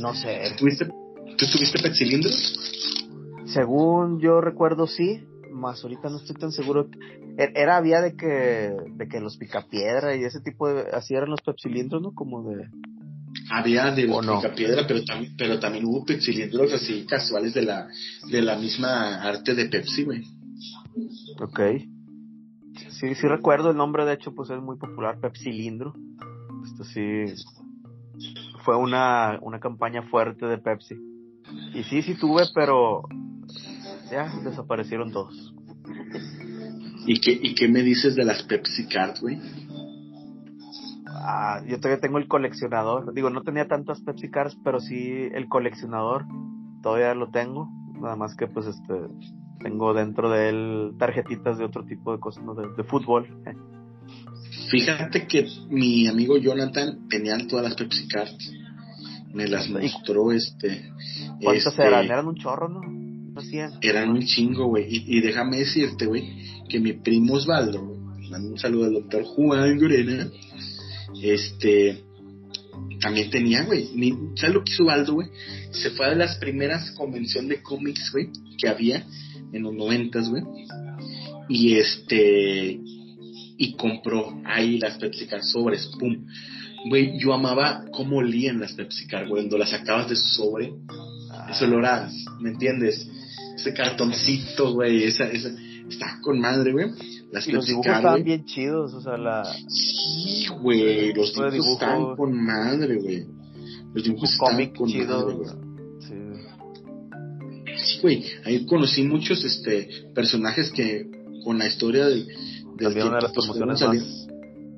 No 0.00 0.14
sé. 0.14 0.40
¿Tú 0.50 0.64
tuviste, 0.64 0.86
¿tú 1.36 1.46
tuviste 1.46 1.80
petcilindros? 1.82 2.58
Según 3.46 4.20
yo 4.20 4.40
recuerdo, 4.40 4.86
sí, 4.86 5.24
más 5.52 5.82
ahorita 5.82 6.08
no 6.08 6.16
estoy 6.16 6.36
tan 6.36 6.52
seguro. 6.52 6.88
E, 7.38 7.52
era, 7.54 7.76
había 7.76 8.00
de 8.00 8.16
que, 8.16 8.72
de 8.96 9.08
que 9.08 9.20
los 9.20 9.36
picapiedra 9.36 10.16
y 10.16 10.24
ese 10.24 10.40
tipo 10.40 10.68
de, 10.68 10.90
así 10.92 11.14
eran 11.14 11.30
los 11.30 11.42
pepsilindros, 11.42 12.02
¿no? 12.02 12.12
Como 12.12 12.48
de... 12.48 12.68
Había 13.50 13.92
de 13.92 14.06
los 14.06 14.26
picapiedra, 14.26 14.86
pero 14.86 15.04
también, 15.04 15.34
pero 15.36 15.60
también 15.60 15.84
hubo 15.84 16.04
pepsilindros 16.04 16.72
así 16.72 17.06
casuales 17.06 17.54
de 17.54 17.62
la, 17.62 17.86
de 18.30 18.42
la 18.42 18.56
misma 18.56 19.22
arte 19.22 19.54
de 19.54 19.66
Pepsi, 19.66 20.04
güey. 20.04 20.24
Ok. 21.40 21.60
Sí, 22.90 23.14
sí 23.14 23.28
recuerdo 23.28 23.70
el 23.70 23.76
nombre, 23.76 24.04
de 24.04 24.14
hecho, 24.14 24.34
pues 24.34 24.50
es 24.50 24.60
muy 24.60 24.76
popular, 24.76 25.20
Pepsilindro. 25.20 25.94
Esto 26.64 26.84
sí, 26.84 27.24
fue 28.64 28.76
una, 28.76 29.38
una 29.42 29.60
campaña 29.60 30.02
fuerte 30.02 30.46
de 30.46 30.58
Pepsi. 30.58 30.96
Y 31.74 31.82
sí, 31.84 32.02
sí 32.02 32.14
tuve, 32.14 32.44
pero 32.54 33.02
ya 34.10 34.32
desaparecieron 34.42 35.12
todos. 35.12 35.54
¿Y 37.06 37.20
qué, 37.20 37.38
¿Y 37.40 37.54
qué 37.54 37.68
me 37.68 37.82
dices 37.82 38.16
de 38.16 38.24
las 38.24 38.42
Pepsi 38.44 38.86
Cards, 38.88 39.20
güey? 39.20 39.38
Ah, 41.06 41.62
yo 41.66 41.78
todavía 41.78 42.00
tengo 42.00 42.18
el 42.18 42.28
coleccionador. 42.28 43.12
Digo, 43.14 43.30
no 43.30 43.42
tenía 43.42 43.66
tantas 43.66 44.00
Pepsi 44.00 44.30
Cards, 44.30 44.56
pero 44.64 44.80
sí 44.80 45.28
el 45.32 45.48
coleccionador. 45.48 46.24
Todavía 46.82 47.14
lo 47.14 47.30
tengo. 47.30 47.68
Nada 48.00 48.16
más 48.16 48.36
que 48.36 48.46
pues 48.46 48.66
este 48.66 48.94
tengo 49.60 49.94
dentro 49.94 50.30
de 50.30 50.50
él 50.50 50.92
tarjetitas 50.98 51.58
de 51.58 51.64
otro 51.64 51.84
tipo 51.84 52.12
de 52.12 52.20
cosas, 52.20 52.44
de, 52.76 52.84
fútbol. 52.84 53.26
Fíjate 54.70 55.26
que 55.26 55.46
mi 55.68 56.06
amigo 56.06 56.36
Jonathan 56.36 57.08
tenía 57.08 57.36
todas 57.48 57.64
las 57.64 57.74
Pepsi 57.74 58.06
Cards. 58.08 58.52
Me 59.32 59.46
las 59.46 59.68
mostró 59.68 60.32
este. 60.32 60.90
¿Cuántas 61.42 61.66
este, 61.66 61.82
eran? 61.86 62.04
Eran 62.04 62.26
un 62.26 62.36
chorro, 62.36 62.68
¿no? 62.68 62.80
Eran 63.82 64.10
un 64.10 64.24
chingo, 64.24 64.68
güey. 64.68 64.86
Y, 64.88 65.20
déjame 65.20 65.58
decirte, 65.58 66.06
güey, 66.06 66.24
que 66.68 66.80
mi 66.80 66.94
primo 66.94 67.34
Osvaldo, 67.34 67.82
un 67.82 68.58
saludo 68.58 68.86
al 68.86 68.94
doctor 68.94 69.24
Juan 69.24 69.78
Gurena, 69.78 70.30
este, 71.22 72.02
también 73.00 73.30
tenía, 73.30 73.64
güey. 73.64 73.88
¿Sabes 74.36 74.54
lo 74.54 74.64
que 74.64 74.72
hizo 74.72 74.84
Osvaldo, 74.84 75.14
güey? 75.14 75.28
Se 75.70 75.90
fue 75.90 76.06
a 76.06 76.14
las 76.14 76.36
primeras 76.36 76.90
convenciones 76.92 77.50
de 77.50 77.62
cómics, 77.62 78.10
güey, 78.10 78.30
que 78.58 78.68
había 78.68 79.04
en 79.52 79.62
los 79.62 79.74
noventas, 79.74 80.30
güey. 80.30 80.42
Y 81.48 81.74
este, 81.74 82.80
y 83.58 83.76
compró 83.76 84.40
ahí 84.44 84.78
las 84.78 84.98
Pepsi 84.98 85.26
sobres, 85.42 85.86
pum. 85.98 86.26
Güey, 86.88 87.18
yo 87.18 87.34
amaba 87.34 87.84
cómo 87.92 88.18
olían 88.18 88.60
las 88.60 88.72
Pepsi 88.74 89.06
Car, 89.06 89.28
güey, 89.28 89.42
cuando 89.42 89.58
las 89.58 89.70
sacabas 89.70 90.08
de 90.08 90.16
su 90.16 90.28
sobre. 90.28 90.72
Eso 91.50 91.66
lo 91.66 91.80
¿me 92.40 92.50
entiendes? 92.50 93.08
ese 93.56 93.72
cartoncito, 93.74 94.74
güey, 94.74 95.04
esa, 95.04 95.24
esa, 95.24 95.48
está 95.88 96.18
con 96.22 96.38
madre, 96.38 96.72
güey. 96.72 96.90
Las 97.32 97.48
y 97.48 97.52
los 97.52 97.66
dibujos 97.66 97.86
estaban 97.86 98.22
bien 98.22 98.44
chidos, 98.44 98.94
o 98.94 99.00
sea, 99.00 99.16
la... 99.16 99.44
Sí, 99.68 100.46
güey, 100.60 101.12
los 101.12 101.32
dibujos 101.34 101.52
dibujo... 101.52 101.72
están 101.72 102.16
con 102.16 102.44
madre, 102.44 102.96
güey. 102.96 103.26
Los 103.92 104.04
dibujos 104.04 104.32
están 104.32 104.66
con 104.74 104.88
madre, 104.96 105.34
güey. 105.34 105.48
Sí. 107.76 107.98
güey, 108.02 108.24
ahí 108.44 108.64
conocí 108.66 109.02
muchos, 109.02 109.44
este, 109.44 109.88
personajes 110.14 110.70
que, 110.70 111.10
con 111.44 111.58
la 111.58 111.66
historia 111.66 112.06
una 112.06 113.16
de 113.16 113.22
las 113.22 113.32
pues, 113.32 113.46
promociones 113.46 113.82
más 113.82 114.28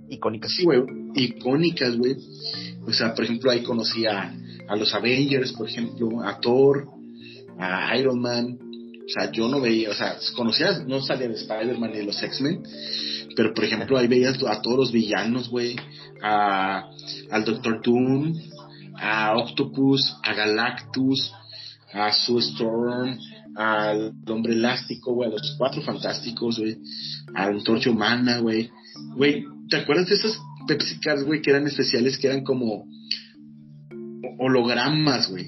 icónicas. 0.08 0.52
Sí, 0.52 0.64
güey, 0.64 0.82
icónicas, 1.22 1.96
güey. 1.96 2.16
O 2.86 2.92
sea, 2.92 3.14
por 3.14 3.24
ejemplo, 3.24 3.50
ahí 3.50 3.62
conocí 3.62 4.06
a, 4.06 4.34
a 4.68 4.76
los 4.76 4.94
Avengers, 4.94 5.52
por 5.52 5.68
ejemplo, 5.68 6.22
a 6.22 6.40
Thor, 6.40 6.88
a 7.58 7.96
Iron 7.98 8.20
Man, 8.20 8.58
o 9.08 9.10
sea, 9.10 9.32
yo 9.32 9.48
no 9.48 9.60
veía, 9.60 9.90
o 9.90 9.94
sea, 9.94 10.16
conocías, 10.36 10.86
no 10.86 11.00
salía 11.00 11.28
de 11.28 11.34
Spider-Man 11.34 11.92
ni 11.92 11.98
de 11.98 12.04
los 12.04 12.22
X-Men, 12.22 12.62
pero 13.34 13.54
por 13.54 13.64
ejemplo 13.64 13.96
ahí 13.96 14.06
veías 14.06 14.36
a 14.46 14.60
todos 14.60 14.76
los 14.76 14.92
villanos, 14.92 15.48
güey, 15.48 15.76
a, 16.22 16.90
al 17.30 17.44
Doctor 17.44 17.80
Doom, 17.82 18.34
a 19.00 19.34
Octopus, 19.38 20.14
a 20.22 20.34
Galactus, 20.34 21.32
a 21.94 22.12
Sue 22.12 22.40
Storm, 22.40 23.18
al 23.56 24.12
Hombre 24.26 24.52
Elástico, 24.52 25.14
güey, 25.14 25.30
a 25.30 25.32
los 25.32 25.54
Cuatro 25.56 25.80
Fantásticos, 25.80 26.58
güey, 26.58 26.76
a 27.34 27.44
Antorcha 27.44 27.90
Humana, 27.90 28.40
güey. 28.40 28.70
Güey, 29.16 29.44
¿te 29.70 29.78
acuerdas 29.78 30.08
de 30.08 30.16
esas 30.16 30.38
Pepsi 30.68 31.00
Cards, 31.00 31.24
güey, 31.24 31.42
que 31.42 31.50
eran 31.50 31.66
especiales, 31.66 32.18
que 32.18 32.28
eran 32.28 32.44
como 32.44 32.86
hologramas, 34.38 35.30
güey? 35.30 35.46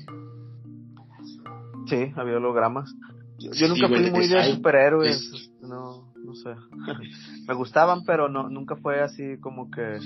Sí, 1.87 2.13
había 2.17 2.37
hologramas. 2.37 2.93
Yo, 3.39 3.69
nunca 3.69 3.89
fui 3.89 4.11
muy 4.11 4.27
de 4.27 4.55
superhéroes, 4.55 5.51
no, 5.63 6.13
no 6.25 6.35
sé. 6.35 6.51
Me 7.49 7.55
gustaban, 7.55 8.05
pero 8.05 8.29
no, 8.29 8.49
nunca 8.49 8.77
fue 8.77 9.01
así 9.01 9.39
como 9.41 9.71
que 9.71 9.99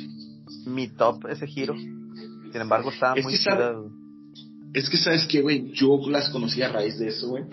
mi 0.67 0.89
top 0.89 1.27
ese 1.29 1.47
giro. 1.47 1.75
Sin 1.75 2.61
embargo, 2.61 2.91
estaba 2.91 3.15
muy 3.17 3.37
chidas. 3.37 3.77
Es 4.73 4.89
que 4.89 4.97
sabes 4.97 5.27
que, 5.27 5.41
güey, 5.41 5.73
yo 5.73 6.01
las 6.09 6.29
conocía 6.31 6.67
a 6.67 6.73
raíz 6.73 6.99
de 6.99 7.09
eso, 7.09 7.29
güey. 7.29 7.45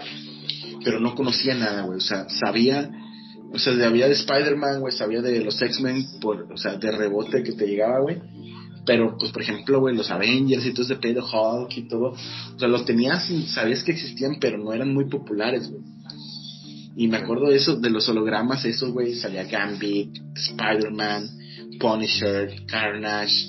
Pero 0.84 1.00
no 1.00 1.14
conocía 1.14 1.54
nada, 1.54 1.84
güey. 1.84 1.98
O 1.98 2.02
sea, 2.02 2.28
sabía, 2.30 2.92
o 3.54 3.60
sea, 3.60 3.78
sabía 3.78 4.08
de 4.08 4.14
Spider-Man, 4.14 4.80
güey, 4.80 4.94
sabía 4.94 5.22
de 5.22 5.44
los 5.44 5.62
X-Men, 5.62 6.06
o 6.24 6.58
sea, 6.58 6.76
de 6.78 6.92
rebote 6.92 7.44
que 7.44 7.54
te 7.54 7.68
llegaba, 7.68 8.00
güey 8.00 8.18
pero, 8.86 9.16
pues, 9.18 9.32
por 9.32 9.42
ejemplo, 9.44 9.80
güey, 9.80 9.96
los 9.96 10.10
Avengers 10.10 10.66
y 10.66 10.74
todo 10.74 10.86
ese 10.86 10.96
pedo, 10.96 11.24
Hulk 11.24 11.78
y 11.78 11.88
todo. 11.88 12.14
O 12.56 12.60
sea, 12.60 12.68
los 12.68 12.86
tenías 12.86 13.30
y 13.30 13.44
sabías 13.44 13.84
que 13.84 13.92
existían, 13.92 14.38
pero 14.40 14.58
no 14.58 14.74
eran 14.74 14.94
muy 14.94 15.08
populares, 15.08 15.70
güey. 15.70 15.84
Y 16.96 17.08
me 17.08 17.18
acuerdo 17.18 17.50
de 17.50 17.58
eso, 17.58 17.76
de 17.78 17.90
los 17.90 18.10
hologramas, 18.10 18.66
esos, 18.66 18.92
güey, 18.92 19.16
salía 19.16 19.46
Gambit, 19.46 20.18
Spider-Man, 20.36 21.30
Punisher, 21.80 22.66
Carnage, 22.66 23.48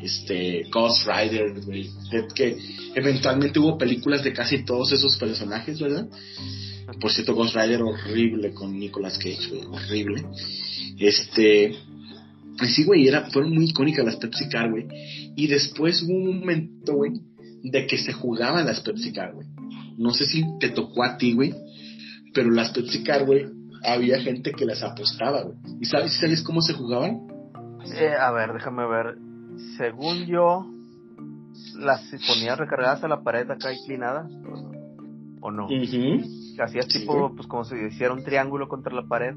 este, 0.00 0.64
Ghost 0.72 1.06
Rider, 1.06 1.60
güey. 1.64 1.90
Que 2.34 2.56
eventualmente 2.94 3.58
hubo 3.58 3.76
películas 3.76 4.24
de 4.24 4.32
casi 4.32 4.64
todos 4.64 4.92
esos 4.92 5.16
personajes, 5.18 5.78
¿verdad? 5.78 6.08
Por 7.00 7.10
cierto, 7.12 7.34
Ghost 7.34 7.54
Rider 7.54 7.82
horrible 7.82 8.52
con 8.52 8.78
Nicolas 8.78 9.18
Cage, 9.18 9.48
güey, 9.48 9.64
horrible. 9.64 10.24
Este, 10.98 11.74
sí, 12.68 12.84
güey, 12.84 13.08
era, 13.08 13.30
fueron 13.30 13.54
muy 13.54 13.70
icónicas 13.70 14.04
las 14.04 14.16
Pepsi 14.16 14.48
Car, 14.48 14.70
güey. 14.70 14.86
Y 15.36 15.46
después 15.46 16.02
hubo 16.02 16.14
un 16.14 16.40
momento, 16.40 16.94
güey, 16.94 17.12
de 17.62 17.86
que 17.86 17.98
se 17.98 18.12
jugaban 18.12 18.66
las 18.66 18.80
Pepsi 18.80 19.12
Car, 19.12 19.32
güey. 19.34 19.46
No 19.96 20.10
sé 20.12 20.26
si 20.26 20.44
te 20.58 20.70
tocó 20.70 21.02
a 21.02 21.16
ti, 21.16 21.34
güey, 21.34 21.54
pero 22.34 22.50
las 22.50 22.70
Pepsi 22.70 23.02
Car, 23.02 23.24
güey, 23.24 23.46
había 23.82 24.20
gente 24.20 24.52
que 24.52 24.66
las 24.66 24.82
apostaba, 24.82 25.42
güey. 25.42 25.56
¿Y 25.80 25.86
sabes, 25.86 26.12
sabes 26.18 26.42
cómo 26.42 26.60
se 26.60 26.74
jugaban? 26.74 27.28
Eh, 27.96 28.14
a 28.18 28.30
ver, 28.30 28.52
déjame 28.52 28.86
ver. 28.86 29.16
Según 29.76 30.26
yo, 30.26 30.66
las 31.78 32.02
ponías 32.26 32.58
recargadas 32.58 33.02
a 33.04 33.08
la 33.08 33.22
pared 33.22 33.50
acá 33.50 33.72
inclinadas, 33.72 34.30
¿o 35.40 35.50
no? 35.50 35.68
Hacías 36.62 36.88
tipo, 36.88 37.34
pues 37.34 37.46
como 37.46 37.64
si 37.64 37.74
hiciera 37.76 38.12
un 38.12 38.22
triángulo 38.22 38.68
contra 38.68 38.94
la 38.94 39.06
pared 39.06 39.34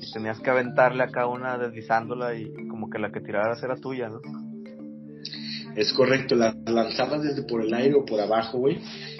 y 0.00 0.12
tenías 0.12 0.40
que 0.40 0.50
aventarle 0.50 1.02
a 1.02 1.08
cada 1.08 1.26
una 1.26 1.58
deslizándola 1.58 2.34
y 2.34 2.52
como 2.68 2.88
que 2.88 2.98
la 2.98 3.10
que 3.10 3.20
tiraras 3.20 3.62
era 3.62 3.76
tuya, 3.76 4.08
¿no? 4.08 4.20
Es 5.76 5.92
correcto, 5.92 6.34
la 6.34 6.56
lanzabas 6.66 7.22
desde 7.22 7.42
por 7.42 7.62
el 7.62 7.72
aire 7.72 7.94
o 7.94 8.04
por 8.04 8.20
abajo, 8.20 8.58
güey, 8.58 8.78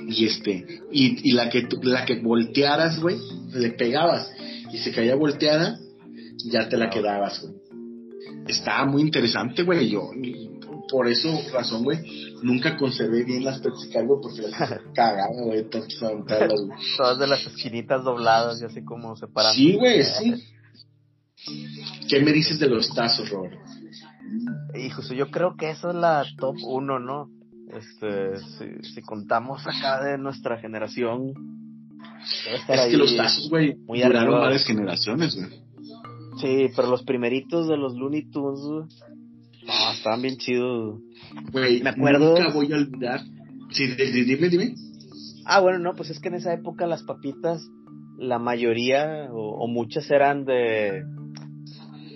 y 0.09 0.27
este, 0.27 0.67
y, 0.91 1.31
y 1.31 1.33
la 1.33 1.51
que 1.51 1.69
la 1.83 2.05
que 2.05 2.21
voltearas, 2.21 3.01
güey, 3.01 3.17
le 3.53 3.71
pegabas 3.71 4.33
y 4.73 4.79
se 4.79 4.93
caía 4.93 5.15
volteada, 5.15 5.79
ya 6.51 6.69
te 6.69 6.77
la 6.77 6.91
quedabas, 6.91 7.41
güey. 7.43 7.55
Estaba 8.49 8.87
muy 8.87 9.03
interesante, 9.03 9.63
güey, 9.63 9.89
yo 9.89 10.11
por 10.89 11.07
eso 11.09 11.29
razón, 11.53 11.85
güey, 11.85 12.35
nunca 12.43 12.77
conservé 12.77 13.25
bien 13.25 13.45
las 13.45 13.61
Pepsi 13.61 13.91
güey, 13.93 14.21
porque 14.23 14.43
las 14.43 14.81
cagaba, 14.95 15.35
güey, 15.45 15.69
Todas 16.97 17.19
de 17.19 17.27
las 17.27 17.47
esquinitas 17.47 18.05
dobladas 18.05 18.61
y 18.61 18.65
así 18.65 18.85
como 18.85 19.17
separadas. 19.17 19.57
Sí, 19.57 19.75
güey, 19.75 20.03
sí. 20.03 20.35
¿Qué 22.09 22.21
me 22.21 22.33
dices 22.33 22.59
de 22.59 22.69
los 22.69 22.93
tazos, 22.95 23.31
Robert? 23.31 23.59
Hijo, 24.75 25.03
yo 25.15 25.31
creo 25.31 25.57
que 25.57 25.71
eso 25.71 25.91
es 25.91 25.95
la 25.95 26.25
top 26.37 26.57
1, 26.63 26.99
¿no? 26.99 27.31
Este, 27.73 28.37
si, 28.83 29.03
contamos 29.03 29.67
acá 29.67 30.03
de 30.03 30.19
nuestra 30.19 30.59
generación. 30.59 31.33
Es 32.51 32.89
que 32.91 32.97
los 32.97 33.17
tazos, 33.17 33.49
güey, 33.49 33.77
duraron 33.87 34.41
varias 34.41 34.65
generaciones, 34.65 35.37
güey. 35.37 35.69
Sí, 36.41 36.71
pero 36.75 36.89
los 36.89 37.03
primeritos 37.03 37.69
de 37.69 37.77
los 37.77 37.95
Looney 37.95 38.31
Tunes, 38.31 38.61
no, 39.69 39.93
estaban 39.93 40.23
bien 40.23 40.37
chidos. 40.37 41.01
Güey, 41.53 41.83
me 41.83 41.91
acuerdo. 41.91 42.35
Nunca 42.39 42.53
voy 42.53 42.73
a 42.73 42.77
olvidar. 42.77 43.21
Sí, 43.71 43.87
dime, 43.87 44.49
dime. 44.49 44.75
Ah, 45.45 45.61
bueno, 45.61 45.79
no, 45.79 45.95
pues 45.95 46.11
es 46.11 46.21
que 46.21 46.29
en 46.29 46.35
esa 46.35 46.53
época 46.53 46.87
las 46.87 47.03
papitas, 47.03 47.69
la 48.19 48.39
mayoría 48.39 49.29
o, 49.31 49.67
muchas 49.69 50.11
eran 50.11 50.45
de, 50.45 51.05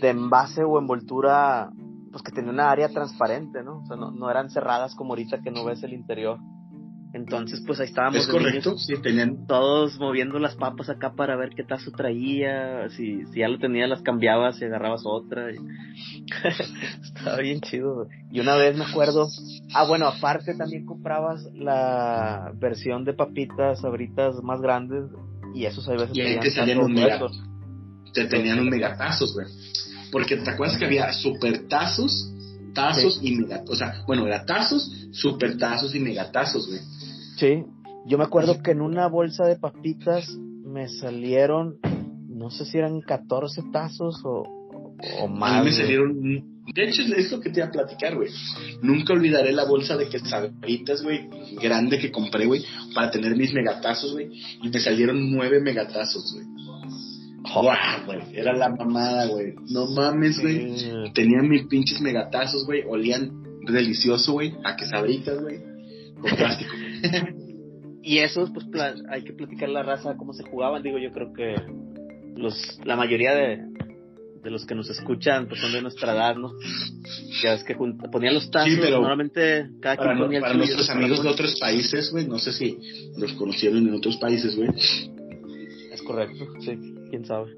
de 0.00 0.08
envase 0.08 0.64
o 0.64 0.78
envoltura, 0.78 1.70
pues 2.10 2.22
que 2.22 2.32
tenía 2.32 2.52
una 2.52 2.70
área 2.70 2.88
transparente, 2.88 3.62
¿no? 3.62 3.80
O 3.80 3.86
sea, 3.86 3.96
no, 3.96 4.10
no 4.10 4.30
eran 4.30 4.50
cerradas 4.50 4.94
como 4.94 5.12
ahorita 5.12 5.42
que 5.42 5.50
no 5.50 5.64
ves 5.64 5.82
el 5.82 5.92
interior. 5.92 6.38
Entonces, 7.14 7.62
pues 7.66 7.78
ahí 7.78 7.88
estábamos. 7.88 8.20
Es 8.20 8.26
correcto, 8.26 8.78
sí, 8.78 8.94
tenían. 9.02 9.46
Todos 9.46 9.98
moviendo 9.98 10.38
las 10.38 10.54
papas 10.54 10.88
acá 10.88 11.12
para 11.14 11.36
ver 11.36 11.50
qué 11.54 11.62
tazo 11.62 11.90
traía. 11.90 12.88
Si, 12.88 13.26
si 13.26 13.40
ya 13.40 13.48
lo 13.48 13.58
tenía, 13.58 13.86
las 13.86 14.00
cambiabas 14.00 14.60
y 14.60 14.64
agarrabas 14.64 15.02
otra. 15.04 15.50
Estaba 17.02 17.36
bien 17.38 17.60
chido. 17.60 18.06
Y 18.30 18.40
una 18.40 18.56
vez 18.56 18.76
me 18.76 18.84
acuerdo. 18.84 19.28
Ah, 19.74 19.86
bueno, 19.86 20.06
aparte 20.06 20.54
también 20.54 20.86
comprabas 20.86 21.44
la 21.54 22.50
versión 22.54 23.04
de 23.04 23.12
papitas 23.12 23.84
abritas 23.84 24.36
más 24.42 24.62
grandes. 24.62 25.04
Y 25.54 25.66
esos 25.66 25.86
a 25.88 25.92
veces. 25.92 26.16
Y 26.16 26.22
ahí 26.22 26.40
te 26.40 26.50
salían 26.50 26.80
un 26.80 26.94
mega, 26.94 27.20
Te 28.14 28.24
tenían 28.24 28.58
un 28.58 28.70
megatazos, 28.70 29.34
güey. 29.34 29.46
Porque 30.10 30.36
te 30.36 30.50
acuerdas 30.50 30.78
que 30.78 30.86
había 30.86 31.12
super 31.12 31.68
tazos, 31.68 32.32
tazos 32.72 33.18
y 33.22 33.36
megatazos. 33.36 33.70
O 33.70 33.76
sea, 33.76 34.02
bueno, 34.06 34.26
era 34.26 34.46
tazos, 34.46 34.90
super 35.12 35.58
tazos 35.58 35.94
y 35.94 36.00
megatazos, 36.00 36.66
güey. 36.68 36.80
Sí, 37.42 37.64
yo 38.06 38.18
me 38.18 38.22
acuerdo 38.24 38.62
que 38.62 38.70
en 38.70 38.80
una 38.80 39.08
bolsa 39.08 39.44
de 39.44 39.56
papitas 39.56 40.30
me 40.38 40.88
salieron, 40.88 41.80
no 42.28 42.50
sé 42.50 42.64
si 42.64 42.78
eran 42.78 43.00
14 43.00 43.62
tazos 43.72 44.24
o, 44.24 44.44
o 45.20 45.26
más. 45.26 45.54
A 45.54 45.58
mí 45.58 45.70
me 45.70 45.72
salieron, 45.72 46.22
de 46.72 46.84
hecho 46.84 47.02
es 47.02 47.32
lo 47.32 47.40
que 47.40 47.50
te 47.50 47.58
iba 47.58 47.66
a 47.66 47.72
platicar, 47.72 48.14
güey. 48.14 48.28
Nunca 48.80 49.14
olvidaré 49.14 49.50
la 49.52 49.64
bolsa 49.64 49.96
de 49.96 50.08
quesadillas, 50.08 51.02
güey, 51.02 51.28
grande 51.60 51.98
que 51.98 52.12
compré, 52.12 52.46
güey, 52.46 52.64
para 52.94 53.10
tener 53.10 53.34
mis 53.34 53.52
megatazos, 53.52 54.12
güey. 54.12 54.30
Y 54.62 54.68
me 54.68 54.78
salieron 54.78 55.32
nueve 55.32 55.60
megatazos, 55.60 56.32
güey. 56.32 56.46
¡Wow, 57.52 58.06
güey! 58.06 58.38
Era 58.38 58.52
la 58.56 58.68
mamada, 58.68 59.26
güey. 59.26 59.54
No 59.68 59.86
mames, 59.86 60.38
güey. 60.38 61.12
Tenían 61.12 61.48
mis 61.48 61.66
pinches 61.66 62.00
megatazos, 62.00 62.64
güey. 62.66 62.84
Olían 62.86 63.32
delicioso, 63.66 64.34
güey. 64.34 64.54
A 64.62 64.76
quesabritas, 64.76 65.42
güey. 65.42 65.58
Con 66.20 66.36
plástico. 66.36 66.70
y 68.02 68.18
esos, 68.18 68.50
pues 68.50 68.66
hay 69.10 69.24
que 69.24 69.32
platicar 69.32 69.68
la 69.68 69.82
raza, 69.82 70.16
cómo 70.16 70.32
se 70.32 70.44
jugaban. 70.44 70.82
Digo, 70.82 70.98
yo 70.98 71.12
creo 71.12 71.32
que 71.32 71.54
los 72.36 72.80
la 72.84 72.96
mayoría 72.96 73.34
de, 73.34 73.58
de 74.42 74.50
los 74.50 74.66
que 74.66 74.74
nos 74.74 74.90
escuchan 74.90 75.46
pues 75.46 75.60
son 75.60 75.72
de 75.72 75.82
nuestra 75.82 76.12
edad, 76.12 76.36
¿no? 76.36 76.52
Ya 77.42 77.54
es 77.54 77.64
que 77.64 77.74
ponían 77.74 78.34
los 78.34 78.50
tazos, 78.50 78.90
normalmente 78.90 79.70
cada 79.80 79.96
quien 79.96 80.18
ponía 80.18 80.40
Para 80.40 80.54
nuestros 80.54 80.90
amigos 80.90 81.22
de 81.22 81.28
otros 81.28 81.58
países, 81.60 82.10
güey, 82.10 82.26
no 82.26 82.38
sé 82.38 82.52
si 82.52 82.76
los 83.16 83.32
conocieron 83.34 83.86
en 83.86 83.94
otros 83.94 84.16
países, 84.16 84.56
güey. 84.56 84.68
Es 85.92 86.02
correcto, 86.02 86.46
sí, 86.60 86.76
quién 87.10 87.24
sabe. 87.24 87.52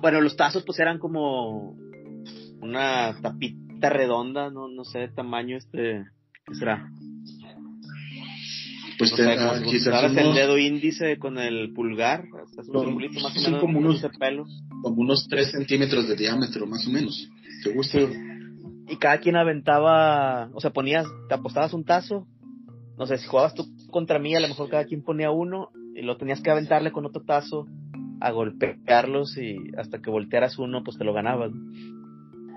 Bueno, 0.00 0.20
los 0.20 0.36
tazos 0.36 0.62
pues 0.64 0.78
eran 0.78 0.98
como 0.98 1.76
una 2.60 3.20
tapita 3.20 3.90
redonda, 3.90 4.50
no, 4.50 4.68
no 4.68 4.84
sé, 4.84 5.08
tamaño 5.08 5.56
este, 5.56 6.06
¿qué 6.46 6.54
será? 6.54 6.90
Pues 8.98 9.14
te, 9.14 9.24
quizás 9.64 10.16
el 10.16 10.34
dedo 10.34 10.58
índice 10.58 11.18
con 11.18 11.38
el 11.38 11.72
pulgar, 11.72 12.24
son, 12.66 13.60
como 13.60 13.78
unos 13.78 14.04
como 14.82 15.02
unos 15.02 15.26
3 15.28 15.52
centímetros 15.52 16.08
de 16.08 16.16
diámetro, 16.16 16.66
más 16.66 16.86
o 16.86 16.90
menos. 16.90 17.30
¿Te 17.62 17.72
gusta? 17.72 17.98
Y 18.88 18.96
cada 18.96 19.18
quien 19.18 19.36
aventaba, 19.36 20.50
o 20.52 20.60
sea, 20.60 20.70
ponías, 20.70 21.06
te 21.28 21.34
apostabas 21.34 21.72
un 21.74 21.84
tazo, 21.84 22.26
no 22.98 23.06
sé, 23.06 23.18
si 23.18 23.28
jugabas 23.28 23.54
tú 23.54 23.66
contra 23.90 24.18
mí, 24.18 24.34
a 24.34 24.40
lo 24.40 24.48
mejor 24.48 24.68
cada 24.68 24.84
quien 24.84 25.04
ponía 25.04 25.30
uno, 25.30 25.70
y 25.94 26.02
lo 26.02 26.16
tenías 26.16 26.40
que 26.40 26.50
aventarle 26.50 26.90
con 26.90 27.06
otro 27.06 27.22
tazo 27.22 27.66
a 28.20 28.32
golpearlos 28.32 29.36
y 29.38 29.56
hasta 29.76 30.00
que 30.00 30.10
voltearas 30.10 30.58
uno, 30.58 30.82
pues 30.82 30.98
te 30.98 31.04
lo 31.04 31.12
ganabas. 31.12 31.52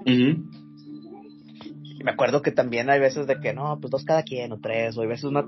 Y 0.05 2.03
me 2.03 2.11
acuerdo 2.11 2.41
que 2.41 2.51
también 2.51 2.89
hay 2.89 2.99
veces 2.99 3.27
de 3.27 3.39
que 3.39 3.53
no, 3.53 3.77
pues 3.79 3.91
dos 3.91 4.03
cada 4.05 4.23
quien 4.23 4.51
o 4.53 4.59
tres, 4.59 4.97
o 4.97 5.01
hay 5.01 5.07
veces 5.07 5.25
una 5.25 5.47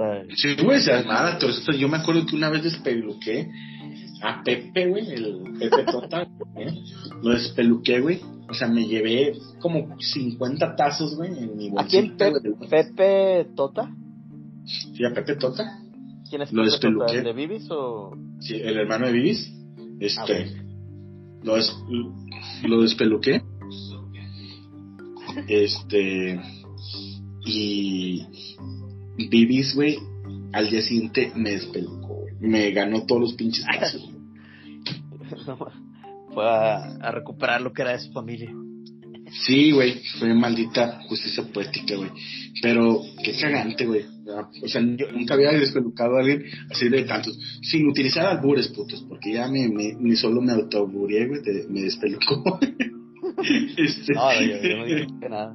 torresota 0.00 0.36
Sí, 0.36 0.56
güey, 0.62 0.80
se 0.80 1.04
nada, 1.04 1.38
yo 1.78 1.88
me 1.88 1.98
acuerdo 1.98 2.26
que 2.26 2.36
una 2.36 2.50
vez 2.50 2.62
despeluqué 2.62 3.48
a 4.22 4.42
Pepe, 4.42 4.88
güey, 4.88 5.10
el 5.10 5.42
Pepe 5.58 5.84
Tota, 5.90 6.22
¿eh? 6.22 6.74
lo 7.22 7.30
despeluqué, 7.30 8.00
güey. 8.00 8.20
O 8.48 8.54
sea, 8.54 8.68
me 8.68 8.86
llevé 8.86 9.34
como 9.60 9.96
50 9.98 10.76
tazos, 10.76 11.16
güey, 11.16 11.30
en 11.38 11.56
mi 11.56 11.70
bolsita. 11.70 12.26
¿A 12.26 12.32
quién, 12.32 12.68
Pepe 12.68 13.46
Tota? 13.54 13.94
Sí, 14.64 15.04
a 15.04 15.14
Pepe 15.14 15.36
Tota. 15.36 15.78
¿Quién 16.28 16.42
es 16.42 16.52
lo 16.52 16.64
Pepe 16.64 16.92
Tota? 16.92 17.12
¿El 17.12 17.24
de 17.24 17.32
Vivis 17.32 17.70
o...? 17.70 18.16
Sí, 18.40 18.56
el 18.56 18.76
hermano 18.76 19.06
de 19.06 19.12
Vivis. 19.12 19.52
Este... 20.00 20.46
Ah, 20.46 21.44
lo, 21.44 21.54
des, 21.56 21.74
lo 22.64 22.82
despeluqué. 22.82 23.42
Este... 25.48 26.40
Y 27.46 28.26
Bibis, 29.16 29.74
güey, 29.74 29.98
al 30.52 30.70
día 30.70 30.82
siguiente 30.82 31.32
me 31.34 31.50
despelucó, 31.50 32.26
Me 32.40 32.70
ganó 32.70 33.04
todos 33.06 33.20
los 33.20 33.34
pinches 33.34 33.64
Fue 36.32 36.44
a, 36.48 37.10
recuperar 37.10 37.60
lo 37.60 37.72
que 37.72 37.82
era 37.82 37.92
de 37.92 37.98
su 37.98 38.12
familia. 38.12 38.50
Sí, 39.46 39.70
güey, 39.72 40.00
fue 40.18 40.34
maldita 40.34 41.02
justicia 41.08 41.44
poética, 41.52 41.96
güey. 41.96 42.10
Pero 42.62 43.00
qué 43.22 43.32
cagante, 43.32 43.86
güey. 43.86 44.04
O 44.62 44.68
sea, 44.68 44.80
yo 44.80 45.10
nunca 45.12 45.34
había 45.34 45.52
despelucado 45.52 46.16
a 46.16 46.20
alguien 46.20 46.44
así 46.70 46.88
de 46.88 47.02
tantos. 47.02 47.38
Sin 47.62 47.88
utilizar 47.88 48.26
albures, 48.26 48.68
putos, 48.68 49.04
porque 49.08 49.32
ya 49.34 49.48
me, 49.48 49.68
me, 49.68 49.94
ni 49.98 50.16
solo 50.16 50.40
me 50.40 50.52
autoburié, 50.52 51.26
güey, 51.26 51.40
me 51.68 51.82
despelucó. 51.82 52.58
este... 53.76 54.14
No, 54.14 54.32
yo, 54.40 54.62
yo 54.62 54.76
no 54.76 54.84
dije 54.84 55.06
nada. 55.28 55.54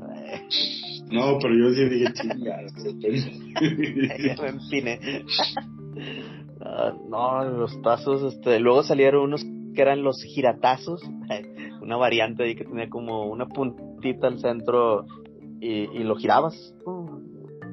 No, 1.11 1.37
pero 1.39 1.55
yo 1.55 1.71
sí 1.73 1.89
dije 1.89 2.13
chingada. 2.13 2.65
no, 7.09 7.45
los 7.45 7.81
tazos, 7.81 8.33
este, 8.33 8.59
luego 8.59 8.83
salieron 8.83 9.23
unos 9.23 9.45
que 9.75 9.81
eran 9.81 10.03
los 10.03 10.21
giratazos, 10.23 11.01
una 11.81 11.97
variante 11.97 12.43
ahí 12.43 12.55
que 12.55 12.65
tenía 12.65 12.89
como 12.89 13.25
una 13.25 13.47
puntita 13.47 14.27
al 14.27 14.39
centro 14.39 15.05
y, 15.59 15.99
y 15.99 16.03
lo 16.03 16.15
girabas 16.15 16.73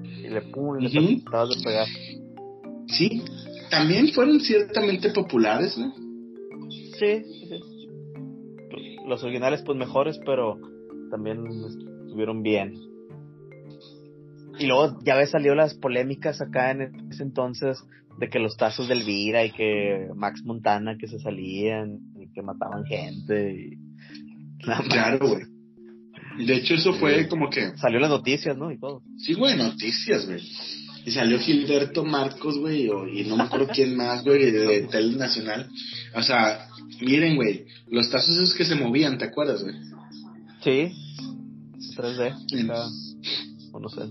y 0.05 0.29
le 0.29 0.43
pum, 0.43 0.79
le 0.79 0.91
tratabas 0.91 1.57
de 1.57 1.65
pegar. 1.65 1.87
Sí, 2.89 3.23
también 3.71 4.09
fueron 4.09 4.41
ciertamente 4.41 5.11
populares, 5.11 5.79
¿no? 5.79 5.95
Sí, 6.99 7.23
sí. 7.25 7.49
Los 9.07 9.23
originales 9.25 9.63
pues 9.63 9.79
mejores, 9.79 10.19
pero 10.25 10.59
también 11.11 11.47
estuvieron 12.07 12.43
bien. 12.43 12.75
Y 14.59 14.67
luego 14.67 14.99
ya 15.03 15.17
ves 15.17 15.31
salió 15.31 15.55
las 15.55 15.75
polémicas 15.75 16.41
acá 16.41 16.71
en 16.71 17.11
ese 17.11 17.23
entonces 17.23 17.83
de 18.19 18.29
que 18.29 18.39
los 18.39 18.57
tazos 18.57 18.89
de 18.89 18.95
Elvira 18.95 19.45
y 19.45 19.53
que 19.53 20.09
Max 20.15 20.43
Montana 20.45 20.97
que 20.99 21.09
se 21.09 21.19
salían 21.19 21.99
y 22.17 22.33
que 22.33 22.43
mataban 22.43 22.85
gente. 22.85 23.53
Y... 23.53 23.79
Claro, 24.63 25.29
güey. 25.29 25.45
De 26.47 26.55
hecho, 26.55 26.75
eso 26.75 26.95
fue 26.95 27.29
como 27.29 27.51
que. 27.51 27.77
Salió 27.77 28.01
las 28.01 28.11
noticias, 28.11 28.57
¿no? 28.57 28.71
Y 28.71 28.79
todo. 28.79 29.03
Sí, 29.19 29.35
güey, 29.35 29.57
noticias, 29.57 30.27
güey. 30.27 30.41
Y 31.05 31.11
salió 31.11 31.39
Gilberto 31.39 32.05
Marcos, 32.05 32.59
güey, 32.59 32.87
y 32.87 33.25
no 33.25 33.37
me 33.37 33.43
acuerdo 33.43 33.69
quién 33.75 33.97
más, 33.97 34.23
güey, 34.25 34.53
de, 34.53 34.83
Tele 34.91 35.17
Nacional. 35.17 35.69
O 36.15 36.23
sea, 36.23 36.69
miren, 37.01 37.35
güey, 37.37 37.67
los 37.89 38.09
tazos 38.09 38.37
esos 38.37 38.55
que 38.55 38.65
se 38.65 38.77
movían, 38.77 39.19
¿te 39.19 39.25
acuerdas, 39.25 39.63
güey? 39.63 39.75
Sí, 40.63 40.95
3D, 41.97 42.37
o 43.73 43.81
no 43.81 43.89
sé. 43.89 44.03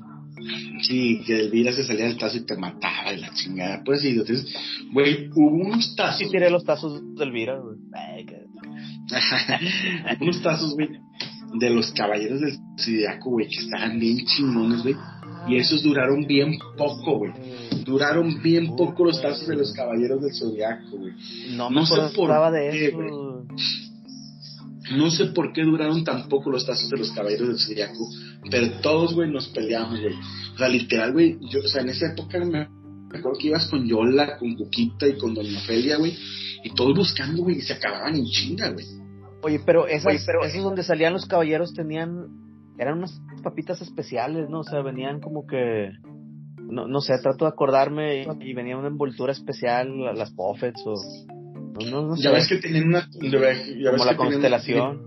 Sí, 0.82 1.22
que 1.26 1.40
Elvira 1.40 1.72
se 1.74 1.84
salía 1.84 2.06
del 2.06 2.18
tazo 2.18 2.38
y 2.38 2.46
te 2.46 2.58
mataba 2.58 3.12
de 3.12 3.18
la 3.18 3.34
chingada. 3.34 3.84
Pues 3.84 4.02
sí, 4.02 4.10
entonces, 4.10 4.54
güey, 4.92 5.30
hubo 5.36 5.66
unos 5.68 5.96
tazos. 5.96 6.20
Sí, 6.20 6.30
tiré 6.30 6.50
los 6.50 6.64
tazos 6.64 7.02
de 7.16 7.24
Elvira, 7.24 7.60
güey. 7.60 7.78
unos 10.22 10.42
tazos, 10.42 10.74
güey, 10.74 10.90
de 11.60 11.70
los 11.70 11.92
caballeros 11.92 12.40
del 12.42 12.58
Zodiaco, 12.80 13.32
güey, 13.32 13.48
que 13.48 13.60
estaban 13.60 14.00
bien 14.00 14.26
chingones, 14.26 14.84
güey. 14.84 14.96
Y 15.48 15.58
esos 15.58 15.82
duraron 15.82 16.26
bien 16.28 16.58
poco, 16.78 17.18
güey. 17.18 17.32
Duraron 17.84 18.42
bien 18.42 18.76
poco 18.76 19.06
los 19.06 19.22
tazos 19.22 19.48
de 19.48 19.56
los 19.56 19.74
caballeros 19.74 20.22
del 20.22 20.34
Zodiaco, 20.34 20.98
güey. 20.98 21.14
No 21.56 21.70
me 21.70 21.78
no 21.78 21.86
sé 21.86 21.96
por 22.16 22.52
de 22.52 22.70
qué, 22.70 22.88
eso. 22.88 23.46
No 24.98 25.10
sé 25.10 25.28
por 25.28 25.54
qué 25.54 25.64
duraron 25.64 26.04
tan 26.04 26.28
poco 26.28 26.50
los 26.50 26.66
tazos 26.66 26.90
de 26.90 26.98
los 26.98 27.12
caballeros 27.12 27.48
del 27.48 27.60
Zodiaco, 27.60 28.08
pero 28.50 28.72
todos, 28.82 29.14
güey, 29.14 29.32
nos 29.32 29.48
peleamos, 29.50 30.00
güey. 30.00 30.14
O 30.54 30.58
sea, 30.58 30.68
literal, 30.68 31.14
güey, 31.14 31.38
yo, 31.50 31.60
o 31.60 31.68
sea, 31.68 31.82
en 31.82 31.90
esa 31.90 32.12
época 32.12 32.40
me 32.44 32.68
acuerdo 33.18 33.38
que 33.40 33.48
ibas 33.48 33.70
con 33.70 33.88
Yola, 33.88 34.38
con 34.38 34.56
Cuquita 34.56 35.08
y 35.08 35.18
con 35.18 35.34
Doña 35.34 35.60
Felia, 35.62 35.98
güey, 35.98 36.18
y 36.64 36.74
todos 36.74 36.96
buscando, 36.96 37.44
güey, 37.44 37.58
y 37.58 37.62
se 37.62 37.74
acababan 37.74 38.16
en 38.16 38.26
chinga, 38.26 38.70
güey. 38.72 38.86
Oye, 39.44 39.60
pero 39.66 39.88
esas, 39.88 40.24
pero 40.26 40.44
esos 40.44 40.64
donde 40.64 40.84
salían 40.84 41.14
los 41.14 41.26
caballeros 41.26 41.74
tenían, 41.74 42.28
eran 42.78 43.00
unas 43.00 43.20
papitas 43.44 43.82
especiales, 43.82 44.50
¿no? 44.50 44.60
O 44.60 44.64
sea, 44.64 44.82
venían 44.82 45.20
como 45.20 45.48
que, 45.48 45.92
no, 46.58 46.88
no 46.88 47.02
sé, 47.02 47.14
trato 47.22 47.46
de 47.46 47.50
acordarme 47.50 48.24
y, 48.40 48.54
venía 48.54 48.78
una 48.78 48.88
envoltura 48.88 49.32
especial, 49.32 49.90
las 50.16 50.32
Puffets 50.32 50.82
o... 50.86 50.94
No, 51.74 52.08
no, 52.08 52.16
ya 52.16 52.32
ves 52.32 52.48
que 52.48 52.58
tienen 52.58 52.88
una... 52.88 53.10
Ya 53.12 53.92
como 53.92 54.06
la 54.06 54.18
constelación. 54.18 55.02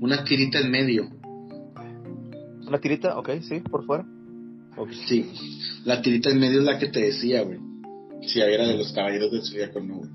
Una 0.00 0.24
tirita 0.24 0.58
en 0.60 0.70
medio. 0.70 1.08
¿Una 2.66 2.78
tirita? 2.80 3.18
Ok, 3.18 3.30
sí, 3.42 3.60
por 3.60 3.84
fuera. 3.84 4.06
Sí, 5.06 5.30
la 5.84 6.00
tirita 6.00 6.30
en 6.30 6.38
medio 6.38 6.60
es 6.60 6.64
la 6.64 6.78
que 6.78 6.86
te 6.88 7.00
decía, 7.00 7.42
güey. 7.42 7.58
Si 8.22 8.40
era 8.40 8.66
de 8.66 8.76
los 8.76 8.92
caballeros 8.92 9.30
del 9.30 9.42
Zodíaco, 9.42 9.80
no, 9.80 9.96
güey. 9.96 10.10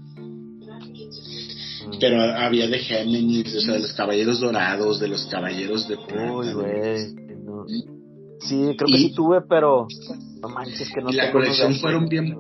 Pero 2.00 2.22
había 2.22 2.68
de 2.68 2.80
Géminis, 2.80 3.56
o 3.56 3.62
sea, 3.62 3.76
de 3.76 3.82
los 3.82 3.94
caballeros 3.94 4.40
dorados, 4.40 5.00
de 5.00 5.08
los 5.08 5.26
caballeros 5.28 5.88
de 5.88 5.96
Uy, 5.96 6.54
güey. 6.54 7.26
Sí, 8.40 8.76
creo 8.78 8.88
que 8.88 8.98
sí 8.98 9.14
tuve, 9.14 9.42
pero 9.42 9.88
no 10.42 10.50
manches 10.50 10.92
que 10.92 11.02
no 11.02 11.10
Y 11.10 11.14
la 11.14 11.32
colección 11.32 11.76
fueron 11.76 12.08
bien. 12.08 12.36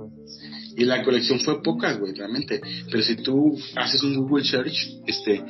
Y 0.77 0.83
la 0.85 1.03
colección 1.03 1.39
fue 1.39 1.61
poca, 1.63 1.93
güey, 1.93 2.13
realmente. 2.13 2.61
Pero 2.91 3.03
si 3.03 3.15
tú 3.17 3.57
haces 3.75 4.03
un 4.03 4.15
Google 4.17 4.43
Search, 4.43 5.01
este, 5.07 5.43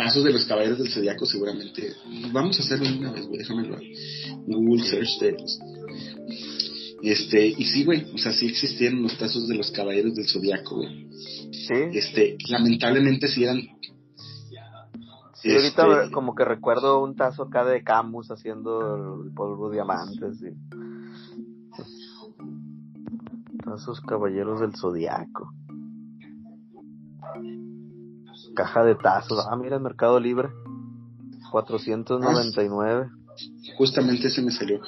casos 0.00 0.24
de 0.24 0.32
los 0.32 0.44
caballeros 0.46 0.78
del 0.78 0.90
zodiaco 0.90 1.26
seguramente. 1.26 1.92
Vamos 2.32 2.58
a 2.58 2.62
hacerlo 2.62 2.86
una 2.98 3.12
vez, 3.12 3.26
güey, 3.26 3.38
déjame 3.38 3.68
Google 4.46 4.84
Search 4.84 5.18
de 5.20 5.36
Este, 7.02 7.46
y 7.48 7.64
sí, 7.64 7.84
güey, 7.84 8.06
o 8.14 8.18
sea, 8.18 8.32
sí 8.32 8.46
existieron 8.46 9.02
los 9.02 9.14
casos 9.14 9.46
de 9.46 9.56
los 9.56 9.70
caballeros 9.70 10.14
del 10.14 10.26
zodiaco, 10.26 10.76
güey. 10.76 11.08
Sí. 11.52 11.74
Este, 11.92 12.36
lamentablemente 12.48 13.28
sí 13.28 13.44
eran. 13.44 13.60
Sí, 15.34 15.52
ahorita 15.52 16.02
este, 16.02 16.12
como 16.12 16.34
que 16.34 16.44
recuerdo 16.44 17.02
un 17.02 17.16
tazo 17.16 17.44
acá 17.44 17.64
de 17.64 17.82
Camus 17.82 18.30
haciendo 18.30 19.22
el 19.24 19.32
polvo 19.32 19.70
diamantes. 19.70 20.38
Sí. 20.38 20.48
Tazos 23.70 24.00
caballeros 24.00 24.60
del 24.60 24.74
zodiaco. 24.74 25.54
Caja 28.56 28.84
de 28.84 28.96
tazos. 28.96 29.46
Ah, 29.48 29.54
mira, 29.54 29.76
el 29.76 29.82
Mercado 29.82 30.18
Libre. 30.18 30.48
499. 31.52 33.10
justamente 33.78 34.26
ese 34.26 34.42
me 34.42 34.50
salió. 34.50 34.80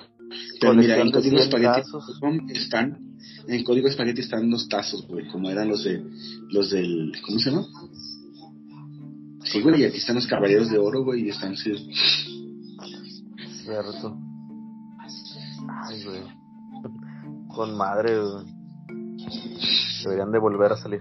Pero 0.60 0.74
mira, 0.74 1.00
en 1.00 1.12
código 1.12 1.38
espagueti 1.38 1.82
están, 2.48 2.98
en 3.46 3.62
código 3.62 3.86
espagueti 3.86 4.22
están 4.22 4.50
los 4.50 4.68
tazos, 4.68 5.06
güey, 5.06 5.28
como 5.28 5.48
eran 5.48 5.68
los 5.68 5.84
de, 5.84 6.04
los 6.50 6.70
del, 6.70 7.12
¿cómo 7.24 7.38
se 7.38 7.50
llama? 7.50 7.66
Sí, 9.44 9.60
güey, 9.60 9.82
y 9.82 9.84
aquí 9.84 9.98
están 9.98 10.16
los 10.16 10.26
caballeros 10.26 10.70
de 10.70 10.78
oro, 10.78 11.04
güey, 11.04 11.26
y 11.26 11.28
están, 11.28 11.56
sí. 11.56 11.72
Cierto. 13.62 14.18
Ay, 15.68 16.04
güey. 16.04 16.22
Con 17.54 17.76
madre, 17.76 18.18
güey. 18.18 18.61
Deberían 20.04 20.32
de 20.32 20.38
volver 20.38 20.72
a 20.72 20.76
salir. 20.76 21.00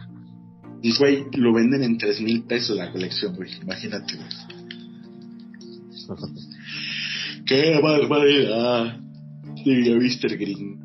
Y, 0.81 0.97
güey, 0.97 1.27
lo 1.33 1.53
venden 1.53 1.83
en 1.83 1.97
tres 1.97 2.19
mil 2.21 2.43
pesos 2.43 2.75
la 2.75 2.91
colección, 2.91 3.35
güey. 3.35 3.51
Imagínate, 3.61 4.15
güey. 4.15 4.29
¡Qué 7.45 7.79
barbaridad! 7.81 8.97
Diría 9.63 9.95
Mr. 9.95 10.37
Green. 10.37 10.79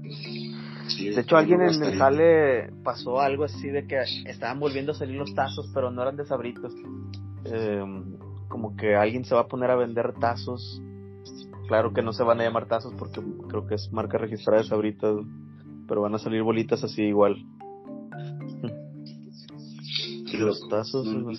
de 0.99 1.21
hecho, 1.21 1.37
alguien 1.37 1.63
en 1.63 1.83
el 1.83 1.99
sale 1.99 2.71
pasó 2.85 3.21
algo 3.21 3.45
así 3.45 3.69
de 3.69 3.87
que 3.87 4.03
estaban 4.27 4.61
volviendo 4.61 4.93
a 4.93 4.95
salir 4.95 5.17
los 5.17 5.35
tazos, 5.35 5.71
pero 5.73 5.91
no 5.91 6.03
eran 6.03 6.17
de 6.17 6.27
sabritos. 6.27 6.75
Em, 7.45 8.17
como 8.49 8.77
que 8.77 8.97
alguien 8.97 9.25
se 9.25 9.35
va 9.35 9.43
a 9.43 9.49
poner 9.49 9.71
a 9.71 9.77
vender 9.77 10.13
tazos. 10.21 10.83
Claro 11.69 11.93
que 11.95 12.03
no 12.03 12.13
se 12.13 12.23
van 12.23 12.41
a 12.41 12.45
llamar 12.45 12.69
tazos 12.69 12.93
porque 12.99 13.23
creo 13.49 13.67
que 13.67 13.77
es 13.77 13.91
marca 13.93 14.19
registrada 14.19 14.61
de 14.63 14.69
sabritas, 14.69 15.17
pero 15.89 16.03
van 16.03 16.15
a 16.15 16.19
salir 16.19 16.43
bolitas 16.43 16.85
así 16.85 17.03
igual 17.03 17.37
los 20.37 20.69
tazos 20.69 21.07
de 21.07 21.13
los. 21.13 21.37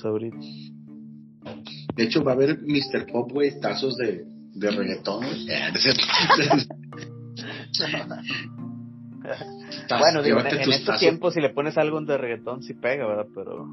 De 1.95 2.03
hecho, 2.03 2.23
va 2.23 2.31
a 2.31 2.35
haber 2.35 2.59
Mr. 2.61 3.07
Pop, 3.11 3.31
güey, 3.31 3.59
tazos 3.59 3.97
de, 3.97 4.25
de 4.53 4.71
reggaetón. 4.71 5.25
bueno, 9.89 10.23
digo, 10.23 10.39
en, 10.39 10.71
estos 10.71 10.99
tiempos 10.99 11.33
si 11.33 11.41
le 11.41 11.49
pones 11.49 11.77
algo 11.77 11.99
de 12.01 12.17
reggaetón 12.17 12.63
sí 12.63 12.73
pega, 12.73 13.07
¿verdad? 13.07 13.27
Pero... 13.33 13.67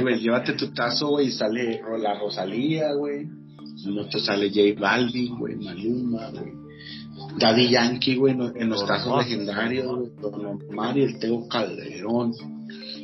güey, 0.00 0.18
llévate 0.20 0.52
tu 0.54 0.72
tazo, 0.72 1.08
güey, 1.08 1.28
y 1.28 1.32
sale 1.32 1.80
la 1.98 2.18
Rosalía, 2.18 2.92
güey. 2.94 3.28
En 3.86 3.98
otro 3.98 4.20
sale 4.20 4.50
J 4.50 4.80
Balvin, 4.80 5.38
güey, 5.38 5.56
Maluma, 5.56 6.30
güey. 6.30 6.52
Daddy 7.38 7.70
Yankee, 7.70 8.16
güey, 8.16 8.34
en 8.34 8.68
los 8.68 8.86
tazos 8.86 9.24
legendarios, 9.24 9.86
güey. 9.86 10.10
Don 10.20 10.60
Omar 10.68 10.96
y 10.98 11.02
el 11.02 11.18
Teo 11.18 11.48
Calderón. 11.48 12.32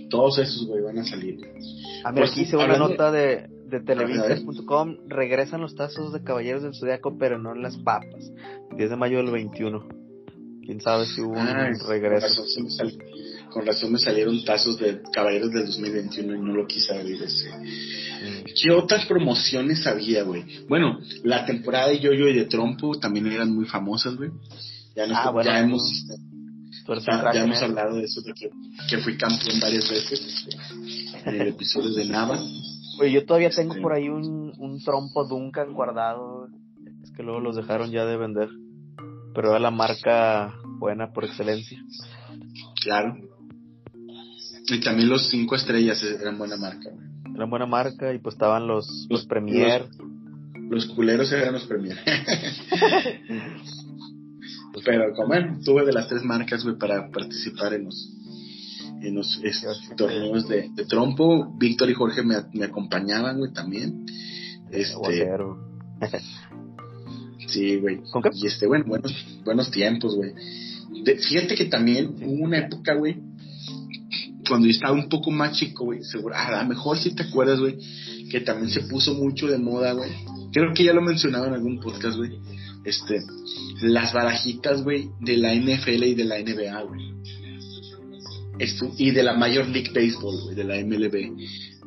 Todos 0.08 0.38
esos, 0.38 0.66
güey, 0.66 0.82
van 0.82 0.98
a 0.98 1.04
salir. 1.04 1.38
A 2.04 2.12
ver, 2.12 2.22
pues 2.22 2.32
aquí 2.32 2.42
hice 2.42 2.56
una 2.56 2.76
nota 2.76 3.10
de, 3.10 3.48
de 3.66 3.80
televisores.com. 3.80 4.96
Regresan 5.08 5.60
los 5.60 5.74
tazos 5.74 6.12
de 6.12 6.22
Caballeros 6.22 6.62
del 6.62 6.74
Zodiaco, 6.74 7.16
pero 7.18 7.38
no 7.38 7.54
las 7.54 7.76
papas. 7.78 8.32
10 8.76 8.90
de 8.90 8.96
mayo 8.96 9.18
del 9.18 9.30
21. 9.30 9.98
Quién 10.64 10.80
sabe 10.80 11.06
si 11.06 11.22
hubo 11.22 11.32
un 11.32 11.46
regreso. 11.88 12.44
Con 13.50 13.64
razón, 13.64 13.92
me 13.92 13.98
salieron 13.98 14.44
tazos 14.44 14.78
de 14.78 15.00
Caballeros 15.12 15.50
del 15.50 15.64
2021 15.64 16.34
y 16.34 16.38
no 16.40 16.54
lo 16.54 16.66
quise 16.66 16.94
abrir 16.94 17.22
ese. 17.22 17.48
Mm. 17.50 18.44
¿Qué 18.44 18.70
otras 18.72 19.06
promociones 19.06 19.86
había, 19.86 20.24
güey? 20.24 20.44
Bueno, 20.68 20.98
la 21.24 21.46
temporada 21.46 21.88
de 21.88 22.00
Yoyo 22.00 22.28
y 22.28 22.34
de 22.34 22.44
Trompo 22.44 22.98
también 22.98 23.26
eran 23.28 23.54
muy 23.54 23.64
famosas, 23.64 24.16
güey. 24.16 24.30
Ya, 24.94 25.04
ah, 25.10 25.32
ya 25.42 25.60
hemos 25.60 26.04
ya 27.34 27.44
hemos 27.44 27.62
hablado 27.62 27.96
de 27.96 28.04
eso, 28.04 28.22
de 28.22 28.32
que, 28.32 28.50
que 28.88 28.98
fui 28.98 29.16
campeón 29.16 29.60
varias 29.60 29.88
veces 29.90 30.20
este, 30.20 31.28
en 31.28 31.40
el 31.40 31.48
episodio 31.48 31.94
de 31.94 32.06
Nava. 32.06 32.38
Oye, 33.00 33.12
yo 33.12 33.26
todavía 33.26 33.50
tengo 33.50 33.72
este, 33.72 33.82
por 33.82 33.92
ahí 33.92 34.08
un, 34.08 34.52
un 34.58 34.82
trompo 34.82 35.24
Duncan 35.26 35.72
guardado. 35.72 36.48
Es 37.02 37.10
que 37.12 37.22
luego 37.22 37.40
los 37.40 37.56
dejaron 37.56 37.90
ya 37.90 38.04
de 38.04 38.16
vender. 38.16 38.48
Pero 39.34 39.50
era 39.50 39.58
la 39.58 39.70
marca 39.70 40.54
buena 40.78 41.12
por 41.12 41.24
excelencia. 41.24 41.78
Claro. 42.82 43.16
Y 44.70 44.80
también 44.80 45.08
los 45.08 45.28
cinco 45.28 45.56
estrellas 45.56 46.02
eran 46.02 46.38
buena 46.38 46.56
marca. 46.56 46.90
Eran 47.34 47.50
buena 47.50 47.66
marca 47.66 48.12
y 48.12 48.18
pues 48.18 48.34
estaban 48.34 48.66
los, 48.66 49.06
los, 49.08 49.26
Premier. 49.26 49.86
Los, 50.68 50.86
culeros 50.86 51.30
eran 51.32 51.54
los 51.54 51.64
Premier. 51.66 51.96
Pero 54.88 55.12
como 55.12 55.28
bueno, 55.28 55.58
tuve 55.62 55.84
de 55.84 55.92
las 55.92 56.08
tres 56.08 56.22
marcas, 56.24 56.64
güey, 56.64 56.78
para 56.78 57.10
participar 57.10 57.74
en 57.74 57.84
los, 57.84 58.10
en 59.02 59.14
los 59.16 59.38
torneos 59.98 60.48
de, 60.48 60.70
trompo. 60.88 61.54
Víctor 61.58 61.90
y 61.90 61.94
Jorge 61.94 62.22
me, 62.22 62.36
me 62.54 62.64
acompañaban, 62.64 63.36
güey, 63.36 63.52
también. 63.52 64.06
Este. 64.70 65.28
sí, 67.48 67.76
güey. 67.76 68.00
Y 68.32 68.46
este, 68.46 68.66
bueno, 68.66 68.86
buenos, 68.86 69.12
buenos 69.44 69.70
tiempos, 69.70 70.16
güey. 70.16 70.32
Fíjate 71.04 71.54
que 71.54 71.66
también 71.66 72.14
hubo 72.22 72.44
una 72.44 72.60
época, 72.60 72.94
güey, 72.94 73.18
cuando 74.48 74.68
yo 74.68 74.72
estaba 74.72 74.94
un 74.94 75.10
poco 75.10 75.30
más 75.30 75.52
chico, 75.52 75.84
güey, 75.84 76.02
seguro, 76.02 76.34
a 76.34 76.62
lo 76.62 76.66
mejor 76.66 76.96
si 76.96 77.14
te 77.14 77.24
acuerdas, 77.24 77.60
güey, 77.60 77.76
que 78.30 78.40
también 78.40 78.70
se 78.70 78.80
puso 78.88 79.12
mucho 79.12 79.48
de 79.48 79.58
moda, 79.58 79.92
güey. 79.92 80.10
Creo 80.50 80.72
que 80.72 80.84
ya 80.84 80.94
lo 80.94 81.02
mencionaba 81.02 81.46
en 81.46 81.52
algún 81.52 81.78
podcast, 81.78 82.16
güey 82.16 82.40
este, 82.88 83.20
las 83.82 84.12
barajitas, 84.12 84.82
güey, 84.82 85.10
de 85.20 85.36
la 85.36 85.54
NFL 85.54 86.04
y 86.04 86.14
de 86.14 86.24
la 86.24 86.38
NBA, 86.38 86.82
güey. 86.82 87.12
y 88.98 89.10
de 89.10 89.22
la 89.22 89.34
Major 89.34 89.68
League 89.68 89.90
Baseball, 89.94 90.40
güey, 90.44 90.54
de 90.56 90.64
la 90.64 90.76
MLB. 90.76 91.14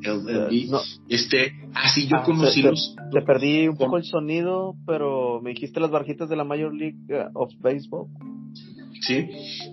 Eh, 0.03 0.67
este, 1.09 1.53
así 1.75 2.07
yo 2.07 2.17
ah, 2.17 2.23
conocí 2.23 2.61
los. 2.61 2.95
Te, 3.11 3.21
perdí 3.21 3.67
un 3.67 3.77
poco 3.77 3.97
el 3.97 4.03
sonido, 4.03 4.75
pero 4.85 5.41
me 5.41 5.51
dijiste 5.51 5.79
las 5.79 5.91
barajitas 5.91 6.27
de 6.29 6.35
la 6.35 6.43
Major 6.43 6.73
League 6.73 6.97
eh, 7.09 7.25
of 7.33 7.51
Baseball. 7.59 8.07
Sí, 9.01 9.27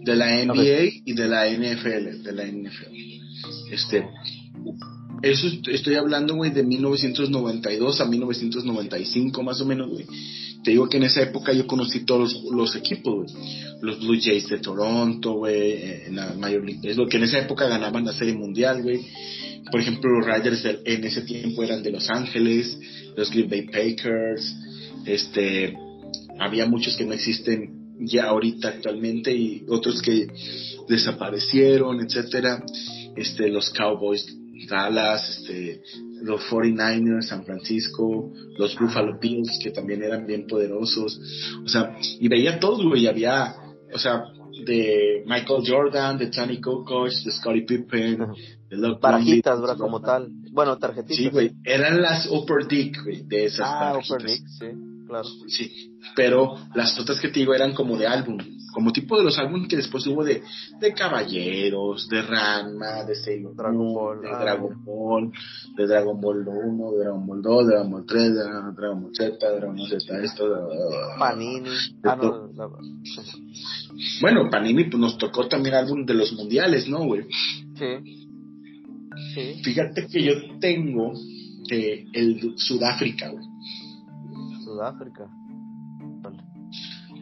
de 0.05 0.17
la 0.17 0.45
NBA 0.45 1.03
y 1.05 1.13
de 1.13 1.29
la 1.29 1.47
NFL, 1.49 2.23
de 2.23 2.33
la 2.33 2.45
NFL. 2.47 3.73
Este, 3.73 4.09
eso 5.23 5.49
estoy 5.71 5.95
hablando, 5.97 6.35
güey, 6.35 6.51
de 6.51 6.63
1992 6.63 8.01
a 8.01 8.05
1995, 8.07 9.43
más 9.43 9.61
o 9.61 9.67
menos, 9.67 9.91
güey. 9.91 10.07
Te 10.69 10.73
digo 10.73 10.87
que 10.87 10.99
en 10.99 11.05
esa 11.05 11.23
época 11.23 11.55
yo 11.55 11.67
conocí 11.67 12.05
todos 12.05 12.43
los, 12.53 12.77
equipos. 12.77 13.35
Los 13.81 14.01
Blue 14.01 14.19
Jays 14.21 14.49
de 14.49 14.59
Toronto, 14.59 15.33
güey, 15.33 16.05
en 16.09 16.17
la 16.17 16.35
Major 16.35 16.63
League. 16.63 16.95
Lo 16.95 17.07
que 17.07 17.17
en 17.17 17.23
esa 17.23 17.39
época 17.39 17.67
ganaban 17.69 18.05
la 18.05 18.13
Serie 18.13 18.35
Mundial, 18.35 18.83
güey. 18.83 19.01
Por 19.73 19.81
ejemplo, 19.81 20.11
los 20.11 20.27
Riders 20.27 20.63
en 20.85 21.05
ese 21.05 21.23
tiempo 21.23 21.63
eran 21.63 21.83
de 21.83 21.91
Los 21.91 22.11
Ángeles, 22.11 22.79
los 23.17 23.31
Green 23.31 23.49
Bay 23.49 23.63
Packers, 23.63 24.57
este, 25.07 25.75
había 26.39 26.67
muchos 26.67 26.99
que 26.99 27.07
no 27.07 27.15
existen 27.15 27.97
ya 28.01 28.25
ahorita 28.25 28.69
actualmente 28.69 29.35
y 29.35 29.65
otros 29.71 30.03
que 30.03 30.27
desaparecieron, 30.87 31.99
etcétera. 32.03 32.63
Este, 33.17 33.49
los 33.49 33.71
Cowboys 33.71 34.37
Dallas, 34.69 35.31
este, 35.31 35.81
los 36.23 36.41
49ers, 36.51 37.23
San 37.23 37.45
Francisco, 37.45 38.33
los 38.57 38.79
Buffalo 38.79 39.19
Bills, 39.19 39.59
que 39.63 39.71
también 39.71 40.03
eran 40.03 40.27
bien 40.27 40.47
poderosos. 40.47 41.21
O 41.65 41.69
sea, 41.69 41.97
y 42.19 42.29
veía 42.29 42.59
todos, 42.59 42.85
güey, 42.85 43.07
había, 43.07 43.55
o 43.93 43.99
sea, 43.99 44.25
de 44.65 45.23
Michael 45.27 45.63
Jordan, 45.67 46.19
de 46.19 46.29
Tony 46.29 46.61
Kukoc, 46.61 47.11
de 47.11 47.31
Scottie 47.31 47.63
Pippen, 47.63 48.19
de 48.69 48.77
Luke 48.77 48.99
Barajitas, 49.01 49.61
¿verdad? 49.61 49.77
Como 49.79 50.01
tal. 50.01 50.29
Bueno, 50.53 50.77
tarjetitas. 50.79 51.17
Sí, 51.17 51.29
güey, 51.29 51.53
eran 51.65 52.01
las 52.03 52.29
Upper 52.31 52.67
Dick, 52.67 53.03
güey, 53.05 53.23
de 53.27 53.47
esas 53.47 53.67
Ah, 53.69 53.97
Upper 53.97 54.27
Dick, 54.27 54.47
sí, 54.49 54.67
claro. 55.07 55.29
Sí, 55.49 55.93
pero 56.17 56.57
las 56.75 56.99
otras 56.99 57.21
que 57.21 57.29
te 57.29 57.41
digo 57.41 57.55
eran 57.55 57.75
como 57.75 57.97
de 57.97 58.07
álbum 58.07 58.39
como 58.79 58.93
tipo 58.93 59.19
de 59.19 59.25
los 59.25 59.37
álbumes 59.41 59.67
que 59.67 59.75
después 59.75 60.07
hubo 60.07 60.23
de, 60.23 60.41
de 60.79 60.95
Caballeros, 60.95 62.09
de 62.09 62.23
Ranma, 62.23 63.03
de 63.03 63.17
Sailor 63.17 63.57
Dragon 63.57 63.93
Ball, 63.93 64.21
de 64.21 64.29
Dragon 64.29 64.85
Ball, 64.85 65.33
de 65.77 65.85
Dragon 65.85 66.21
Ball 66.21 66.47
1, 66.47 66.93
de 66.93 66.99
Dragon 67.01 67.27
Ball 67.27 67.43
2, 67.43 67.67
de 67.67 67.73
Dragon 67.73 67.91
Ball 67.91 68.07
3, 68.07 68.23
de 68.23 68.45
Dragon 68.77 69.03
Ball 69.03 69.11
Z, 69.13 69.49
de 69.49 69.57
Dragon 69.57 69.77
Ball 69.77 69.89
Z, 69.89 70.23
esto, 70.23 70.49
de, 70.49 70.61
Panini. 71.19 71.69
Ah, 72.05 72.17
no, 72.23 72.53
Bueno, 74.21 74.49
Panini 74.49 74.85
pues 74.85 75.01
nos 75.01 75.19
tocó 75.19 75.49
también 75.49 75.75
álbum 75.75 76.07
de 76.07 76.15
los 76.15 76.33
mundiales, 76.35 76.89
¿no, 76.89 77.05
güey? 77.05 77.25
Sí. 77.75 78.29
sí. 79.35 79.61
Fíjate 79.65 80.07
que 80.07 80.23
yo 80.23 80.35
tengo 80.61 81.15
eh, 81.69 82.07
el 82.13 82.57
Sudáfrica, 82.57 83.29
güey. 83.29 83.45
Sudáfrica. 84.63 85.29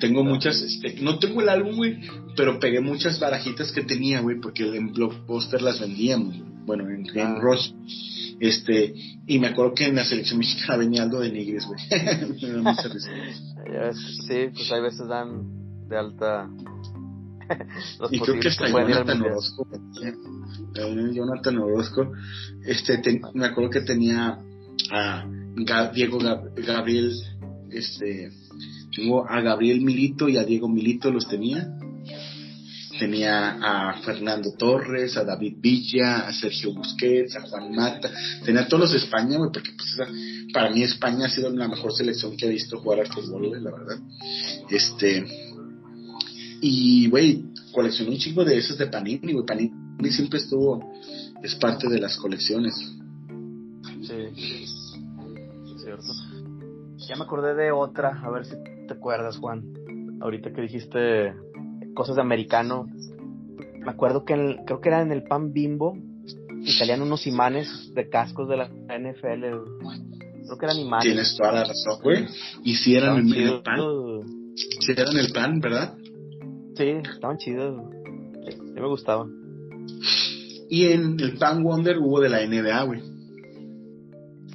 Tengo 0.01 0.25
muchas, 0.25 0.61
este, 0.61 1.01
no 1.01 1.19
tengo 1.19 1.41
el 1.41 1.49
álbum, 1.49 1.77
güey, 1.77 2.01
pero 2.37 2.59
pegué 2.59 2.81
muchas 2.81 3.19
barajitas 3.19 3.73
que 3.73 3.83
tenía, 3.83 4.21
güey, 4.21 4.41
porque 4.41 4.65
en 4.77 4.93
Blockbuster 4.93 5.63
las 5.63 5.81
vendíamos, 5.81 6.37
bueno, 6.67 6.89
en. 6.89 7.07
Rush. 7.41 7.71
Este, 8.39 8.95
y 9.27 9.39
me 9.39 9.49
acuerdo 9.49 9.73
que 9.75 9.87
en 9.87 9.97
la 9.97 10.05
selección 10.05 10.39
mexicana 10.41 10.77
venía 10.77 11.03
algo 11.05 11.21
de 11.21 11.33
Nigris, 11.33 11.67
güey. 11.67 11.81
sí, 14.29 14.51
pues 14.53 14.73
hay 14.73 14.83
veces 14.83 15.09
dan 15.09 15.89
de 15.89 15.97
alta. 15.97 16.49
y 18.11 18.19
creo 18.19 18.41
que 18.41 18.49
hasta 18.49 18.69
Jonathan 18.69 19.23
Orozco, 19.23 19.69
Jonathan 20.75 21.59
Orozco, 21.59 22.13
este, 22.65 23.01
me 23.35 23.47
acuerdo 23.47 23.71
que 23.71 23.83
tenía 23.83 24.39
a 24.91 25.25
Diego 25.95 26.19
Gabriel, 26.57 27.13
este, 27.71 28.33
tengo 28.97 29.29
a 29.29 29.43
Gabriel 29.43 29.83
Milito 29.83 30.27
y 30.27 30.39
a 30.39 30.45
Diego 30.45 30.69
Milito 30.69 31.11
los 31.11 31.29
tenía. 31.29 31.69
Tenía 32.99 33.59
a 33.61 34.01
Fernando 34.01 34.53
Torres, 34.57 35.19
a 35.19 35.25
David 35.25 35.57
Villa, 35.59 36.27
a 36.27 36.33
Sergio 36.33 36.73
Busquets, 36.73 37.37
a 37.37 37.43
Juan 37.43 37.73
Mata. 37.75 38.11
Tenía 38.43 38.67
todos 38.67 38.85
los 38.85 38.93
de 38.93 38.99
España, 38.99 39.37
güey, 39.37 39.51
porque 39.53 39.73
pues, 39.77 40.09
para 40.51 40.71
mí 40.71 40.83
España 40.83 41.27
ha 41.27 41.29
sido 41.29 41.51
la 41.51 41.69
mejor 41.69 41.93
selección 41.93 42.35
que 42.39 42.47
he 42.47 42.49
visto 42.49 42.79
jugar 42.79 43.01
al 43.01 43.09
fútbol, 43.09 43.49
güey, 43.49 43.61
la 43.61 43.71
verdad. 43.71 43.99
Este. 44.71 45.27
Y, 46.63 47.11
güey, 47.11 47.45
coleccioné 47.73 48.13
un 48.13 48.19
chingo 48.19 48.47
de 48.47 48.57
esos 48.57 48.79
de 48.79 48.87
Panini, 48.87 49.35
güey. 49.35 49.45
Panini 49.45 50.11
siempre 50.11 50.39
estuvo. 50.39 50.91
Es 51.43 51.55
parte 51.57 51.87
de 51.91 52.01
las 52.01 52.17
colecciones. 52.17 52.75
Sí. 54.01 54.65
Cierto. 55.85 56.13
Ya 57.09 57.15
me 57.17 57.25
acordé 57.25 57.55
de 57.55 57.73
otra, 57.73 58.23
a 58.25 58.31
ver 58.31 58.47
si 58.47 58.55
te 58.87 58.95
acuerdas, 58.95 59.39
Juan. 59.39 59.73
Ahorita 60.21 60.53
que 60.53 60.63
dijiste 60.63 61.35
cosas 61.95 62.17
de 62.17 62.23
americano. 62.23 62.87
Me 63.81 63.91
acuerdo 63.91 64.25
que 64.25 64.35
creo 64.67 64.81
que 64.81 64.89
era 64.89 65.03
en 65.03 65.13
el 65.13 65.25
pan 65.25 65.53
bimbo 65.53 65.97
y 66.61 66.73
salían 66.73 67.03
unos 67.03 67.27
imanes 67.27 67.93
de 67.95 68.09
cascos 68.09 68.49
de 68.49 68.57
la 68.57 68.69
NFL. 68.69 69.41
Creo 70.47 70.59
que 70.59 70.67
eran 70.67 70.79
imanes. 70.79 71.05
Tienes 71.05 71.37
toda 71.37 71.53
la 71.53 71.65
razón, 71.65 72.01
güey. 72.03 72.27
Y 72.65 72.75
si 72.75 72.97
eran 72.97 73.19
el, 73.19 73.35
el, 73.35 73.63
pan. 73.63 73.81
Si 74.55 74.93
eran 74.93 75.17
el 75.17 75.33
pan, 75.33 75.61
¿verdad? 75.61 75.95
Sí, 76.77 76.85
estaban 77.13 77.39
chidos. 77.39 77.83
Sí, 78.49 78.59
me 78.75 78.87
gustaban. 78.87 79.31
Y 80.69 80.87
en 80.87 81.19
el 81.21 81.39
Pan 81.39 81.63
Wonder 81.63 81.99
hubo 81.99 82.21
de 82.21 82.29
la 82.29 82.45
NBA, 82.45 82.83
güey. 82.83 83.01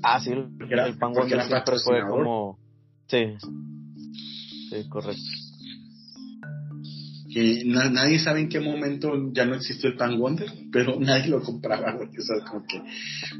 Ah, 0.03 0.19
sí, 0.19 0.31
el, 0.31 0.49
el 0.59 0.97
Pan 0.97 1.13
Wonder 1.13 1.43
siempre 1.43 1.75
fue 1.83 2.01
como... 2.07 2.57
Sí, 3.07 3.35
sí, 4.71 4.89
correcto. 4.89 5.21
Que 7.33 7.63
nadie 7.65 8.19
sabe 8.19 8.41
en 8.41 8.49
qué 8.49 8.59
momento 8.59 9.31
ya 9.31 9.45
no 9.45 9.55
existió 9.55 9.89
el 9.89 9.95
Pan 9.95 10.17
Wonder, 10.19 10.51
pero 10.71 10.97
nadie 10.99 11.29
lo 11.29 11.41
compraba, 11.41 11.95
O 11.95 12.21
sea, 12.21 12.45
como 12.49 12.65
que 12.65 12.81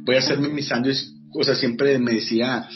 voy 0.06 0.16
a 0.16 0.20
hacerme 0.20 0.50
mis 0.50 0.68
sándwich, 0.68 0.98
o 1.34 1.44
sea, 1.44 1.56
siempre 1.56 1.98
me 2.00 2.14
decía 2.14 2.68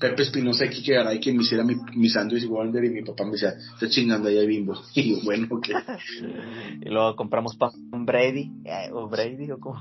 Pepe 0.00 0.22
Espinosa 0.22 0.64
y 0.64 0.70
Kike 0.70 0.94
Garay 0.94 1.20
que 1.20 1.32
me 1.32 1.42
hiciera 1.42 1.64
mi, 1.64 1.74
mi 1.94 2.08
sándwich 2.08 2.46
Wonder 2.46 2.84
y 2.84 2.90
mi 2.90 3.02
papá 3.02 3.24
me 3.24 3.32
decía, 3.32 3.52
está 3.74 3.88
chingando 3.88 4.28
ahí 4.28 4.46
bimbo. 4.46 4.80
Y 4.94 5.10
yo, 5.10 5.16
bueno, 5.24 5.46
ok. 5.50 5.68
y 6.82 6.88
luego 6.88 7.16
compramos 7.16 7.56
pan 7.56 7.70
Brady, 8.06 8.50
eh, 8.64 8.90
o 8.92 9.08
Brady, 9.08 9.50
o 9.50 9.58
como. 9.58 9.80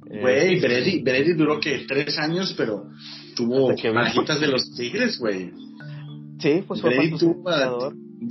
Güey, 0.00 0.60
Brady, 0.60 1.02
Brady 1.02 1.32
duró 1.34 1.58
que 1.58 1.84
tres 1.86 2.18
años, 2.18 2.54
pero 2.56 2.90
tuvo 3.34 3.74
marjitas 3.92 4.40
de 4.40 4.46
los 4.48 4.74
Tigres, 4.74 5.18
güey. 5.18 5.65
Sí, 6.38 6.64
pues 6.66 6.80
fue 6.80 6.96
Brady 6.96 7.18
tuvo 7.18 7.44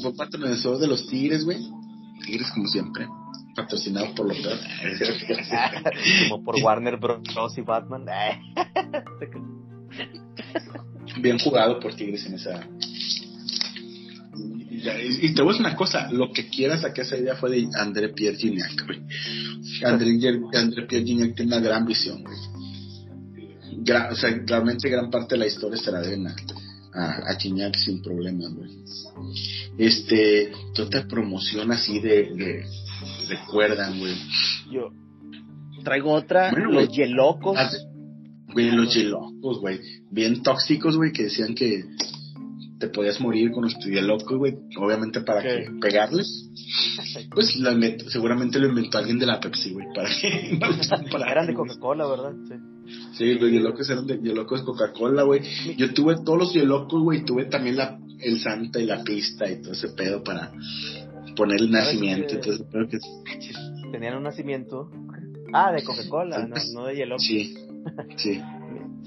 fue 0.01 0.15
patrocinador 0.15 0.79
de 0.79 0.87
los 0.87 1.07
Tigres, 1.07 1.45
güey. 1.45 1.59
Tigres 2.25 2.49
como 2.51 2.67
siempre 2.67 3.07
patrocinado 3.55 4.13
por 4.13 4.27
los 4.27 4.37
como 6.29 6.43
por 6.43 6.61
Warner 6.61 6.97
Bros. 6.97 7.57
y 7.57 7.61
Batman. 7.61 8.05
bien 11.21 11.39
jugado 11.39 11.79
por 11.79 11.95
Tigres 11.95 12.25
en 12.25 12.33
esa. 12.35 12.67
Y, 14.71 15.33
te 15.33 15.41
voy 15.41 15.49
a 15.49 15.53
decir 15.53 15.65
una 15.65 15.75
cosa, 15.75 16.11
lo 16.11 16.31
que 16.31 16.47
quieras 16.47 16.81
sacar 16.81 17.05
esa 17.05 17.17
idea 17.17 17.35
fue 17.35 17.49
de 17.49 17.67
André 17.79 18.09
Pierre 18.09 18.37
Gignac, 18.37 18.85
güey. 18.85 19.01
André, 19.83 20.15
Pierre 20.87 21.05
Gignac 21.05 21.35
tiene 21.35 21.55
una 21.55 21.65
gran 21.65 21.85
visión, 21.85 22.23
güey. 22.23 22.37
o 24.11 24.15
sea, 24.15 24.29
realmente 24.45 24.89
gran 24.89 25.09
parte 25.09 25.35
de 25.35 25.39
la 25.39 25.47
historia 25.47 25.77
se 25.77 25.91
la 25.91 26.01
deben 26.01 26.27
a, 26.27 26.35
a, 26.95 27.35
Gignac 27.39 27.75
sin 27.75 28.01
problemas, 28.01 28.53
güey. 28.53 28.69
Este, 29.77 30.51
otra 30.79 31.07
promoción 31.07 31.71
así 31.71 31.99
de, 31.99 32.33
de 32.35 32.65
recuerdan, 33.27 33.99
güey. 33.99 34.15
Yo 34.71 34.91
traigo 35.83 36.11
otra, 36.13 36.51
los 36.51 36.89
Yelocos. 36.89 37.57
Güey, 38.53 38.71
los 38.71 38.93
yelocos, 38.93 39.59
güey. 39.59 39.81
Bien 40.09 40.41
tóxicos, 40.41 40.95
güey, 40.95 41.11
que 41.11 41.23
decían 41.23 41.55
que 41.55 41.83
te 42.85 42.93
podías 42.93 43.19
morir 43.19 43.51
con 43.51 43.63
los 43.63 43.75
yelocos, 43.83 44.37
güey. 44.37 44.55
Obviamente 44.77 45.21
para 45.21 45.41
que 45.41 45.71
pegarles. 45.81 46.49
Pues 47.33 47.57
seguramente 48.07 48.59
lo 48.59 48.67
inventó 48.67 48.97
alguien 48.97 49.17
de 49.19 49.25
la 49.25 49.39
Pepsi, 49.39 49.73
güey. 49.73 49.87
Para 49.93 50.09
que. 50.09 50.59
para 51.11 51.31
eran 51.31 51.47
de 51.47 51.53
Coca-Cola, 51.53 52.07
¿verdad? 52.07 52.33
Sí. 52.47 52.55
Sí, 53.13 53.33
los 53.33 53.49
yelocos 53.49 53.89
eran 53.89 54.05
de 54.05 54.19
yelocos 54.19 54.61
Coca-Cola, 54.61 55.23
güey. 55.23 55.41
Yo 55.77 55.93
tuve 55.93 56.15
todos 56.23 56.37
los 56.37 56.53
yelocos, 56.53 57.01
güey. 57.01 57.25
Tuve 57.25 57.45
también 57.45 57.77
la, 57.77 57.99
el 58.19 58.39
Santa 58.39 58.79
y 58.79 58.85
la 58.85 59.03
pista 59.03 59.49
y 59.49 59.61
todo 59.61 59.73
ese 59.73 59.89
pedo 59.89 60.23
para 60.23 60.51
poner 61.35 61.61
el 61.61 61.71
nacimiento. 61.71 62.35
Entonces, 62.35 62.65
creo 62.71 62.87
que... 62.87 62.99
Tenían 63.91 64.17
un 64.17 64.23
nacimiento. 64.23 64.91
Ah, 65.53 65.71
de 65.71 65.83
Coca-Cola, 65.83 66.47
no, 66.47 66.55
no 66.73 66.85
de 66.85 66.95
yelocos. 66.95 67.25
Sí. 67.25 67.55
Sí. 68.17 68.41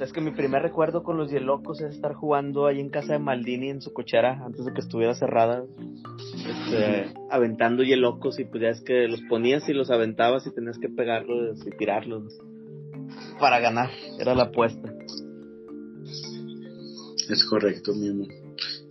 es 0.00 0.12
que 0.12 0.20
mi 0.20 0.30
primer 0.30 0.62
recuerdo 0.62 1.02
con 1.02 1.16
los 1.16 1.30
Yelocos 1.30 1.80
es 1.80 1.94
estar 1.94 2.14
jugando 2.14 2.66
ahí 2.66 2.80
en 2.80 2.88
casa 2.88 3.14
de 3.14 3.18
Maldini 3.18 3.70
en 3.70 3.82
su 3.82 3.92
cochera 3.92 4.44
antes 4.44 4.64
de 4.64 4.72
que 4.72 4.80
estuviera 4.80 5.14
cerrada. 5.14 5.64
Este, 6.48 7.12
aventando 7.30 7.82
Yelocos 7.82 8.38
y 8.38 8.44
pues 8.44 8.62
ya 8.62 8.68
es 8.68 8.80
que 8.80 9.08
los 9.08 9.20
ponías 9.22 9.68
y 9.68 9.72
los 9.72 9.90
aventabas 9.90 10.46
y 10.46 10.54
tenías 10.54 10.78
que 10.78 10.88
pegarlos 10.88 11.66
y 11.66 11.70
tirarlos 11.76 12.32
para 13.40 13.58
ganar. 13.60 13.90
Era 14.18 14.34
la 14.34 14.44
apuesta. 14.44 14.92
Es 17.28 17.44
correcto, 17.44 17.92
mi 17.94 18.08
amor. 18.08 18.28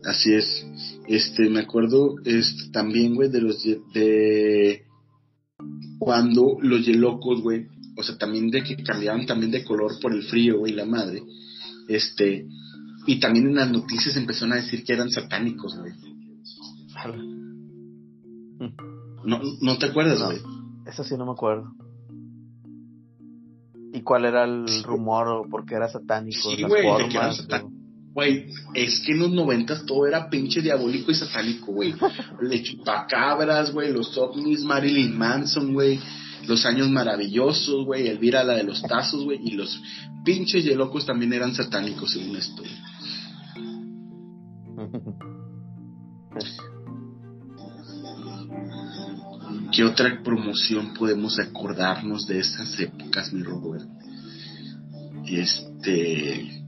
Así 0.03 0.33
es. 0.33 0.67
Este, 1.07 1.49
me 1.49 1.61
acuerdo 1.61 2.15
este, 2.25 2.71
también, 2.71 3.15
güey, 3.15 3.29
de 3.29 3.41
los 3.41 3.63
de 3.63 4.83
cuando 5.97 6.57
los 6.61 6.85
Yelocos, 6.85 7.41
güey, 7.41 7.67
o 7.97 8.03
sea, 8.03 8.17
también 8.17 8.49
de 8.49 8.63
que 8.63 8.75
cambiaban 8.83 9.25
también 9.25 9.51
de 9.51 9.63
color 9.63 9.99
por 9.99 10.13
el 10.13 10.23
frío, 10.23 10.59
güey, 10.59 10.73
la 10.73 10.85
madre. 10.85 11.23
Este, 11.87 12.47
y 13.07 13.19
también 13.19 13.47
en 13.47 13.55
las 13.55 13.71
noticias 13.71 14.15
empezaron 14.15 14.53
a 14.53 14.57
decir 14.57 14.83
que 14.83 14.93
eran 14.93 15.09
satánicos, 15.09 15.77
güey. 15.77 15.93
No, 19.23 19.39
no 19.61 19.77
te 19.77 19.87
acuerdas, 19.87 20.21
güey. 20.23 20.39
eso 20.85 21.03
sí 21.03 21.15
no 21.17 21.25
me 21.25 21.31
acuerdo. 21.31 21.73
¿Y 23.93 24.01
cuál 24.01 24.25
era 24.25 24.43
el 24.43 24.83
rumor 24.83 25.27
o 25.27 25.49
por 25.49 25.65
qué 25.65 25.75
era 25.75 25.89
satánico? 25.89 26.51
Sí, 26.51 26.61
güey. 26.63 26.85
Güey, 28.13 28.47
es 28.73 29.03
que 29.05 29.11
en 29.11 29.19
los 29.19 29.31
noventas 29.31 29.85
todo 29.85 30.07
era 30.07 30.29
pinche 30.29 30.61
diabólico 30.61 31.11
y 31.11 31.15
satánico, 31.15 31.71
güey. 31.71 31.93
Le 32.41 32.63
chupacabras, 32.63 33.71
güey, 33.71 33.93
los 33.93 34.17
ovnis, 34.17 34.63
Marilyn 34.63 35.17
Manson, 35.17 35.73
güey. 35.73 35.99
Los 36.47 36.65
años 36.65 36.89
maravillosos, 36.89 37.85
güey. 37.85 38.07
Elvira, 38.07 38.43
la 38.43 38.53
de 38.53 38.63
los 38.63 38.81
tazos, 38.81 39.23
güey. 39.25 39.39
Y 39.43 39.51
los 39.51 39.81
pinches 40.23 40.65
y 40.65 40.73
locos 40.73 41.05
también 41.05 41.33
eran 41.33 41.53
satánicos, 41.53 42.11
según 42.11 42.37
esto. 42.37 42.63
¿Qué 49.71 49.83
otra 49.83 50.23
promoción 50.23 50.93
podemos 50.93 51.37
acordarnos 51.39 52.25
de 52.25 52.39
esas 52.39 52.79
épocas, 52.79 53.33
mi 53.33 53.43
Robert? 53.43 53.87
Este. 55.25 56.63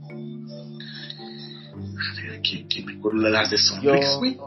A 1.98 2.22
ver, 2.22 2.42
¿qué, 2.42 2.84
me 2.86 2.94
acuerdo? 2.94 3.30
Las 3.30 3.50
de 3.50 3.58
Sonrix, 3.58 4.18
güey. 4.18 4.38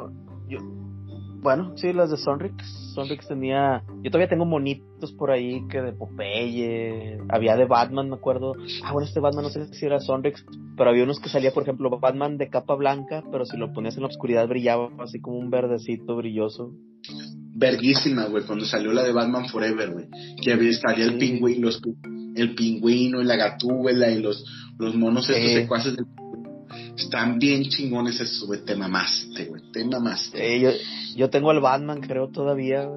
Bueno, 1.43 1.72
sí, 1.76 1.93
las 1.93 2.09
de 2.09 2.16
Sonrix. 2.18 2.55
Sonrix 2.95 3.26
tenía. 3.26 3.82
Yo 4.05 4.12
todavía 4.12 4.28
tengo 4.28 4.45
monitos 4.45 5.12
por 5.12 5.32
ahí 5.32 5.66
que 5.68 5.80
de 5.80 5.93
Popeye. 5.93 7.18
Había 7.28 7.57
de 7.57 7.64
Batman, 7.64 8.09
me 8.09 8.14
acuerdo. 8.14 8.55
Ah, 8.84 8.93
bueno, 8.93 9.09
este 9.09 9.18
Batman 9.18 9.45
no 9.45 9.51
sé 9.51 9.66
si 9.74 9.84
era 9.84 9.99
Sonrix. 9.99 10.45
Pero 10.76 10.90
había 10.90 11.03
unos 11.03 11.18
que 11.18 11.28
salía, 11.28 11.51
por 11.51 11.64
ejemplo, 11.64 11.90
Batman 11.99 12.38
de 12.38 12.49
capa 12.49 12.76
blanca. 12.76 13.24
Pero 13.32 13.45
si 13.45 13.57
lo 13.57 13.72
ponías 13.72 13.97
en 13.97 14.03
la 14.03 14.09
oscuridad 14.09 14.47
brillaba 14.47 14.90
así 15.01 15.20
como 15.20 15.38
un 15.38 15.51
verdecito 15.51 16.14
brilloso. 16.14 16.70
Verguísima, 17.55 18.26
güey, 18.26 18.45
cuando 18.45 18.64
salió 18.64 18.93
la 18.93 19.03
de 19.03 19.12
Batman 19.12 19.49
Forever, 19.49 19.95
güey. 19.95 20.07
Que 20.45 20.53
había, 20.53 20.70
estaría 20.70 21.07
el 21.07 21.18
pingüino, 21.18 21.70
el 22.36 22.55
pingüino 22.55 23.20
y 23.20 23.24
la 23.24 23.34
gatúbela 23.34 24.12
y 24.12 24.22
los, 24.22 24.45
los 24.78 24.95
monos 24.95 25.28
estos 25.28 25.53
secuaces 25.53 25.97
del 25.97 26.07
están 26.97 27.38
bien 27.38 27.64
chingones 27.64 28.20
esos, 28.20 28.47
güey. 28.47 28.64
Te 28.64 28.76
mamaste, 28.76 29.47
güey. 29.47 29.62
Te 29.72 29.84
mamaste. 29.84 30.57
Eh, 30.57 30.61
yo, 30.61 30.70
yo 31.16 31.30
tengo 31.30 31.53
el 31.53 31.61
Batman, 31.61 32.01
creo, 32.01 32.28
todavía, 32.28 32.88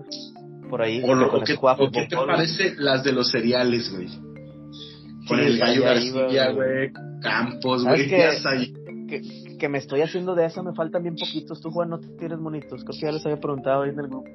Por 0.70 0.82
ahí. 0.82 1.02
O, 1.04 1.16
lo, 1.16 1.32
que, 1.44 1.58
¿qué 1.92 2.08
te 2.08 2.16
parece 2.16 2.76
las 2.78 3.04
de 3.04 3.14
los 3.14 3.32
cereales, 3.32 3.92
güey? 3.92 4.08
Con 5.28 5.40
el 5.40 5.58
gallo 5.58 5.84
García, 5.84 6.52
güey. 6.52 6.92
Campos, 7.22 7.84
güey. 7.84 8.08
Que, 9.08 9.22
que, 9.60 9.70
me 9.70 9.78
estoy 9.78 10.02
haciendo 10.02 10.36
de 10.36 10.46
eso, 10.46 10.64
me 10.64 10.74
faltan 10.74 11.04
bien 11.04 11.16
poquitos. 11.16 11.62
Tú, 11.62 11.72
Juan, 11.72 11.90
no 11.90 12.00
tienes 12.00 12.40
monitos. 12.40 12.84
Creo 12.84 13.00
que 13.00 13.06
ya 13.06 13.12
les 13.12 13.26
había 13.26 13.40
preguntado 13.40 13.84
ahí 13.84 13.92
en 13.92 14.00
el 14.00 14.08
grupo. 14.08 14.28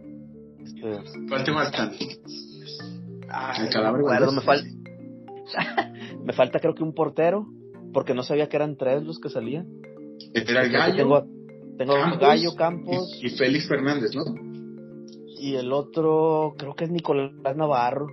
Este... 0.62 0.98
¿Cuál 1.28 1.44
te 1.44 1.52
faltan? 1.52 1.92
el 1.98 4.02
bueno, 4.02 4.32
me 4.32 4.40
falta. 4.40 4.66
me 6.24 6.32
falta, 6.32 6.60
creo 6.60 6.74
que 6.74 6.82
un 6.82 6.94
portero 6.94 7.46
porque 7.92 8.14
no 8.14 8.22
sabía 8.22 8.48
que 8.48 8.56
eran 8.56 8.76
tres 8.76 9.02
los 9.02 9.18
que 9.18 9.30
salían. 9.30 9.66
Era 10.34 10.62
el 10.62 10.72
Gallo. 10.72 10.96
Tengo, 10.96 11.26
tengo 11.78 11.94
Campos, 11.94 12.20
Gallo, 12.20 12.54
Campos. 12.56 13.18
Y, 13.22 13.30
Félix 13.30 13.68
Fernández, 13.68 14.14
¿no? 14.14 14.24
Y 15.38 15.56
el 15.56 15.72
otro, 15.72 16.54
creo 16.58 16.74
que 16.74 16.84
es 16.84 16.90
Nicolás 16.90 17.56
Navarro. 17.56 18.06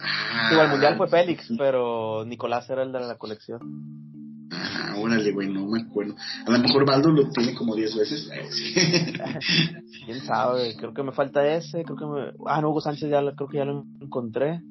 Ah, 0.00 0.50
Igual, 0.52 0.66
el 0.66 0.72
mundial 0.72 0.96
fue 0.96 1.08
Félix, 1.08 1.48
pero 1.58 2.24
Nicolás 2.24 2.70
era 2.70 2.82
el 2.82 2.92
de 2.92 3.00
la 3.00 3.16
colección. 3.16 3.60
Ah, 4.50 4.94
órale, 4.98 5.32
güey, 5.32 5.48
no 5.48 5.66
me 5.66 5.82
acuerdo. 5.82 6.14
A 6.46 6.50
lo 6.50 6.58
mejor 6.58 6.86
Baldo 6.86 7.10
lo 7.10 7.28
tiene 7.30 7.54
como 7.54 7.74
diez 7.74 7.94
veces. 7.96 8.30
Eh, 8.32 9.12
Quién 10.06 10.20
sabe, 10.20 10.76
creo 10.76 10.94
que 10.94 11.02
me 11.02 11.12
falta 11.12 11.46
ese, 11.46 11.84
creo 11.84 11.96
que 11.96 12.06
me... 12.06 12.32
Ah, 12.46 12.60
no, 12.62 12.70
Hugo 12.70 12.80
Sánchez 12.80 13.10
ya 13.10 13.20
creo 13.34 13.48
que 13.48 13.58
ya 13.58 13.64
lo 13.64 13.84
encontré. 14.00 14.62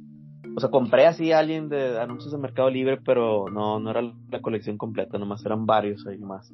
O 0.57 0.59
sea, 0.59 0.71
compré 0.71 1.05
así 1.05 1.31
a 1.31 1.37
alguien 1.37 1.69
de 1.69 1.99
anuncios 1.99 2.31
de 2.31 2.39
Mercado 2.39 2.71
Libre, 2.71 2.97
pero 3.05 3.45
no, 3.47 3.79
no 3.79 3.91
era 3.91 4.01
la 4.01 4.41
colección 4.41 4.75
completa, 4.75 5.19
nomás 5.19 5.45
eran 5.45 5.67
varios 5.67 6.03
ahí 6.07 6.17
más. 6.17 6.51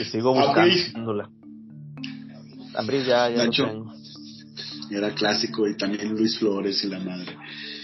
Y 0.00 0.04
sigo 0.06 0.34
buscándola. 0.34 1.30
Ambris 2.74 3.06
ya, 3.06 3.30
ya 3.30 3.44
lo 3.44 3.52
tengo. 3.52 3.92
Era 4.90 5.14
clásico 5.14 5.68
y 5.68 5.76
también 5.76 6.10
Luis 6.10 6.36
Flores 6.40 6.82
y 6.82 6.88
la 6.88 6.98
madre. 6.98 7.36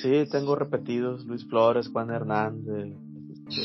Sí, 0.03 0.25
tengo 0.29 0.57
repetidos, 0.57 1.25
Luis 1.27 1.47
Flores, 1.47 1.87
Juan 1.87 2.11
Hernández, 2.11 2.93
este, 3.49 3.63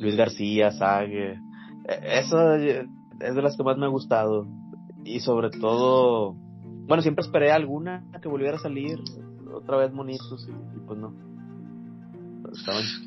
Luis 0.00 0.16
García, 0.16 0.70
Sague. 0.70 1.40
E, 1.88 2.18
eso 2.18 2.56
es 2.56 3.34
de 3.34 3.42
las 3.42 3.56
que 3.56 3.64
más 3.64 3.78
me 3.78 3.86
ha 3.86 3.88
gustado. 3.88 4.46
Y 5.02 5.20
sobre 5.20 5.48
todo 5.48 6.43
bueno, 6.86 7.02
siempre 7.02 7.24
esperé 7.24 7.50
alguna 7.50 8.04
que 8.20 8.28
volviera 8.28 8.56
a 8.56 8.60
salir, 8.60 8.98
otra 9.52 9.78
vez 9.78 9.92
monitos, 9.92 10.48
y, 10.48 10.80
pues 10.86 10.98
no. 10.98 11.14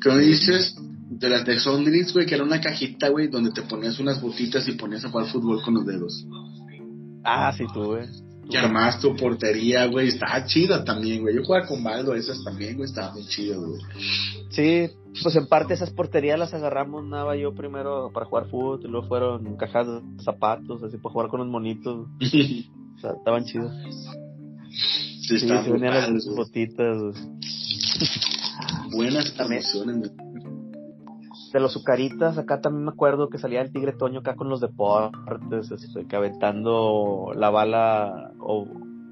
¿Qué 0.02 0.18
dices? 0.18 0.76
De 1.10 1.28
las 1.28 1.44
de 1.46 1.56
güey, 2.12 2.26
que 2.26 2.34
era 2.34 2.44
una 2.44 2.60
cajita, 2.60 3.08
güey, 3.08 3.28
donde 3.28 3.50
te 3.50 3.62
ponías 3.62 3.98
unas 3.98 4.20
botitas 4.20 4.68
y 4.68 4.72
ponías 4.72 5.04
a 5.04 5.10
jugar 5.10 5.26
fútbol 5.26 5.62
con 5.62 5.74
los 5.74 5.86
dedos. 5.86 6.26
Ah, 7.24 7.52
sí, 7.56 7.64
tuve. 7.72 8.08
Y 8.50 8.56
armás 8.56 9.00
tu 9.00 9.14
portería, 9.14 9.86
güey, 9.86 10.08
estaba 10.08 10.44
chida 10.46 10.84
también, 10.84 11.22
güey. 11.22 11.34
Yo 11.34 11.44
jugaba 11.44 11.66
con 11.66 11.82
Baldo 11.82 12.14
esas 12.14 12.42
también, 12.42 12.76
güey, 12.76 12.88
estaba 12.88 13.12
muy 13.12 13.24
chido, 13.26 13.60
güey. 13.60 13.80
Sí, 14.50 14.88
pues 15.22 15.36
en 15.36 15.46
parte 15.46 15.74
esas 15.74 15.90
porterías 15.90 16.38
las 16.38 16.54
agarramos, 16.54 17.04
nada, 17.04 17.36
yo 17.36 17.54
primero 17.54 18.10
para 18.12 18.26
jugar 18.26 18.48
fútbol, 18.48 18.80
y 18.82 18.88
luego 18.88 19.06
fueron 19.08 19.56
cajas 19.56 19.86
de 19.86 20.00
zapatos, 20.22 20.82
así 20.82 20.96
para 20.98 21.12
jugar 21.12 21.28
con 21.28 21.40
los 21.40 21.48
monitos. 21.48 22.08
O 22.98 23.00
sea, 23.00 23.12
estaban 23.12 23.44
chidos. 23.44 23.72
Sí, 25.22 25.38
sí 25.38 25.48
se 25.48 25.70
venían 25.70 26.14
las 26.14 26.26
botitas. 26.26 26.98
Buenas 28.92 29.30
promociones. 29.30 30.10
De 31.52 31.60
los 31.60 31.72
Zucaritas, 31.72 32.36
acá 32.36 32.60
también 32.60 32.84
me 32.84 32.90
acuerdo 32.90 33.28
que 33.28 33.38
salía 33.38 33.62
el 33.62 33.72
Tigre 33.72 33.92
Toño 33.92 34.20
acá 34.20 34.34
con 34.34 34.48
los 34.50 34.60
deportes, 34.60 35.70
este, 35.70 36.06
que 36.06 36.16
aventando 36.16 37.32
la 37.34 37.48
bala 37.50 38.32
o, 38.40 38.66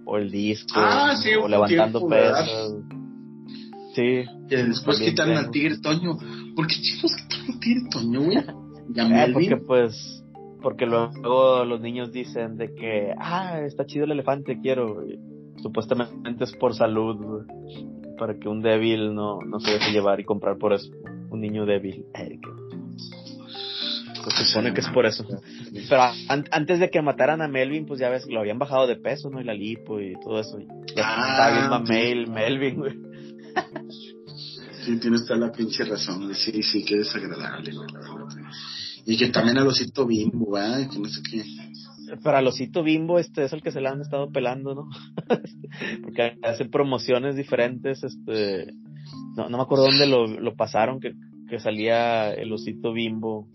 o 0.05 0.17
el 0.19 0.31
disco, 0.31 0.75
ah, 0.77 1.15
sí, 1.17 1.31
o 1.35 1.49
levantando 1.49 2.07
pesas. 2.09 2.75
Sí. 3.95 4.25
Que 4.49 4.57
después 4.65 4.99
quitaron 5.01 5.37
al 5.37 5.51
Tigre 5.51 5.79
Toño. 5.79 6.19
¿Por 6.55 6.67
qué 6.67 6.75
chicos 6.75 7.13
quitaron 7.17 7.55
al 7.55 7.61
Tigre 7.61 7.89
Toño, 7.91 8.23
güey? 8.23 8.39
Eh, 8.95 9.31
porque 9.33 9.57
pues 9.57 10.23
porque 10.63 10.87
luego 10.87 11.65
los 11.65 11.81
niños 11.81 12.13
dicen 12.13 12.57
de 12.57 12.75
que, 12.75 13.13
ah, 13.19 13.61
está 13.61 13.87
chido 13.87 14.05
el 14.05 14.13
elefante, 14.13 14.61
quiero. 14.61 15.05
supuestamente 15.63 16.45
es 16.45 16.53
por 16.57 16.75
salud, 16.75 17.47
para 18.19 18.39
que 18.39 18.49
un 18.49 18.63
débil 18.63 19.15
no, 19.15 19.41
no 19.41 19.61
se 19.61 19.73
deje 19.73 19.93
llevar 19.93 20.21
y 20.21 20.25
comprar 20.25 20.59
por 20.59 20.73
eso. 20.73 20.91
Un 21.31 21.41
niño 21.41 21.67
débil. 21.67 22.07
se 24.35 24.45
supone 24.45 24.75
que 24.75 24.81
es 24.81 24.89
por 24.89 25.07
eso. 25.07 25.25
Pero 25.89 26.03
antes 26.29 26.81
de 26.81 26.91
que 26.91 27.01
mataran 27.03 27.43
a 27.43 27.49
Melvin, 27.49 27.87
pues 27.87 28.01
ya 28.01 28.09
ves, 28.09 28.27
lo 28.27 28.41
habían 28.41 28.59
bajado 28.59 28.87
de 28.87 28.97
peso, 28.97 29.31
¿no? 29.31 29.41
Y 29.41 29.45
la 29.45 29.55
lipo 29.55 30.01
y 30.01 30.15
todo 30.21 30.41
eso. 30.41 30.59
Ya 30.97 31.05
ah, 31.05 31.83
bien 31.87 32.33
Melvin, 32.33 32.77
güey. 32.77 32.95
Sí, 34.85 34.99
tienes 34.99 35.27
toda 35.27 35.41
la 35.41 35.53
pinche 35.53 35.85
razón. 35.85 36.33
Sí, 36.35 36.63
sí, 36.63 36.85
que 36.85 36.97
desagradable, 36.97 37.73
güey, 37.73 37.89
la 37.93 38.01
verdad. 38.01 38.27
Y 39.07 39.17
que 39.17 39.29
también 39.29 39.57
al 39.57 39.69
osito 39.69 40.05
bimbo, 40.05 40.53
¿verdad? 40.53 40.91
Que 40.91 40.99
no 40.99 41.09
sé 41.09 41.23
qué. 41.23 41.45
Pero 42.23 42.37
al 42.37 42.47
osito 42.49 42.83
bimbo 42.83 43.21
este 43.21 43.45
es 43.45 43.53
el 43.53 43.63
que 43.63 43.71
se 43.71 43.81
le 43.81 43.89
han 43.89 44.01
estado 44.01 44.31
pelando, 44.31 44.75
¿no? 44.75 44.89
Porque 46.03 46.37
hace 46.43 46.65
promociones 46.65 47.37
diferentes, 47.37 48.03
este... 48.03 48.73
No, 49.37 49.49
no 49.49 49.59
me 49.59 49.63
acuerdo 49.63 49.85
dónde 49.85 50.07
lo, 50.07 50.27
lo 50.27 50.57
pasaron, 50.57 50.99
que, 50.99 51.13
que 51.49 51.61
salía 51.61 52.33
el 52.33 52.53
osito 52.53 52.93
bimbo. 52.93 53.49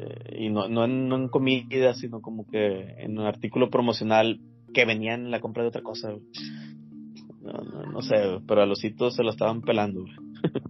Eh, 0.00 0.44
y 0.44 0.50
no, 0.50 0.68
no, 0.68 0.84
en, 0.84 1.08
no 1.08 1.16
en 1.16 1.28
comida, 1.28 1.94
sino 1.94 2.20
como 2.20 2.46
que 2.46 2.94
en 2.98 3.18
un 3.18 3.26
artículo 3.26 3.70
promocional 3.70 4.40
que 4.72 4.84
venía 4.84 5.14
en 5.14 5.32
la 5.32 5.40
compra 5.40 5.64
de 5.64 5.70
otra 5.70 5.82
cosa. 5.82 6.12
No, 7.42 7.52
no, 7.52 7.82
no 7.90 8.02
sé, 8.02 8.14
pero 8.46 8.62
al 8.62 8.70
osito 8.70 9.10
se 9.10 9.24
lo 9.24 9.30
estaban 9.30 9.62
pelando. 9.62 10.04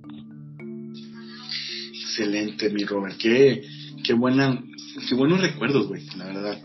Excelente, 1.92 2.70
mi 2.70 2.84
Robert. 2.84 3.16
Qué, 3.18 3.62
qué 4.04 4.12
buena, 4.14 4.62
qué 5.08 5.14
buenos 5.14 5.40
recuerdos, 5.40 5.88
güey, 5.88 6.06
la 6.16 6.26
verdad. 6.26 6.58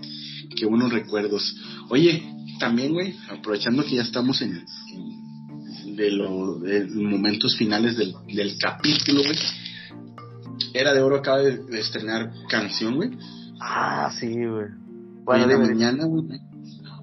Qué 0.55 0.65
buenos 0.65 0.91
recuerdos. 0.91 1.55
Oye, 1.89 2.23
también, 2.59 2.93
güey, 2.93 3.15
aprovechando 3.29 3.83
que 3.83 3.95
ya 3.95 4.03
estamos 4.03 4.41
en, 4.41 4.63
de 5.95 6.11
los 6.11 6.59
momentos 6.93 7.55
finales 7.55 7.97
del, 7.97 8.13
del 8.27 8.57
capítulo, 8.57 9.23
güey. 9.23 9.37
Era 10.73 10.93
de 10.93 11.01
Oro 11.01 11.17
acaba 11.17 11.39
de, 11.39 11.79
estrenar 11.79 12.31
canción, 12.49 12.95
güey. 12.95 13.11
Ah, 13.59 14.11
sí, 14.19 14.27
güey. 14.27 14.67
Bueno, 15.23 15.47
de 15.47 15.57
mañana, 15.57 16.05
güey. 16.05 16.39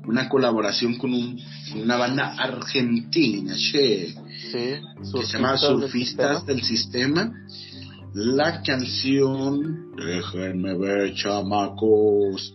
Una 0.07 0.28
colaboración 0.28 0.97
con 0.97 1.12
un, 1.12 1.41
una 1.76 1.97
banda 1.97 2.35
argentina, 2.39 3.55
che. 3.55 4.14
Sí, 4.51 4.74
que 5.12 5.26
se 5.26 5.33
llama 5.39 5.57
Surfistas 5.57 6.45
del 6.45 6.62
Sistema 6.62 7.33
la 8.14 8.62
canción, 8.62 9.92
déjenme 9.96 10.76
ver 10.76 11.14
chamacos, 11.14 12.54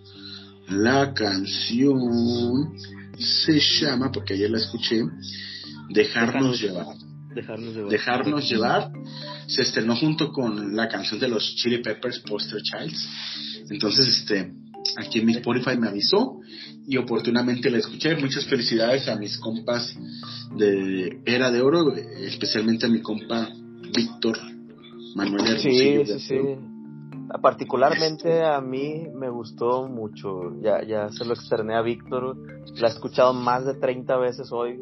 la 0.70 1.14
canción 1.14 2.74
se 3.18 3.60
llama, 3.60 4.12
porque 4.12 4.34
ayer 4.34 4.50
la 4.50 4.58
escuché, 4.58 5.04
Dejarnos 5.90 6.60
llevar. 6.60 6.96
Dejarnos 7.34 7.74
llevar. 7.74 7.92
Dejarnos 7.92 8.50
llevar. 8.50 8.92
Se 9.48 9.62
estrenó 9.62 9.96
junto 9.96 10.32
con 10.32 10.76
la 10.76 10.90
canción 10.90 11.20
de 11.20 11.30
los 11.30 11.56
Chili 11.56 11.82
Peppers, 11.82 12.20
Poster 12.20 12.62
Childs. 12.62 13.08
Entonces, 13.70 14.08
este, 14.08 14.52
aquí 14.98 15.20
en 15.20 15.26
mi 15.26 15.34
Spotify 15.34 15.78
me 15.78 15.88
avisó 15.88 16.40
y 16.86 16.98
oportunamente 16.98 17.70
la 17.70 17.78
escuché. 17.78 18.16
Muchas 18.18 18.46
felicidades 18.46 19.08
a 19.08 19.16
mis 19.16 19.38
compas 19.38 19.96
de 20.58 21.22
Era 21.26 21.52
de 21.52 21.62
Oro, 21.62 21.96
especialmente 21.96 22.86
a 22.86 22.90
mi 22.90 23.02
compa 23.02 23.50
Víctor 23.96 24.57
Manuel 25.18 25.48
Hermosillo. 25.48 26.06
Sí, 26.06 26.14
sí, 26.14 26.20
sí. 26.20 26.40
Particularmente 27.42 28.46
a 28.46 28.62
mí 28.62 29.08
me 29.14 29.30
gustó 29.30 29.88
mucho. 29.88 30.54
Ya, 30.62 30.82
ya 30.84 31.10
se 31.10 31.26
lo 31.26 31.34
externé 31.34 31.76
a 31.76 31.82
Víctor. 31.82 32.38
La 32.76 32.88
he 32.88 32.92
escuchado 32.92 33.34
más 33.34 33.66
de 33.66 33.74
30 33.74 34.16
veces 34.18 34.50
hoy. 34.52 34.78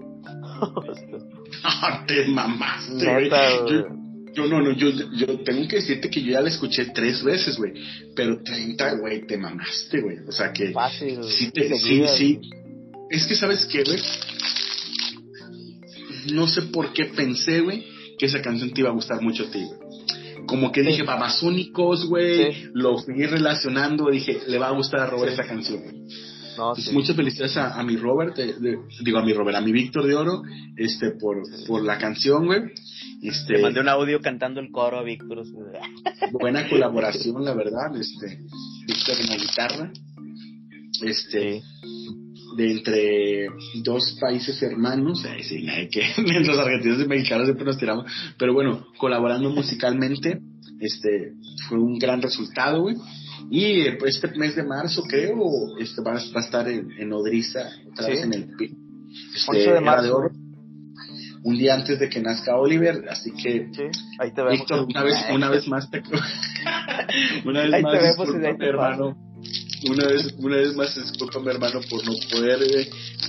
Te 2.08 2.28
mamaste, 2.28 2.94
Neta, 2.94 3.50
yo, 4.36 4.48
no, 4.48 4.62
no, 4.62 4.74
yo, 4.74 4.90
yo 4.90 5.40
tengo 5.40 5.68
que 5.68 5.78
decirte 5.78 6.10
que 6.10 6.22
yo 6.22 6.34
ya 6.34 6.42
la 6.42 6.50
escuché 6.50 6.88
tres 6.88 7.24
veces, 7.24 7.58
güey. 7.58 7.74
Pero 8.16 8.44
30, 8.44 8.96
güey, 8.96 9.26
te 9.26 9.38
mamaste, 9.38 10.02
güey. 10.02 10.18
O 10.28 10.32
sea 10.32 10.52
que. 10.52 10.72
Fácil. 10.72 11.24
Sí, 11.24 11.52
sí, 11.56 12.04
sí. 12.18 12.42
Es 13.10 13.26
que, 13.28 13.36
¿sabes 13.36 13.66
qué, 13.66 13.84
güey? 13.84 14.02
No 16.34 16.48
sé 16.48 16.64
por 16.64 16.92
qué 16.92 17.06
pensé, 17.06 17.62
güey, 17.62 17.86
que 18.18 18.26
esa 18.26 18.42
canción 18.42 18.72
te 18.72 18.82
iba 18.82 18.90
a 18.90 18.94
gustar 18.94 19.22
mucho 19.22 19.44
a 19.44 19.52
ti, 19.52 19.64
güey. 19.64 19.85
Como 20.46 20.72
que 20.72 20.82
dije, 20.82 21.04
babasónicos, 21.04 22.08
güey. 22.08 22.70
Lo 22.74 22.98
fui 22.98 23.26
relacionando, 23.26 24.10
dije, 24.10 24.42
le 24.48 24.58
va 24.58 24.68
a 24.68 24.72
gustar 24.72 25.02
a 25.02 25.06
Robert 25.08 25.34
esa 25.34 25.46
canción, 25.46 25.82
No, 26.58 26.74
pues 26.74 26.92
muchas 26.94 27.16
felicidades 27.16 27.58
a, 27.58 27.82
mi 27.84 27.98
Robert, 27.98 28.38
digo 29.04 29.20
a 29.20 29.24
mi 29.24 29.34
Robert, 29.34 29.58
a 29.58 29.62
mi 29.62 29.72
Víctor 29.72 30.06
de 30.06 30.16
Oro, 30.16 30.42
este, 30.78 31.12
por, 31.12 31.42
por 31.68 31.84
la 31.84 31.98
canción, 31.98 32.46
güey. 32.46 32.62
Este, 33.22 33.54
Le 33.54 33.62
mandé 33.62 33.80
un 33.80 33.90
audio 33.90 34.20
cantando 34.22 34.60
el 34.60 34.72
coro 34.72 35.00
a 35.00 35.04
Víctor. 35.04 35.44
Buena 36.32 36.70
colaboración, 36.70 37.44
la 37.44 37.54
verdad, 37.54 37.96
este, 38.00 38.40
Víctor 38.86 39.16
en 39.20 39.28
la 39.28 39.36
guitarra. 39.38 39.92
Este, 41.02 41.62
de 42.56 42.72
entre 42.72 43.48
dos 43.84 44.18
países 44.20 44.62
hermanos, 44.62 45.26
que 45.92 46.04
los 46.46 46.58
argentinos 46.58 47.02
y 47.02 47.08
mexicanos 47.08 47.48
siempre 47.48 47.66
nos 47.66 47.78
tiramos, 47.78 48.06
pero 48.38 48.54
bueno, 48.54 48.88
colaborando 48.98 49.50
musicalmente, 49.50 50.42
este, 50.80 51.34
fue 51.68 51.80
un 51.80 51.98
gran 51.98 52.22
resultado, 52.22 52.82
güey. 52.82 52.96
Y 53.50 53.92
pues, 54.00 54.16
este 54.16 54.38
mes 54.38 54.56
de 54.56 54.64
marzo, 54.64 55.04
creo, 55.04 55.38
este, 55.80 56.02
va, 56.02 56.14
a 56.14 56.40
estar 56.40 56.68
en, 56.68 56.92
en 56.98 57.14
Odriza, 57.14 57.70
otra 57.92 58.08
vez 58.08 58.24
en 58.24 58.34
el 58.34 58.50
este, 59.36 59.74
de 59.74 59.82
marzo. 59.82 60.30
un 61.44 61.58
día 61.58 61.76
antes 61.76 62.00
de 62.00 62.10
que 62.10 62.22
nazca 62.22 62.58
Oliver, 62.58 63.06
así 63.10 63.32
que 63.32 63.70
sí, 63.72 63.84
ahí 64.20 64.34
te 64.34 64.42
vemos. 64.42 64.60
Víctor, 64.60 64.86
una 64.90 65.04
vez, 65.04 65.16
una 65.34 65.50
vez 65.50 65.68
más 65.68 65.90
te 65.92 66.02
una 67.46 67.62
vez 67.62 67.74
ahí 67.74 67.84
más 67.84 67.94
te 67.94 68.00
vemos 68.00 68.44
y 68.44 68.46
ahí 68.46 68.58
te 68.58 68.66
hermano 68.66 69.35
una 69.90 70.08
vez, 70.08 70.34
una 70.38 70.58
vez 70.58 70.76
más 70.76 70.96
disculpa 70.96 71.40
mi 71.40 71.50
hermano 71.50 71.82
por 71.90 72.06
no 72.06 72.14
poder, 72.32 72.60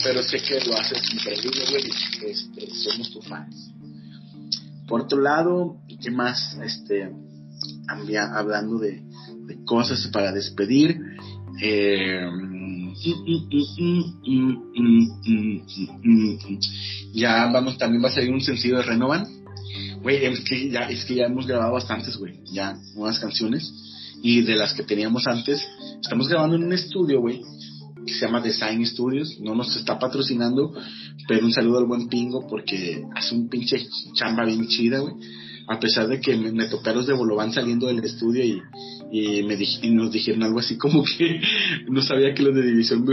pero 0.03 0.23
sé 0.23 0.39
que 0.41 0.61
lo 0.67 0.77
haces 0.77 1.03
increíble, 1.13 1.63
güey, 1.71 2.31
este, 2.31 2.75
somos 2.75 3.11
tus 3.13 3.27
fans. 3.27 3.73
Por 4.87 5.03
otro 5.03 5.21
lado, 5.21 5.79
¿qué 6.01 6.11
más? 6.11 6.57
Este, 6.63 7.11
hablando 7.89 8.79
de, 8.79 9.03
de 9.47 9.65
cosas 9.65 10.07
para 10.13 10.33
despedir, 10.33 10.99
eh, 11.61 12.21
ya 17.13 17.51
vamos, 17.53 17.79
también 17.79 18.03
va 18.05 18.09
a 18.09 18.13
salir 18.13 18.33
un 18.33 18.41
sencillo 18.41 18.77
de 18.79 18.83
Renovan. 18.83 19.27
Güey, 20.03 20.25
es 20.25 20.41
que 20.45 20.71
ya, 20.71 20.83
es 20.83 21.05
que 21.05 21.17
ya 21.17 21.25
hemos 21.25 21.47
grabado 21.47 21.73
bastantes, 21.73 22.17
güey, 22.17 22.39
ya 22.53 22.79
nuevas 22.95 23.19
canciones 23.19 23.86
y 24.23 24.43
de 24.43 24.57
las 24.57 24.75
que 24.75 24.83
teníamos 24.83 25.27
antes. 25.27 25.67
Estamos 26.01 26.29
grabando 26.29 26.57
en 26.57 26.65
un 26.65 26.73
estudio, 26.73 27.21
güey, 27.21 27.43
que 28.07 28.15
se 28.15 28.27
llama 28.27 28.41
Design 28.41 28.85
Studios. 28.87 29.39
No 29.41 29.55
nos 29.55 29.75
está 29.77 29.99
patrocinando, 29.99 30.73
pero 31.29 31.45
un 31.45 31.53
saludo 31.53 31.79
al 31.79 31.87
buen 31.87 32.09
Pingo 32.09 32.47
porque 32.47 33.05
hace 33.15 33.35
un 33.35 33.49
pinche 33.49 33.87
chamba 34.15 34.45
bien 34.45 34.67
chida, 34.69 34.99
güey. 35.01 35.15
A 35.69 35.81
pesar 35.81 36.07
de 36.07 36.21
que 36.21 36.37
me, 36.37 36.53
me 36.53 36.69
los 36.69 37.07
de 37.07 37.13
Bolobán 37.13 37.53
saliendo 37.53 37.89
del 37.89 37.99
estudio 37.99 38.45
y, 38.45 38.63
y, 39.11 39.43
me 39.43 39.57
nos 39.91 40.13
dijeron 40.13 40.45
algo 40.45 40.61
así 40.61 40.79
como 40.79 41.03
que 41.03 41.41
no 41.89 42.03
sabía 42.03 42.35
que 42.35 42.45
los 42.45 42.55
de 42.55 42.63
División 42.63 43.05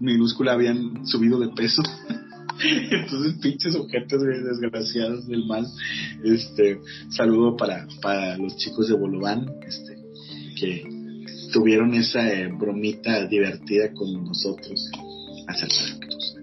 Minúscula 0.00 0.52
habían 0.52 1.06
subido 1.06 1.38
de 1.38 1.48
peso. 1.50 1.82
Entonces, 2.90 3.34
pinches 3.40 3.74
objetos, 3.74 4.22
desgraciados 4.22 5.26
del 5.28 5.46
mal. 5.46 5.66
Este, 6.24 6.80
saludo 7.10 7.56
para, 7.56 7.86
para 8.02 8.36
los 8.36 8.56
chicos 8.56 8.88
de 8.88 8.94
Bolobán. 8.94 9.46
Este, 9.66 9.99
que 10.60 10.84
tuvieron 11.52 11.94
esa 11.94 12.28
eh, 12.32 12.48
bromita 12.48 13.26
divertida 13.26 13.92
con 13.92 14.24
nosotros 14.24 14.90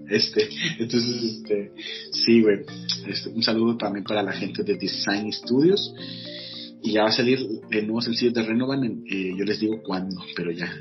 Este, 0.10 0.50
entonces, 0.80 1.24
este, 1.24 1.72
sí, 2.12 2.42
güey. 2.42 2.60
Este, 3.08 3.30
un 3.30 3.44
saludo 3.44 3.78
también 3.78 4.04
para 4.04 4.24
la 4.24 4.34
gente 4.34 4.64
de 4.64 4.76
Design 4.76 5.32
Studios. 5.32 5.94
Y 6.84 6.94
ya 6.94 7.04
va 7.04 7.10
a 7.10 7.12
salir 7.12 7.40
el 7.72 7.86
nuevo 7.86 8.02
sencillo 8.02 8.32
de 8.32 8.44
Renovan. 8.44 9.04
Eh, 9.10 9.34
yo 9.38 9.44
les 9.46 9.60
digo 9.60 9.82
cuándo, 9.84 10.22
pero 10.36 10.52
ya. 10.52 10.74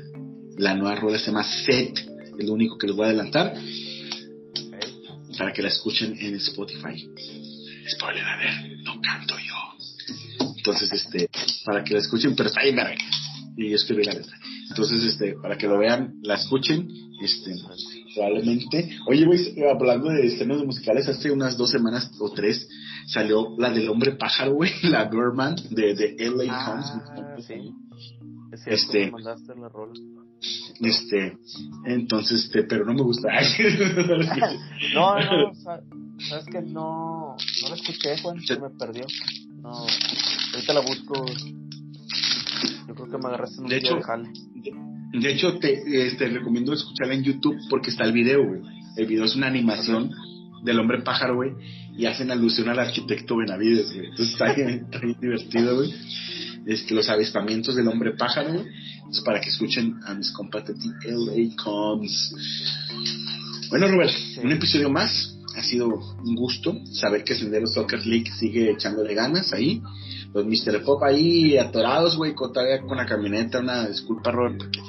La 0.57 0.75
nueva 0.75 0.95
rueda 0.95 1.19
se 1.19 1.27
llama 1.27 1.43
Set. 1.43 1.97
Es 2.37 2.45
lo 2.45 2.53
único 2.53 2.77
que 2.77 2.87
les 2.87 2.95
voy 2.95 3.05
a 3.05 3.09
adelantar. 3.09 3.53
Para 5.37 5.53
que 5.53 5.61
la 5.61 5.69
escuchen 5.69 6.17
en 6.19 6.35
Spotify. 6.35 7.07
Spoiler, 7.89 8.23
a 8.23 8.37
ver, 8.37 8.79
no 8.83 8.99
canto 9.01 9.35
yo. 9.37 9.76
Entonces, 10.67 10.91
este, 10.91 11.29
para 11.63 11.81
que 11.81 11.93
la 11.93 12.01
escuchen, 12.01 12.35
pero 12.35 12.49
está 12.49 12.59
ahí, 12.59 12.75
y 13.55 13.73
escribí 13.73 14.03
la 14.03 14.11
letra. 14.11 14.37
Entonces, 14.69 15.01
este, 15.01 15.35
para 15.41 15.57
que 15.57 15.65
lo 15.65 15.77
vean, 15.77 16.15
la 16.23 16.35
escuchen, 16.35 16.89
este, 17.21 17.55
probablemente. 18.13 18.97
Oye, 19.07 19.25
güey, 19.25 19.63
hablando 19.63 20.09
de 20.09 20.27
estrenos 20.27 20.65
musicales, 20.65 21.07
hace 21.07 21.31
unas 21.31 21.55
dos 21.55 21.69
semanas 21.71 22.11
o 22.19 22.33
tres 22.33 22.67
salió 23.05 23.55
la 23.57 23.69
del 23.69 23.87
hombre 23.87 24.17
pájaro, 24.17 24.55
güey, 24.55 24.71
la 24.83 25.05
Birdman 25.05 25.55
de, 25.69 25.95
de 25.95 26.15
LA 26.19 26.45
ah, 26.49 27.37
Sí. 27.39 27.71
este, 28.65 29.09
mandaste 29.09 29.55
la 29.55 29.69
rola. 29.69 29.93
Este, 30.81 31.37
entonces, 31.85 32.43
este, 32.43 32.63
pero 32.63 32.83
no 32.83 32.93
me 32.93 33.03
gusta. 33.03 33.29
no, 34.93 35.15
no, 35.17 35.53
sabes 35.55 36.45
que 36.51 36.61
no, 36.61 37.37
no 37.61 37.69
la 37.69 37.75
escuché, 37.75 38.17
Juan, 38.21 38.41
se 38.41 38.59
me 38.59 38.69
perdió. 38.71 39.05
No, 39.61 39.85
ahorita 40.57 40.73
la 40.73 40.81
busco 40.81 41.25
yo 42.87 42.95
creo 42.95 43.09
que 43.11 43.17
me 43.17 43.27
agarraste 43.27 43.61
un 43.61 43.67
de 43.67 43.77
hecho, 43.77 43.95
de, 43.95 45.19
de, 45.19 45.31
hecho, 45.31 45.59
te, 45.59 46.07
este, 46.07 46.27
recomiendo 46.29 46.73
escucharla 46.73 47.13
en 47.13 47.23
YouTube 47.23 47.57
porque 47.69 47.91
está 47.91 48.05
el 48.05 48.13
video, 48.13 48.43
güey. 48.43 48.61
El 48.95 49.05
video 49.05 49.25
es 49.25 49.35
una 49.35 49.47
animación 49.47 50.09
del 50.63 50.79
hombre 50.79 51.01
pájaro, 51.01 51.35
güey, 51.35 51.51
y 51.95 52.05
hacen 52.05 52.31
alusión 52.31 52.69
al 52.69 52.79
arquitecto 52.79 53.37
Benavides, 53.37 53.93
güey. 53.93 54.07
Entonces 54.07 54.33
está 54.33 54.53
bien, 54.53 54.87
divertido, 55.21 55.75
güey. 55.75 55.93
Este, 56.65 56.93
los 56.93 57.09
avistamientos 57.09 57.75
del 57.75 57.87
hombre 57.87 58.13
pájaro, 58.13 58.53
güey. 58.53 58.65
Para 59.23 59.39
que 59.39 59.49
escuchen 59.49 59.99
a 60.05 60.13
mis 60.13 60.31
compas 60.31 60.65
de 60.65 60.73
LA 60.73 61.55
Coms. 61.61 62.35
Bueno, 63.69 63.87
Robert, 63.89 64.13
un 64.43 64.51
episodio 64.51 64.89
más. 64.89 65.35
Ha 65.55 65.63
sido 65.63 65.87
un 65.87 66.35
gusto 66.35 66.79
saber 66.93 67.23
que 67.23 67.35
Sendero 67.35 67.67
Soccer 67.67 68.05
League 68.05 68.31
sigue 68.39 68.71
echándole 68.71 69.15
ganas 69.15 69.53
ahí 69.53 69.81
los 70.33 70.45
Mr. 70.45 70.83
Pop 70.83 71.03
ahí 71.03 71.57
atorados, 71.57 72.17
güey, 72.17 72.35
todavía 72.35 72.81
con 72.81 72.97
la 72.97 73.05
camioneta, 73.05 73.59
una 73.59 73.87
disculpa, 73.87 74.31
Robert, 74.31 74.57
porque 74.57 74.79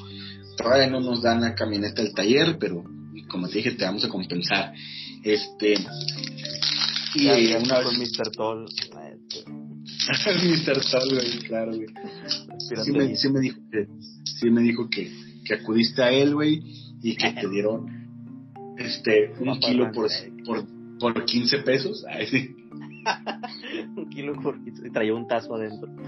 todavía 0.56 0.88
no 0.88 1.00
nos 1.00 1.22
dan 1.22 1.40
la 1.40 1.54
camioneta 1.54 2.02
del 2.02 2.14
taller, 2.14 2.58
pero 2.58 2.84
como 3.28 3.48
te 3.48 3.58
dije, 3.58 3.72
te 3.72 3.84
vamos 3.84 4.04
a 4.04 4.08
compensar. 4.08 4.72
Este. 5.22 5.74
Y 7.14 7.24
ya, 7.24 7.58
una 7.58 7.82
con 7.82 7.98
Mr. 7.98 8.30
Toll. 8.36 8.66
Mr. 10.08 10.80
Toll, 10.90 11.14
güey, 11.14 11.38
claro, 11.46 11.72
güey. 11.74 11.88
Sí 12.84 12.92
me, 12.92 13.16
sí 13.16 13.28
me, 13.30 13.40
dijo 13.40 13.60
que, 13.70 13.86
sí 14.24 14.50
me 14.50 14.62
dijo 14.62 14.88
que, 14.90 15.10
que 15.44 15.54
acudiste 15.54 16.02
a 16.02 16.10
él, 16.10 16.34
güey, 16.34 16.62
y 17.02 17.16
que 17.16 17.32
te 17.32 17.48
dieron 17.48 17.86
este 18.78 19.32
un 19.40 19.58
kilo 19.58 19.90
por, 19.92 20.08
por, 20.44 20.66
por 20.98 21.24
15 21.24 21.58
pesos. 21.58 22.04
Ay, 22.10 22.26
sí. 22.26 22.54
Un 23.96 24.08
kilo 24.10 24.32
por 24.40 24.56
y 24.64 24.90
traía 24.90 25.14
un 25.14 25.26
tazo 25.26 25.54
adentro. 25.54 25.88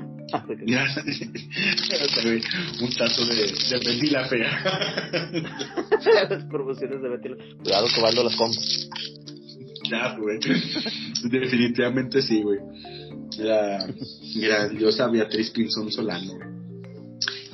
un 2.80 2.90
tazo 2.96 3.24
de, 3.26 3.34
de 3.34 3.78
Betty 3.84 4.10
la 4.10 4.28
fea. 4.28 4.50
las 6.30 6.44
promociones 6.44 7.02
de 7.02 7.08
Betty 7.08 7.30
Cuidado 7.62 7.88
que 7.94 8.00
valdo 8.00 8.24
las 8.24 8.36
compras. 8.36 8.88
Ya, 9.90 10.16
güey. 10.16 10.38
Definitivamente 11.30 12.22
sí, 12.22 12.42
güey. 12.42 12.60
La 13.38 13.86
grandiosa 14.36 15.08
Beatriz 15.08 15.50
Pinzón 15.50 15.90
Solano, 15.90 16.32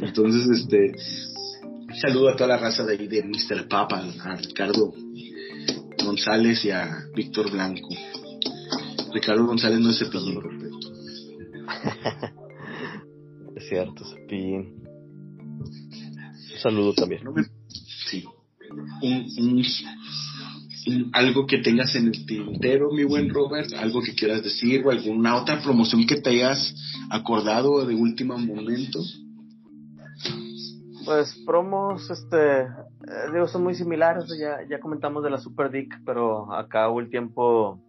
Entonces, 0.00 0.60
este. 0.60 0.94
saludo 2.00 2.28
a 2.30 2.36
toda 2.36 2.48
la 2.48 2.58
raza 2.58 2.84
de 2.84 2.94
ahí 2.94 3.06
de 3.08 3.22
Mr. 3.22 3.68
Papa, 3.68 4.04
a 4.24 4.36
Ricardo 4.36 4.92
González 6.04 6.64
y 6.64 6.70
a 6.70 7.06
Víctor 7.14 7.50
Blanco. 7.50 7.88
Ricardo 9.16 9.46
González 9.46 9.80
no 9.80 9.90
es 9.90 9.98
cepillín. 9.98 10.38
es 13.56 13.66
cierto, 13.66 14.04
cepillín. 14.04 14.84
Un 16.52 16.58
saludo 16.62 16.92
también. 16.92 17.22
Sí. 18.10 18.22
Un, 19.02 19.64
algo 21.14 21.46
que 21.46 21.58
tengas 21.58 21.94
en 21.94 22.08
el 22.08 22.26
tintero, 22.26 22.90
mi 22.92 23.04
buen 23.04 23.30
Robert, 23.30 23.72
algo 23.72 24.02
que 24.02 24.14
quieras 24.14 24.42
decir 24.42 24.86
o 24.86 24.90
alguna 24.90 25.36
otra 25.36 25.62
promoción 25.62 26.06
que 26.06 26.20
te 26.20 26.28
hayas 26.30 26.74
acordado 27.10 27.86
de 27.86 27.94
último 27.94 28.36
momento. 28.36 29.00
Pues 31.06 31.34
promos, 31.46 32.10
este, 32.10 32.60
eh, 32.60 32.66
digo, 33.32 33.48
son 33.48 33.62
muy 33.62 33.74
similares, 33.74 34.26
ya, 34.38 34.58
ya 34.68 34.78
comentamos 34.78 35.24
de 35.24 35.30
la 35.30 35.38
Super 35.38 35.70
Dick, 35.70 36.02
pero 36.04 36.52
acá 36.52 36.90
hubo 36.90 37.00
el 37.00 37.08
tiempo 37.08 37.80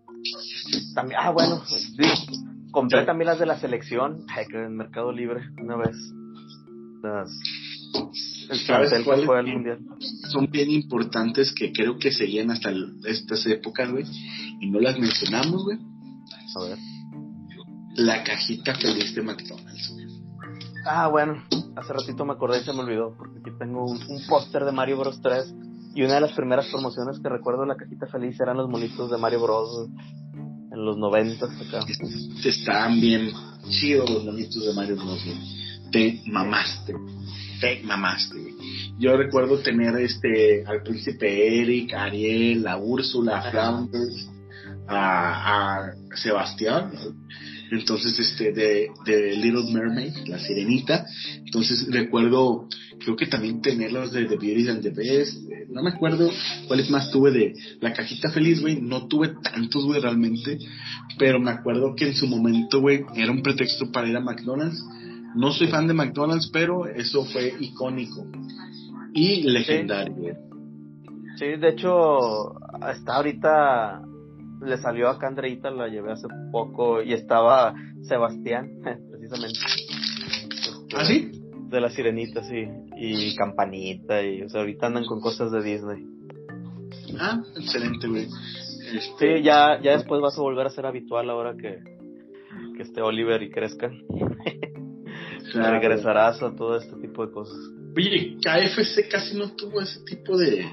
también, 0.94 1.20
ah, 1.22 1.32
bueno, 1.32 1.62
compré 2.72 3.06
también 3.06 3.28
las 3.28 3.40
de 3.40 3.46
la 3.46 3.60
selección, 3.60 4.26
en 4.54 4.78
Mercado 4.78 5.12
Libre, 5.12 5.42
una 5.62 5.78
vez. 5.78 5.96
Las, 7.04 7.30
el 8.50 8.60
¿Sabes 8.60 9.04
fue 9.04 9.40
el 9.40 9.48
mundial. 9.48 9.80
Son 10.30 10.50
bien 10.50 10.70
importantes 10.72 11.54
que 11.54 11.72
creo 11.72 11.98
que 11.98 12.12
seguían 12.12 12.52
hasta 12.52 12.72
estas 13.06 13.46
épocas, 13.46 13.92
güey, 13.92 14.06
y 14.60 14.70
no 14.70 14.80
las 14.80 14.98
mencionamos, 14.98 15.64
güey. 15.64 15.78
A 16.56 16.64
ver. 16.64 16.78
La 17.96 18.24
cajita 18.24 18.76
feliz 18.76 19.14
de 19.16 19.22
McDonald's, 19.22 19.90
güey. 19.92 20.08
Ah, 20.86 21.08
bueno, 21.08 21.44
hace 21.76 21.92
ratito 21.92 22.24
me 22.24 22.34
acordé 22.34 22.62
y 22.62 22.64
se 22.64 22.72
me 22.72 22.80
olvidó, 22.80 23.14
porque 23.18 23.40
aquí 23.40 23.52
tengo 23.60 23.86
un, 23.86 24.00
póster 24.30 24.64
de 24.64 24.72
Mario 24.72 24.98
Bros 24.98 25.20
3 25.22 25.54
y 25.96 26.04
una 26.04 26.16
de 26.16 26.22
las 26.22 26.32
primeras 26.32 26.68
promociones 26.68 27.20
que 27.20 27.28
recuerdo 27.28 27.62
de 27.62 27.68
la 27.68 27.76
cajita 27.76 28.08
feliz 28.08 28.40
eran 28.40 28.56
los 28.56 28.70
monitos 28.70 29.12
de 29.12 29.18
Mario 29.18 29.42
Bros 29.42 29.90
en 30.78 30.86
los 30.86 30.98
90 30.98 31.46
acá. 31.46 31.86
Estaban 32.44 33.02
bien 33.02 33.32
chidos 33.70 34.10
los 34.10 34.24
monitos 34.24 34.66
de 34.66 34.74
Mario 34.74 34.96
Bros. 34.96 35.22
Te 35.92 36.22
mamaste 36.28 36.94
te 37.60 37.82
mamaste, 37.84 38.54
Yo 39.00 39.18
recuerdo 39.18 39.60
tener 39.60 39.96
este 39.98 40.64
al 40.66 40.84
príncipe 40.84 41.62
Eric, 41.62 41.94
Ariel, 41.94 42.68
a 42.68 42.78
Úrsula, 42.78 43.40
a 43.40 43.52
Flanders, 43.52 44.30
a, 44.88 45.92
Sebastián, 46.16 46.92
entonces 47.72 48.18
este 48.20 48.52
de, 48.52 48.90
de, 49.06 49.36
Little 49.36 49.72
Mermaid, 49.72 50.28
la 50.28 50.40
sirenita, 50.40 51.06
entonces 51.46 51.88
recuerdo, 51.92 52.68
creo 53.00 53.16
que 53.16 53.28
también 53.28 53.62
tener 53.62 53.92
los 53.92 54.12
de 54.12 54.26
The 54.26 54.38
Beauty 54.38 54.70
and 54.70 54.82
the 54.82 54.92
Beast, 54.92 55.38
no 55.70 55.84
me 55.84 55.92
acuerdo 55.92 56.30
cuáles 56.68 56.90
más 56.90 57.12
tuve 57.12 57.32
de 57.32 57.54
la 57.82 57.94
cajita 57.94 58.30
feliz, 58.32 58.62
güey, 58.62 58.82
no 58.82 59.08
tuve 59.08 59.34
tantos, 59.44 59.86
güey, 59.86 60.02
realmente, 60.02 60.58
pero 61.18 61.40
me 61.40 61.52
acuerdo 61.52 61.96
que 61.96 62.08
en 62.08 62.16
su 62.16 62.28
momento, 62.28 62.82
güey, 62.82 63.06
era 63.16 63.32
un 63.32 63.42
pretexto 63.42 63.92
para 63.92 64.08
ir 64.08 64.16
a 64.16 64.22
McDonald's. 64.22 64.84
No 65.36 65.52
soy 65.52 65.68
fan 65.68 65.88
de 65.88 65.94
McDonald's, 65.94 66.50
pero 66.52 66.88
eso 66.88 67.26
fue 67.26 67.54
icónico. 67.60 68.26
Y 69.14 69.44
legendario. 69.44 70.36
Sí, 71.38 71.46
de 71.46 71.70
hecho, 71.70 72.56
hasta 72.82 73.16
ahorita 73.16 74.02
le 74.62 74.78
salió 74.78 75.10
a 75.10 75.18
Andreita, 75.22 75.70
la 75.70 75.88
llevé 75.88 76.12
hace 76.12 76.28
poco 76.52 77.02
y 77.02 77.14
estaba 77.14 77.74
Sebastián, 78.02 78.80
precisamente. 79.12 79.60
¿Ah, 80.96 81.06
sí? 81.06 81.32
De 81.70 81.82
la 81.82 81.90
sirenita, 81.90 82.44
sí. 82.44 82.68
Y 82.98 83.36
campanita, 83.36 84.24
y 84.24 84.42
o 84.44 84.50
sea, 84.50 84.62
ahorita 84.62 84.88
andan 84.88 85.06
con 85.06 85.20
cosas 85.20 85.52
de 85.52 85.62
Disney. 85.62 86.06
Ah, 87.20 87.42
excelente, 87.56 88.08
güey. 88.08 88.28
Este... 88.94 89.38
Sí, 89.38 89.44
ya, 89.44 89.80
ya 89.82 89.92
después 89.92 90.22
vas 90.22 90.38
a 90.38 90.42
volver 90.42 90.66
a 90.66 90.70
ser 90.70 90.86
habitual 90.86 91.30
ahora 91.30 91.56
que, 91.56 91.80
que 92.76 92.84
esté 92.84 93.02
Oliver 93.02 93.42
y 93.44 93.50
crezca. 93.50 93.92
regresarás 95.54 96.42
a 96.42 96.56
todo 96.56 96.78
este 96.78 96.96
tipo 96.98 97.26
de 97.26 97.32
cosas. 97.32 97.58
Oye, 97.96 98.38
KFC 98.42 99.10
casi 99.10 99.38
no 99.38 99.56
tuvo 99.56 99.82
ese 99.82 100.02
tipo 100.02 100.38
de, 100.38 100.66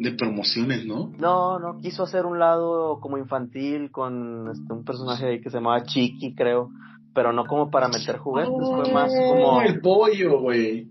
de 0.00 0.12
promociones, 0.12 0.86
¿no? 0.86 1.12
No, 1.18 1.58
no, 1.58 1.78
quiso 1.80 2.04
hacer 2.04 2.24
un 2.24 2.38
lado 2.38 2.98
como 3.00 3.18
infantil 3.18 3.90
con 3.90 4.48
este, 4.50 4.72
un 4.72 4.84
personaje 4.84 5.26
ahí 5.26 5.40
que 5.40 5.50
se 5.50 5.58
llamaba 5.58 5.82
Chiqui, 5.84 6.34
creo, 6.34 6.70
pero 7.14 7.32
no 7.32 7.44
como 7.44 7.70
para 7.70 7.88
meter 7.88 8.16
juguetes, 8.18 8.50
fue 8.50 8.92
más 8.92 9.12
como... 9.14 9.62
el 9.62 9.80
pollo, 9.80 10.40
güey. 10.40 10.88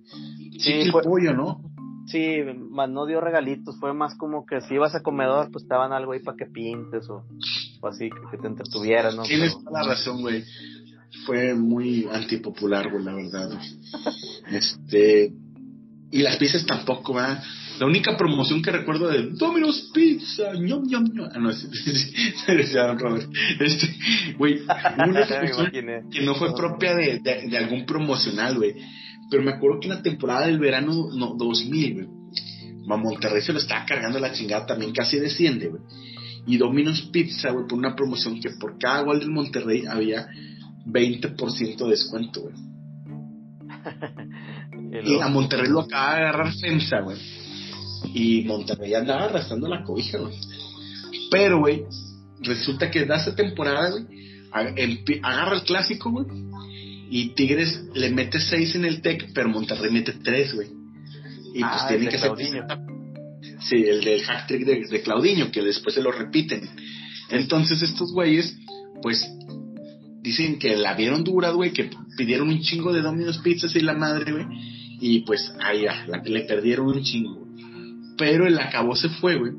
Sí, 0.60 0.74
el 0.74 0.92
pollo, 0.92 1.34
¿no? 1.34 1.62
Sí, 2.06 2.38
más 2.70 2.90
no 2.90 3.06
dio 3.06 3.20
regalitos, 3.20 3.80
fue 3.80 3.94
más 3.94 4.16
como 4.16 4.46
que 4.46 4.62
si 4.62 4.76
ibas 4.76 4.96
a 4.96 5.02
comedor, 5.02 5.52
pues 5.52 5.68
te 5.68 5.74
daban 5.74 5.92
algo 5.92 6.12
ahí 6.12 6.20
para 6.20 6.38
que 6.38 6.46
pintes 6.46 7.10
o, 7.10 7.24
así, 7.84 8.10
que, 8.10 8.38
te 8.38 8.48
entretuvieras, 8.48 9.16
¿no? 9.16 9.24
Tienes 9.24 9.58
toda 9.64 9.82
la 9.82 9.90
razón, 9.90 10.22
güey 10.22 10.44
fue 11.26 11.54
muy 11.54 12.08
antipopular, 12.12 12.90
güey, 12.92 13.04
la 13.04 13.14
verdad. 13.14 13.50
Este. 14.52 15.32
Y 16.12 16.24
las 16.24 16.38
pizzas 16.38 16.66
tampoco, 16.66 17.14
¿verdad? 17.14 17.44
La 17.80 17.86
única 17.86 18.18
promoción 18.18 18.62
que 18.62 18.72
recuerdo 18.72 19.08
de 19.08 19.30
Domino's 19.32 19.90
Pizza, 19.94 20.54
ñom, 20.54 20.84
ñom, 20.86 21.06
ñom. 21.14 21.30
Ah, 21.34 21.40
no, 21.40 21.50
es 21.50 21.66
Robert. 23.00 23.30
Este, 23.60 23.96
güey, 24.38 24.60
una 25.08 25.26
que 26.12 26.22
no 26.22 26.36
fue 26.36 26.54
propia 26.54 26.94
de, 26.94 27.20
de, 27.20 27.58
algún 27.58 27.86
promocional, 27.86 28.58
güey. 28.58 28.76
Pero 29.32 29.44
me 29.44 29.52
acuerdo 29.52 29.80
que 29.80 29.88
en 29.88 29.94
la 29.94 30.02
temporada 30.02 30.48
del 30.48 30.60
verano 30.60 31.10
no, 31.14 31.36
2000, 31.38 31.94
güey, 31.94 32.08
a 32.90 32.98
Monterrey 32.98 33.42
se 33.42 33.54
lo 33.54 33.60
estaba 33.60 33.86
cargando 33.86 34.20
la 34.20 34.34
chingada 34.34 34.66
también, 34.66 34.92
casi 34.92 35.18
desciende, 35.18 35.70
güey. 35.70 35.82
Y 36.48 36.58
Domino's 36.58 37.10
Pizza, 37.14 37.52
güey, 37.52 37.66
por 37.66 37.78
una 37.78 37.96
promoción 37.96 38.42
que 38.42 38.50
por 38.60 38.78
cada 38.78 39.04
gol 39.04 39.20
del 39.20 39.30
Monterrey 39.30 39.86
había 39.86 40.28
20% 40.86 41.78
de 41.78 41.90
descuento, 41.90 42.42
güey. 42.42 42.56
y 45.06 45.22
a 45.22 45.30
Monterrey 45.30 45.70
lo 45.70 45.82
acaba 45.82 46.16
de 46.16 46.22
agarrar 46.24 46.54
FEMSA, 46.54 47.00
güey. 47.02 47.39
Y 48.14 48.44
Monterrey 48.46 48.94
andaba 48.94 49.26
arrastrando 49.26 49.68
la 49.68 49.84
cobija, 49.84 50.18
güey. 50.18 50.36
Pero, 51.32 51.60
güey, 51.60 51.84
resulta 52.42 52.90
que 52.90 53.06
da 53.06 53.18
esa 53.18 53.36
temporada, 53.36 53.92
güey, 53.92 54.06
agarra 54.52 55.56
el 55.56 55.64
clásico, 55.64 56.12
güey. 56.12 56.26
Y 57.12 57.30
Tigres 57.30 57.86
le 57.94 58.10
mete 58.12 58.40
6 58.40 58.76
en 58.76 58.86
el 58.86 59.02
TEC, 59.02 59.32
pero 59.34 59.50
Monterrey 59.50 59.92
mete 59.92 60.14
3, 60.14 60.56
güey. 60.56 60.68
Y 61.54 61.62
pues 61.62 61.82
ah, 61.82 61.88
tiene 61.88 62.08
que 62.08 62.18
ser. 62.18 62.32
Sí, 63.62 63.84
el 63.84 64.04
del 64.04 64.22
hack 64.24 64.48
trick 64.48 64.66
de, 64.66 64.88
de 64.88 65.02
Claudiño, 65.02 65.52
que 65.52 65.62
después 65.62 65.96
se 65.96 66.02
lo 66.02 66.12
repiten. 66.12 66.70
Entonces 67.30 67.82
estos 67.82 68.12
güeyes, 68.14 68.56
pues 69.02 69.28
dicen 70.22 70.60
que 70.60 70.76
la 70.76 70.94
vieron 70.94 71.24
dura, 71.24 71.52
güey, 71.52 71.72
que 71.72 71.90
pidieron 72.18 72.50
un 72.50 72.62
chingo 72.62 72.94
de 72.94 73.02
Domino's 73.02 73.40
Pizzas 73.40 73.76
y 73.76 73.82
la 73.82 73.94
madre, 73.94 74.32
güey, 74.32 74.46
y 75.00 75.20
pues 75.22 75.54
ahí 75.62 75.84
ya, 75.84 76.06
la, 76.08 76.22
le 76.24 76.42
perdieron 76.42 76.88
un 76.88 77.04
chingo. 77.04 77.48
Pero 78.20 78.46
el 78.46 78.60
acabó 78.60 78.96
se 78.96 79.10
fue, 79.10 79.40
güey, 79.40 79.54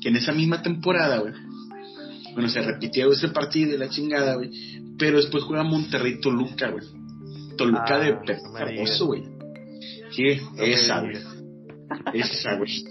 que 0.00 0.08
en 0.08 0.16
esa 0.16 0.32
misma 0.32 0.60
temporada, 0.60 1.18
güey, 1.18 1.32
bueno, 2.34 2.48
se 2.48 2.60
repitió 2.60 3.10
ese 3.12 3.28
partido 3.28 3.70
de 3.70 3.78
la 3.78 3.88
chingada, 3.88 4.34
güey, 4.34 4.50
pero 4.98 5.18
después 5.18 5.44
juega 5.44 5.62
Monterrey 5.62 6.20
Toluca, 6.20 6.70
güey. 6.70 6.84
Toluca 7.56 7.98
de 7.98 8.12
ah, 8.12 8.58
hermoso, 8.58 9.06
güey. 9.06 9.22
Sí, 10.10 10.40
esa, 10.58 11.00
güey. 11.00 11.16
Esa, 12.14 12.56
güey. 12.56 12.84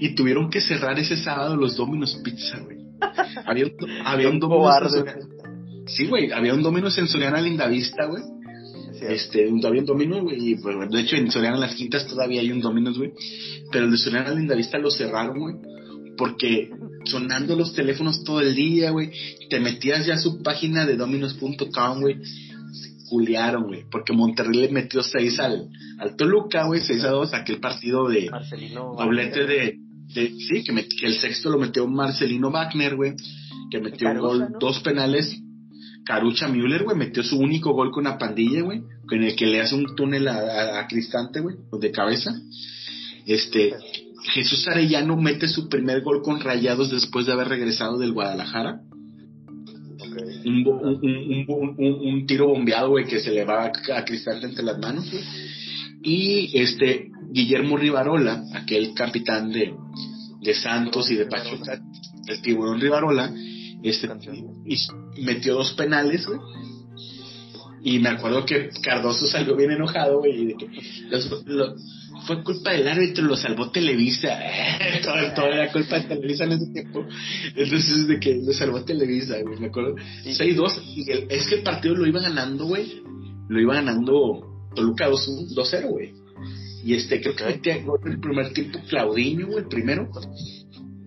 Y 0.00 0.14
tuvieron 0.14 0.50
que 0.50 0.60
cerrar 0.60 0.98
ese 0.98 1.16
sábado 1.16 1.56
los 1.56 1.76
Domino's 1.76 2.20
Pizza, 2.24 2.58
güey. 2.58 2.78
Había, 3.46 3.66
había 4.04 4.28
un 4.28 4.40
Domino's 4.40 4.92
Sí, 5.86 6.06
güey, 6.06 6.32
había 6.32 6.54
un 6.54 6.62
Domino's 6.62 6.96
en 6.98 7.08
Soriana 7.08 7.40
Lindavista, 7.40 8.06
güey. 8.06 8.22
Este, 9.08 9.48
había 9.64 9.80
un 9.80 9.86
Domino's, 9.86 10.22
güey, 10.22 10.50
y 10.50 10.56
pues, 10.56 10.90
de 10.90 11.00
hecho 11.00 11.16
en 11.16 11.30
Soriana 11.30 11.58
Las 11.58 11.74
Quintas 11.74 12.06
todavía 12.06 12.40
hay 12.40 12.50
un 12.50 12.60
Domino's, 12.60 12.98
güey. 12.98 13.12
Pero 13.70 13.86
el 13.86 13.90
de 13.90 13.98
Soriana 13.98 14.34
Lindavista 14.34 14.78
lo 14.78 14.90
cerraron, 14.90 15.38
güey. 15.38 15.54
Porque 16.16 16.70
sonando 17.04 17.56
los 17.56 17.74
teléfonos 17.74 18.22
todo 18.24 18.40
el 18.40 18.54
día, 18.54 18.90
güey. 18.90 19.10
Te 19.48 19.60
metías 19.60 20.06
ya 20.06 20.14
a 20.14 20.18
su 20.18 20.42
página 20.42 20.86
de 20.86 20.96
dominos.com, 20.96 22.00
güey. 22.00 22.18
Culearon, 23.08 23.64
güey. 23.64 23.84
Porque 23.90 24.12
Monterrey 24.12 24.60
le 24.60 24.68
metió 24.68 25.02
6 25.02 25.38
al, 25.40 25.68
al 25.98 26.16
Toluca, 26.16 26.64
güey. 26.66 26.80
6 26.80 27.04
a 27.04 27.10
2, 27.10 27.34
aquel 27.34 27.60
partido 27.60 28.08
de 28.08 28.30
Marcelino 28.30 28.94
doblete 28.96 29.46
de, 29.46 29.78
de, 30.14 30.34
Sí, 30.38 30.64
que, 30.64 30.74
que, 30.74 31.06
el 31.06 31.14
sexto 31.14 31.50
lo 31.50 31.58
metió 31.58 31.86
Marcelino 31.86 32.50
Wagner, 32.50 32.96
güey. 32.96 33.14
Que 33.70 33.80
metió 33.80 34.14
gol, 34.20 34.48
dos 34.60 34.80
penales 34.80 35.41
Carucha 36.04 36.48
Müller, 36.48 36.82
güey, 36.84 36.96
metió 36.96 37.22
su 37.22 37.38
único 37.38 37.72
gol 37.72 37.90
con 37.90 38.04
la 38.04 38.18
pandilla, 38.18 38.62
güey, 38.62 38.82
con 39.06 39.22
el 39.22 39.36
que 39.36 39.46
le 39.46 39.60
hace 39.60 39.74
un 39.74 39.94
túnel 39.94 40.28
a, 40.28 40.86
Cristante, 40.88 41.40
güey, 41.40 41.56
de 41.78 41.90
cabeza. 41.92 42.34
Este, 43.26 43.74
Jesús 44.34 44.66
Arellano 44.68 45.16
mete 45.16 45.48
su 45.48 45.68
primer 45.68 46.02
gol 46.02 46.22
con 46.22 46.40
Rayados 46.40 46.90
después 46.90 47.26
de 47.26 47.32
haber 47.32 47.48
regresado 47.48 47.98
del 47.98 48.12
Guadalajara. 48.12 48.80
Un, 50.44 52.24
tiro 52.26 52.48
bombeado, 52.48 52.90
güey, 52.90 53.06
que 53.06 53.20
se 53.20 53.30
le 53.30 53.44
va 53.44 53.66
a, 53.66 54.04
Cristante 54.04 54.46
entre 54.46 54.64
las 54.64 54.78
manos, 54.78 55.08
güey. 55.10 55.22
Y 56.02 56.50
este, 56.58 57.10
Guillermo 57.30 57.76
Rivarola, 57.76 58.44
aquel 58.54 58.92
capitán 58.94 59.52
de, 59.52 59.72
de 60.40 60.54
Santos 60.54 61.08
y 61.12 61.14
de 61.14 61.26
Pachuca, 61.26 61.80
el 62.26 62.42
tiburón 62.42 62.80
Rivarola, 62.80 63.32
Este, 63.84 64.08
y 64.66 64.76
metió 65.18 65.54
dos 65.54 65.72
penales, 65.72 66.26
güey. 66.26 66.40
Y 67.84 67.98
me 67.98 68.10
acuerdo 68.10 68.44
que 68.46 68.70
Cardoso 68.80 69.26
salió 69.26 69.56
bien 69.56 69.72
enojado, 69.72 70.20
güey, 70.20 70.42
y 70.42 70.46
de 70.46 70.56
que 70.56 70.68
fue 72.26 72.44
culpa 72.44 72.72
del 72.72 72.86
árbitro, 72.86 73.24
lo 73.24 73.36
salvó 73.36 73.70
Televisa. 73.70 74.38
todo, 75.34 75.46
era 75.48 75.72
culpa 75.72 75.98
de 75.98 76.04
Televisa 76.06 76.44
en 76.44 76.52
ese 76.52 76.72
tiempo. 76.72 77.04
Entonces, 77.56 78.06
de 78.06 78.20
que 78.20 78.40
lo 78.44 78.52
salvó 78.52 78.84
Televisa, 78.84 79.40
güey, 79.42 79.58
me 79.58 79.66
acuerdo. 79.66 79.96
6-2, 80.24 80.82
y 80.94 81.10
es 81.28 81.48
que 81.48 81.56
el 81.56 81.62
partido 81.62 81.96
lo 81.96 82.06
iba 82.06 82.20
ganando, 82.20 82.66
güey. 82.66 83.02
Lo 83.48 83.60
iba 83.60 83.74
ganando 83.74 84.68
Toluca 84.74 85.10
2-0, 85.10 85.88
güey. 85.88 86.14
Y 86.84 86.94
este, 86.94 87.20
creo 87.20 87.34
que 87.36 87.44
metía 87.44 87.76
el 87.76 88.20
primer 88.20 88.52
tiempo 88.52 88.80
Claudinho, 88.88 89.58
el 89.58 89.66
primero. 89.66 90.08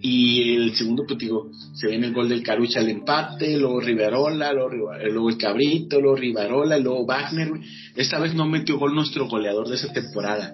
Y 0.07 0.55
el 0.55 0.75
segundo, 0.75 1.03
pues 1.07 1.17
digo, 1.17 1.49
se 1.73 1.87
viene 1.87 2.05
el 2.05 2.13
gol 2.13 2.29
del 2.29 2.43
Carucha 2.43 2.79
al 2.79 2.89
empate, 2.89 3.57
luego 3.57 3.79
Riverola, 3.79 4.53
luego, 4.53 4.93
el 4.93 5.37
Cabrito, 5.39 5.99
luego 5.99 6.15
Rivarola, 6.15 6.77
luego 6.77 7.07
Wagner, 7.07 7.49
Esta 7.95 8.19
vez 8.19 8.35
no 8.35 8.45
metió 8.45 8.77
gol 8.77 8.93
nuestro 8.93 9.27
goleador 9.27 9.67
de 9.67 9.73
esa 9.77 9.91
temporada. 9.91 10.53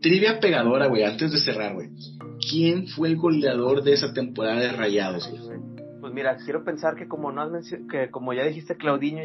Trivia 0.00 0.40
pegadora, 0.40 0.86
güey, 0.86 1.02
antes 1.04 1.30
de 1.30 1.40
cerrar, 1.40 1.74
güey. 1.74 1.90
¿Quién 2.50 2.86
fue 2.86 3.08
el 3.08 3.16
goleador 3.18 3.82
de 3.82 3.92
esa 3.92 4.14
temporada 4.14 4.60
de 4.60 4.72
Rayados, 4.72 5.30
Pues 6.00 6.14
mira, 6.14 6.38
quiero 6.42 6.64
pensar 6.64 6.96
que 6.96 7.06
como 7.06 7.30
no 7.32 7.42
has 7.42 7.76
que 7.90 8.10
como 8.10 8.32
ya 8.32 8.44
dijiste 8.44 8.76
Claudinho, 8.76 9.20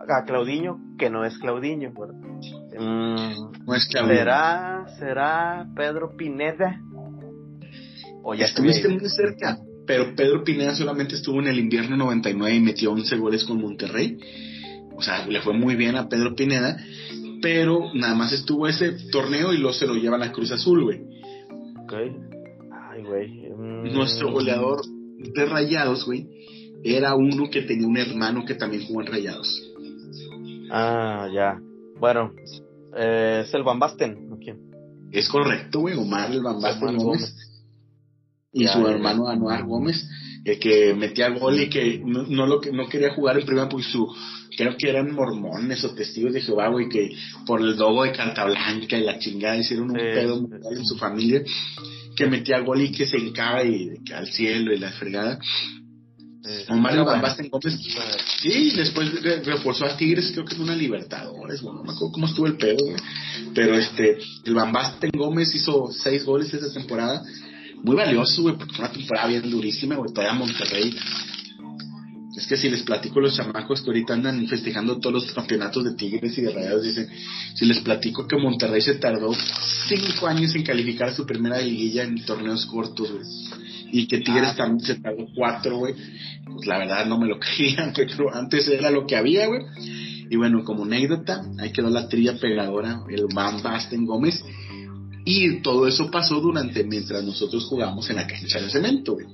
a 0.00 0.24
Claudinho, 0.26 0.78
que 0.98 1.08
no 1.08 1.24
es 1.24 1.38
Claudinho, 1.38 1.92
mm, 1.92 3.64
no 3.64 3.74
es 3.74 3.88
Claudinho. 3.88 4.18
¿Será, 4.18 4.84
será 4.98 5.66
Pedro 5.74 6.14
Pineda? 6.14 6.78
¿O 8.22 8.34
ya 8.34 8.46
Estuviste 8.46 8.88
muy 8.88 9.08
cerca, 9.08 9.58
pero 9.86 10.14
Pedro 10.14 10.44
Pineda 10.44 10.74
solamente 10.74 11.16
estuvo 11.16 11.40
en 11.40 11.48
el 11.48 11.58
invierno 11.58 11.96
99 11.96 12.56
y 12.56 12.60
metió 12.60 12.92
11 12.92 13.16
goles 13.16 13.44
con 13.44 13.60
Monterrey. 13.60 14.18
O 14.94 15.02
sea, 15.02 15.26
le 15.26 15.40
fue 15.40 15.54
muy 15.54 15.74
bien 15.74 15.96
a 15.96 16.08
Pedro 16.08 16.34
Pineda, 16.34 16.76
pero 17.40 17.92
nada 17.94 18.14
más 18.14 18.32
estuvo 18.32 18.68
ese 18.68 18.92
torneo 19.10 19.52
y 19.52 19.58
luego 19.58 19.72
se 19.72 19.86
lo 19.86 19.94
llevan 19.94 20.22
a 20.22 20.32
Cruz 20.32 20.52
Azul, 20.52 20.84
güey. 20.84 21.00
Ok. 21.82 21.92
Ay, 22.70 23.02
güey. 23.02 23.50
Mm. 23.50 23.92
Nuestro 23.92 24.30
goleador 24.30 24.82
de 25.18 25.46
Rayados, 25.46 26.04
güey, 26.06 26.28
era 26.84 27.14
uno 27.14 27.50
que 27.50 27.62
tenía 27.62 27.86
un 27.86 27.96
hermano 27.96 28.44
que 28.44 28.54
también 28.54 28.86
jugó 28.86 29.02
en 29.02 29.06
Rayados. 29.08 29.72
Ah, 30.70 31.28
ya. 31.32 31.60
Bueno, 31.98 32.32
eh, 32.96 33.42
es 33.44 33.54
el 33.54 33.62
Bambasten, 33.62 34.32
¿o 34.32 34.38
quién? 34.38 34.58
Es 35.10 35.28
correcto, 35.28 35.80
güey, 35.80 35.96
Omar 35.96 36.30
el 36.30 36.42
Bambasten 36.42 36.96
Gómez. 36.96 37.34
Y 38.52 38.66
su 38.66 38.86
hermano 38.86 39.28
Anuar 39.28 39.64
Gómez, 39.64 40.06
el 40.44 40.58
que 40.58 40.94
metía 40.94 41.30
gol 41.30 41.60
y 41.60 41.70
que 41.70 42.02
no, 42.04 42.24
no, 42.24 42.46
lo, 42.46 42.60
no 42.72 42.88
quería 42.88 43.14
jugar 43.14 43.38
en 43.38 43.46
primera 43.46 43.68
porque 43.68 43.86
su 43.86 44.06
creo 44.56 44.76
que 44.76 44.88
eran 44.88 45.14
mormones 45.14 45.84
o 45.84 45.94
testigos 45.94 46.32
de 46.32 46.40
Jehová, 46.40 46.68
güey, 46.68 46.88
que 46.88 47.10
por 47.46 47.60
el 47.60 47.76
dogo 47.76 48.04
de 48.04 48.12
Carta 48.12 48.44
Blanca 48.44 48.98
y 48.98 49.04
la 49.04 49.18
chingada 49.18 49.56
hicieron 49.56 49.90
un 49.90 49.96
pedo 49.96 50.48
en 50.70 50.84
su 50.84 50.96
familia, 50.96 51.42
que 52.16 52.26
metía 52.26 52.60
gol 52.60 52.82
y 52.82 52.92
que 52.92 53.06
se 53.06 53.16
encaba 53.16 53.64
y 53.64 54.02
que 54.04 54.14
al 54.14 54.28
cielo 54.28 54.72
y 54.72 54.78
la 54.78 54.90
fregada. 54.92 55.38
Omar 56.68 56.96
Gómez, 57.04 57.36
sí, 58.40 58.72
después 58.74 59.22
reforzó 59.44 59.84
a 59.84 59.96
Tigres, 59.96 60.32
creo 60.32 60.44
que 60.44 60.54
es 60.54 60.60
una 60.60 60.74
Libertadores, 60.74 61.62
bueno, 61.62 61.78
no 61.78 61.84
me 61.84 61.92
acuerdo 61.92 62.12
cómo 62.12 62.26
estuvo 62.26 62.46
el 62.48 62.56
pedo, 62.56 62.84
pero 63.54 63.76
este, 63.76 64.18
el 64.44 64.54
Van 64.54 64.72
Basten 64.72 65.12
Gómez 65.16 65.54
hizo 65.54 65.92
seis 65.92 66.24
goles 66.24 66.52
esa 66.52 66.72
temporada, 66.72 67.22
muy 67.82 67.96
valioso, 67.96 68.42
güey, 68.42 68.56
porque 68.56 68.74
fue 68.74 68.84
una 68.84 68.94
temporada 68.94 69.28
bien 69.28 69.50
durísima, 69.50 69.96
güey, 69.96 70.12
todavía 70.12 70.38
Monterrey 70.38 70.94
es 72.36 72.46
que 72.46 72.56
si 72.56 72.70
les 72.70 72.82
platico 72.82 73.20
los 73.20 73.36
chamacos 73.36 73.82
que 73.82 73.90
ahorita 73.90 74.14
andan 74.14 74.46
festejando 74.46 74.98
todos 74.98 75.22
los 75.22 75.32
campeonatos 75.32 75.84
de 75.84 75.94
Tigres 75.94 76.36
y 76.38 76.42
de 76.42 76.50
Rayados, 76.50 76.82
dicen, 76.82 77.08
si 77.54 77.66
les 77.66 77.80
platico 77.80 78.26
que 78.26 78.36
Monterrey 78.36 78.80
se 78.80 78.94
tardó 78.94 79.34
cinco 79.86 80.26
años 80.26 80.54
en 80.54 80.62
calificar 80.62 81.10
a 81.10 81.14
su 81.14 81.26
primera 81.26 81.60
liguilla 81.60 82.04
en 82.04 82.24
torneos 82.24 82.64
cortos, 82.66 83.12
güey. 83.12 83.24
Y 83.92 84.06
que 84.06 84.18
Tigres 84.20 84.50
ah. 84.52 84.56
también 84.56 84.80
se 84.80 84.94
tardó 84.94 85.26
cuatro, 85.34 85.76
güey. 85.76 85.94
Pues 86.46 86.66
la 86.66 86.78
verdad 86.78 87.04
no 87.04 87.18
me 87.18 87.26
lo 87.26 87.38
creían, 87.38 87.92
pero 87.94 88.34
antes 88.34 88.66
era 88.66 88.90
lo 88.90 89.06
que 89.06 89.16
había, 89.16 89.46
güey. 89.46 89.60
Y 90.30 90.36
bueno, 90.36 90.64
como 90.64 90.84
anécdota, 90.84 91.42
ahí 91.58 91.70
quedó 91.72 91.90
la 91.90 92.08
trilla 92.08 92.38
pegadora, 92.38 93.02
el 93.10 93.26
Van 93.34 93.62
Basten 93.62 94.06
Gómez. 94.06 94.42
Y 95.24 95.62
todo 95.62 95.86
eso 95.86 96.10
pasó 96.10 96.40
durante, 96.40 96.84
mientras 96.84 97.22
nosotros 97.24 97.64
jugamos 97.66 98.08
en 98.10 98.16
la 98.16 98.26
cancha 98.26 98.60
de 98.60 98.70
cemento, 98.70 99.14
güey. 99.14 99.26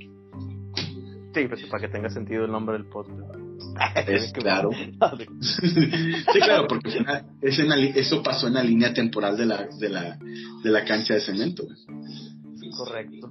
Sí, 1.35 1.47
pues 1.47 1.67
para 1.67 1.87
que 1.87 1.89
tenga 1.89 2.11
sentido 2.11 2.45
el 2.45 2.51
nombre 2.51 2.77
del 2.77 2.87
podcast. 2.87 3.39
Es 4.07 4.33
claro. 4.33 4.71
sí, 5.41 6.41
claro, 6.43 6.67
porque 6.69 6.91
eso 7.95 8.23
pasó 8.23 8.49
en 8.49 8.55
la 8.55 8.63
línea 8.63 8.93
temporal 8.93 9.37
de 9.37 9.47
la, 9.47 9.69
de 9.79 9.89
la, 9.89 10.19
de 10.63 10.71
la 10.71 10.85
cancha 10.85 11.15
de 11.15 11.21
cemento. 11.21 11.65
Correcto. 12.77 13.31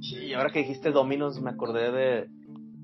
Y 0.00 0.32
ahora 0.34 0.50
que 0.50 0.60
dijiste 0.60 0.90
Dominos, 0.90 1.40
me 1.40 1.50
acordé 1.50 1.90
de, 1.90 2.28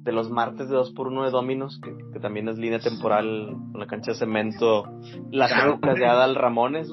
de 0.03 0.13
los 0.13 0.31
martes 0.31 0.69
de 0.69 0.77
2x1 0.77 1.25
de 1.25 1.31
Dominos, 1.31 1.81
que, 1.81 2.19
también 2.21 2.49
es 2.49 2.59
línea 2.59 2.79
temporal 2.79 3.57
con 3.71 3.81
la 3.81 3.87
cancha 3.87 4.13
de 4.13 4.19
cemento, 4.19 4.85
la 5.31 5.49
claro. 5.49 5.79
de 5.81 6.07
Adal 6.07 6.35
Ramones. 6.35 6.89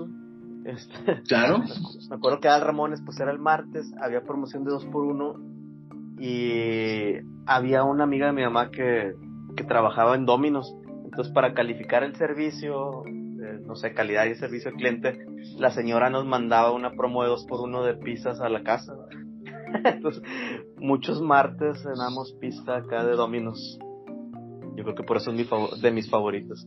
Este, 0.70 1.22
claro. 1.28 1.60
Me 2.10 2.16
acuerdo 2.16 2.40
que 2.40 2.48
Adal 2.48 2.62
Ramones, 2.62 3.02
pues 3.04 3.20
era 3.20 3.32
el 3.32 3.40
martes, 3.40 3.92
había 4.02 4.22
promoción 4.22 4.64
de 4.64 4.72
2x1 4.72 6.20
y 6.20 7.14
había 7.46 7.84
una 7.84 8.04
amiga 8.04 8.28
de 8.28 8.34
mi 8.34 8.44
mamá 8.44 8.70
que, 8.70 9.14
que 9.56 9.64
trabajaba 9.64 10.16
en 10.16 10.26
Dominos. 10.26 10.76
Entonces, 11.06 11.34
para 11.34 11.54
calificar 11.54 12.04
el 12.04 12.16
servicio, 12.16 13.04
eh, 13.06 13.60
no 13.66 13.76
sé, 13.76 13.94
calidad 13.94 14.26
y 14.26 14.36
servicio 14.36 14.70
al 14.70 14.78
cliente, 14.78 15.26
la 15.58 15.72
señora 15.72 16.10
nos 16.10 16.26
mandaba 16.26 16.72
una 16.72 16.92
promo 16.92 17.24
de 17.24 17.30
dos 17.30 17.46
por 17.46 17.62
uno 17.62 17.84
de 17.84 17.96
pizzas 17.96 18.40
a 18.42 18.50
la 18.50 18.64
casa. 18.64 18.94
Entonces, 19.86 20.22
muchos 20.78 21.22
martes 21.22 21.82
cenamos 21.82 22.34
pizza 22.40 22.76
acá 22.76 23.04
de 23.06 23.16
Dominos. 23.16 23.80
Yo 24.76 24.84
creo 24.84 24.96
que 24.96 25.04
por 25.04 25.18
eso 25.18 25.32
es 25.32 25.38
mi 25.38 25.82
de 25.82 25.92
mis 25.92 26.10
favoritos. 26.10 26.66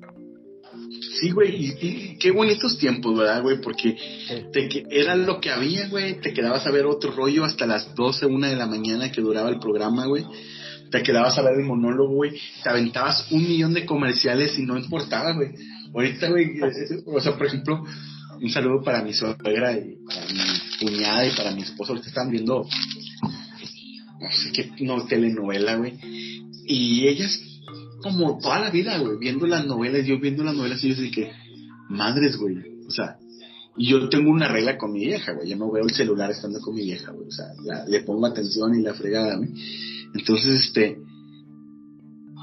Sí, 1.21 1.31
güey, 1.31 1.77
y, 1.81 2.17
qué 2.19 2.31
bonitos 2.31 2.79
tiempos, 2.79 3.17
¿verdad, 3.19 3.43
güey? 3.43 3.61
Porque 3.61 3.97
te, 4.53 4.87
era 4.91 5.15
lo 5.15 5.41
que 5.41 5.51
había, 5.51 5.89
güey. 5.89 6.21
Te 6.21 6.33
quedabas 6.33 6.67
a 6.67 6.71
ver 6.71 6.87
otro 6.87 7.13
rollo 7.13 7.45
hasta 7.45 7.67
las 7.67 7.95
12, 7.95 8.27
una 8.27 8.49
de 8.49 8.57
la 8.57 8.67
mañana 8.67 9.13
que 9.13 9.21
duraba 9.21 9.51
el 9.51 9.59
programa, 9.59 10.07
güey. 10.07 10.25
Te 10.91 11.03
quedabas 11.03 11.37
a 11.39 11.43
ver 11.43 11.55
el 11.59 11.65
monólogo, 11.65 12.15
güey. 12.15 12.33
Te 12.63 12.71
aventabas 12.71 13.31
un 13.31 13.43
millón 13.43 13.75
de 13.75 13.85
comerciales 13.85 14.59
y 14.59 14.63
no 14.63 14.79
importaba, 14.79 15.33
güey. 15.33 15.51
Ahorita, 15.95 16.29
güey, 16.31 16.53
o 17.07 17.21
sea, 17.21 17.37
por 17.37 17.47
ejemplo, 17.47 17.85
un 18.41 18.51
saludo 18.51 18.83
para 18.83 19.03
mi 19.03 19.13
suegra 19.13 19.73
y 19.73 19.97
para 20.07 20.27
mi 20.27 20.41
cuñada 20.81 21.27
y 21.27 21.31
para 21.37 21.51
mi 21.53 21.63
esposo. 21.63 21.93
Ahorita 21.93 22.09
están 22.09 22.31
viendo, 22.31 22.67
no 24.21 24.31
sé 24.31 24.53
qué 24.53 24.71
no, 24.81 25.05
telenovela, 25.05 25.77
güey. 25.77 25.95
Y 26.65 27.07
ellas 27.07 27.39
como 28.03 28.39
toda 28.39 28.61
la 28.61 28.71
vida, 28.71 28.99
güey, 28.99 29.19
viendo 29.19 29.47
las 29.47 29.67
novelas, 29.67 30.07
yo 30.07 30.19
viendo 30.19 30.45
las 30.45 30.55
novelas 30.55 30.83
y 30.85 30.95
yo 30.95 31.11
que, 31.11 31.31
madres, 31.89 32.37
güey, 32.37 32.57
o 32.87 32.91
sea, 32.91 33.17
y 33.77 33.89
yo 33.89 34.09
tengo 34.09 34.31
una 34.31 34.49
regla 34.49 34.77
con 34.77 34.93
mi 34.93 35.07
vieja, 35.07 35.33
güey, 35.33 35.49
yo 35.49 35.57
no 35.57 35.71
veo 35.71 35.85
el 35.85 35.95
celular 35.95 36.31
estando 36.31 36.61
con 36.61 36.75
mi 36.75 36.83
vieja, 36.83 37.13
güey, 37.13 37.29
o 37.29 37.31
sea, 37.31 37.47
le 37.87 38.01
pongo 38.01 38.27
atención 38.27 38.75
y 38.75 38.83
la 38.83 38.95
fregada, 38.95 39.37
güey. 39.37 39.51
Entonces, 40.15 40.67
este, 40.67 40.99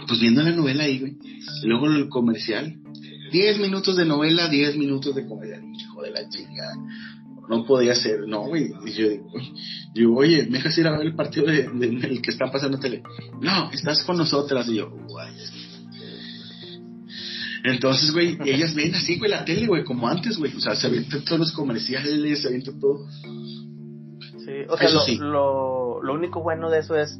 pues 0.07 0.19
viendo 0.19 0.41
la 0.41 0.51
novela 0.51 0.85
ahí, 0.85 0.99
güey, 0.99 1.17
luego 1.63 1.87
el 1.87 2.09
comercial, 2.09 2.79
10 3.31 3.59
minutos 3.59 3.95
de 3.95 4.05
novela, 4.05 4.49
10 4.49 4.77
minutos 4.77 5.13
de 5.13 5.27
comercial, 5.27 5.61
hijo 5.63 6.01
de 6.01 6.11
la 6.11 6.27
chingada 6.29 6.75
no 7.49 7.65
podía 7.65 7.95
ser, 7.95 8.27
no, 8.27 8.43
güey. 8.43 8.71
Y 8.85 8.91
yo 8.91 9.09
digo, 9.93 10.17
oye, 10.17 10.45
¿me 10.45 10.59
dejas 10.59 10.77
ir 10.77 10.87
a 10.87 10.91
ver 10.91 11.07
el 11.07 11.15
partido 11.15 11.47
de, 11.47 11.61
el 11.65 12.21
que 12.21 12.29
están 12.29 12.51
pasando 12.51 12.77
en 12.77 12.81
tele? 12.81 13.03
No, 13.41 13.71
estás 13.71 14.03
con 14.03 14.17
nosotras. 14.17 14.67
Y 14.69 14.75
yo, 14.75 14.91
guay. 14.91 15.33
Entonces, 17.63 18.13
güey, 18.13 18.37
ellas 18.45 18.75
ven 18.75 18.93
así, 18.93 19.17
güey, 19.17 19.31
la 19.31 19.43
tele, 19.43 19.65
güey, 19.65 19.83
como 19.83 20.07
antes, 20.07 20.37
güey. 20.37 20.55
O 20.55 20.59
sea, 20.59 20.75
se 20.75 20.87
avientan 20.87 21.25
todos 21.25 21.39
los 21.39 21.51
comerciales, 21.51 22.41
se 22.41 22.47
avientan 22.47 22.79
todo. 22.79 23.07
Sí, 24.45 24.65
o 24.69 24.77
sea, 24.77 24.89
lo, 25.19 26.03
lo, 26.03 26.13
único 26.13 26.41
bueno 26.41 26.69
de 26.69 26.79
eso 26.79 26.95
es, 26.95 27.19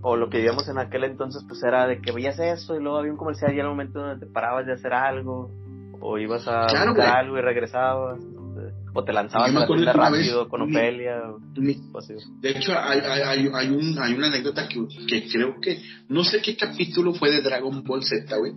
o 0.00 0.16
lo 0.16 0.30
que 0.30 0.38
vivíamos 0.38 0.66
en 0.68 0.78
aquel 0.78 1.04
entonces, 1.04 1.44
pues 1.46 1.62
era 1.62 1.86
de 1.86 2.00
que 2.00 2.12
veías 2.12 2.38
eso 2.38 2.76
y 2.76 2.82
luego 2.82 2.98
había 2.98 3.12
un 3.12 3.18
comercial 3.18 3.52
y 3.52 3.56
era 3.56 3.64
el 3.64 3.70
momento 3.70 4.00
donde 4.00 4.26
te 4.26 4.32
parabas 4.32 4.66
de 4.66 4.72
hacer 4.72 4.92
algo, 4.92 5.50
o 6.00 6.18
ibas 6.18 6.48
a 6.48 6.66
claro, 6.66 6.94
algo 7.00 7.38
y 7.38 7.40
regresabas. 7.42 8.18
O 8.96 9.02
te 9.02 9.12
lanzabas 9.12 9.54
a 9.54 9.92
rápido 9.92 10.48
con 10.48 10.62
Ofelia. 10.62 11.20
de 12.40 12.50
hecho, 12.50 12.72
hay, 12.78 13.00
hay, 13.00 13.48
hay, 13.52 13.68
un, 13.68 13.98
hay 13.98 14.14
una 14.14 14.28
anécdota 14.28 14.68
que, 14.68 14.86
que, 15.08 15.28
creo 15.28 15.60
que. 15.60 15.82
No 16.08 16.22
sé 16.22 16.40
qué 16.40 16.56
capítulo 16.56 17.12
fue 17.12 17.30
de 17.30 17.42
Dragon 17.42 17.82
Ball 17.82 18.04
Z, 18.04 18.36
güey. 18.36 18.52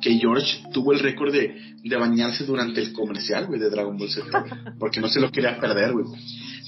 Que 0.00 0.14
George 0.14 0.62
tuvo 0.72 0.92
el 0.92 1.00
récord 1.00 1.32
de, 1.32 1.74
de 1.82 1.96
bañarse 1.96 2.44
durante 2.44 2.80
el 2.80 2.92
comercial, 2.92 3.46
güey, 3.46 3.58
de 3.58 3.68
Dragon 3.68 3.96
Ball 3.96 4.10
Z. 4.10 4.74
porque 4.78 5.00
no 5.00 5.08
se 5.08 5.20
lo 5.20 5.30
quería 5.30 5.58
perder, 5.58 5.92
güey. 5.92 6.06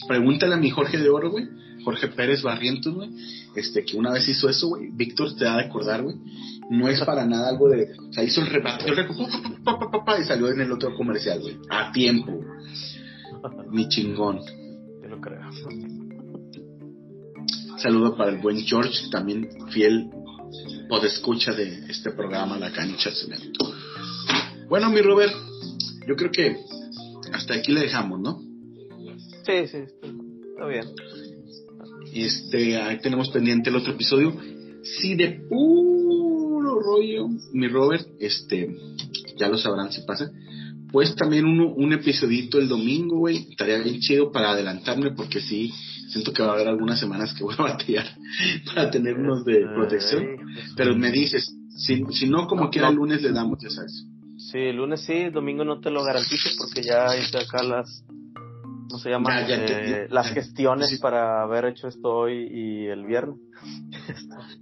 Pregúntale 0.08 0.54
a 0.54 0.58
mi 0.58 0.70
Jorge 0.70 0.98
de 0.98 1.08
Oro, 1.08 1.30
güey. 1.30 1.46
Jorge 1.84 2.08
Pérez 2.08 2.42
Barrientos, 2.42 2.94
güey, 2.94 3.10
este, 3.56 3.84
que 3.84 3.96
una 3.96 4.12
vez 4.12 4.28
hizo 4.28 4.48
eso, 4.48 4.68
güey, 4.68 4.90
Víctor 4.92 5.34
te 5.36 5.44
da 5.44 5.56
de 5.56 5.64
acordar, 5.64 6.02
güey, 6.02 6.16
no 6.70 6.88
es 6.88 7.00
para 7.02 7.26
nada 7.26 7.48
algo 7.48 7.68
de, 7.68 7.88
o 8.08 8.12
sea, 8.12 8.24
hizo 8.24 8.40
el 8.40 8.46
rebate, 8.48 8.88
el 8.88 9.06
y 10.20 10.24
salió 10.24 10.48
en 10.50 10.60
el 10.60 10.72
otro 10.72 10.94
comercial, 10.94 11.40
güey, 11.40 11.58
a 11.70 11.92
tiempo, 11.92 12.40
mi 13.70 13.88
chingón. 13.88 14.40
Yo 15.02 15.08
lo 15.08 15.20
creo. 15.20 15.40
Saludo 17.78 18.16
para 18.16 18.30
el 18.30 18.38
buen 18.38 18.58
George, 18.58 19.10
también 19.10 19.48
fiel 19.70 20.10
escucha 21.06 21.52
de 21.52 21.86
este 21.88 22.10
programa 22.10 22.58
La 22.58 22.72
Cancha 22.72 23.10
Cemento. 23.10 23.72
Bueno, 24.68 24.90
mi 24.90 25.00
Robert, 25.00 25.32
yo 26.06 26.14
creo 26.16 26.30
que 26.30 26.56
hasta 27.32 27.54
aquí 27.54 27.72
le 27.72 27.80
dejamos, 27.80 28.20
¿no? 28.20 28.40
Sí, 29.44 29.66
sí, 29.66 29.78
está 29.78 30.66
bien. 30.66 30.84
Este, 32.12 32.76
ahí 32.76 32.98
tenemos 32.98 33.30
pendiente 33.30 33.70
el 33.70 33.76
otro 33.76 33.92
episodio. 33.92 34.36
Si 34.82 35.14
de 35.14 35.40
puro 35.48 36.80
rollo, 36.80 37.28
mi 37.52 37.68
Robert, 37.68 38.06
este, 38.20 38.76
ya 39.36 39.48
lo 39.48 39.58
sabrán 39.58 39.90
si 39.92 40.02
pasa. 40.02 40.30
Pues 40.92 41.16
también 41.16 41.46
uno, 41.46 41.72
un 41.74 41.92
episodito 41.92 42.58
el 42.58 42.68
domingo, 42.68 43.18
güey. 43.18 43.46
Estaría 43.50 43.78
bien 43.78 43.98
chido 43.98 44.30
para 44.30 44.50
adelantarme 44.50 45.12
porque 45.12 45.40
sí, 45.40 45.72
siento 46.10 46.32
que 46.32 46.42
va 46.42 46.50
a 46.50 46.52
haber 46.52 46.68
algunas 46.68 47.00
semanas 47.00 47.32
que 47.32 47.42
voy 47.42 47.54
a 47.58 47.62
batear 47.72 48.06
para 48.66 48.90
tener 48.90 49.16
unos 49.16 49.44
de 49.44 49.64
protección. 49.74 50.24
Pero 50.76 50.94
me 50.94 51.10
dices, 51.10 51.56
si, 51.74 52.04
si 52.10 52.28
no, 52.28 52.46
como 52.46 52.70
quiera, 52.70 52.88
el 52.88 52.96
lunes 52.96 53.22
le 53.22 53.32
damos, 53.32 53.58
ya 53.62 53.70
sabes. 53.70 54.06
Sí, 54.36 54.58
el 54.58 54.76
lunes 54.76 55.00
sí, 55.00 55.30
domingo 55.30 55.64
no 55.64 55.80
te 55.80 55.90
lo 55.90 56.04
garantizo 56.04 56.50
porque 56.58 56.82
ya 56.82 57.16
hice 57.16 57.38
acá 57.38 57.62
las, 57.62 58.04
¿cómo 58.92 59.02
se 59.02 59.08
llama? 59.08 59.40
Eh, 59.48 60.06
las 60.10 60.28
gestiones 60.34 60.98
para 61.00 61.42
haber 61.42 61.64
hecho 61.64 61.88
esto 61.88 62.10
hoy 62.10 62.46
y 62.52 62.86
el 62.88 63.06
viernes. 63.06 63.38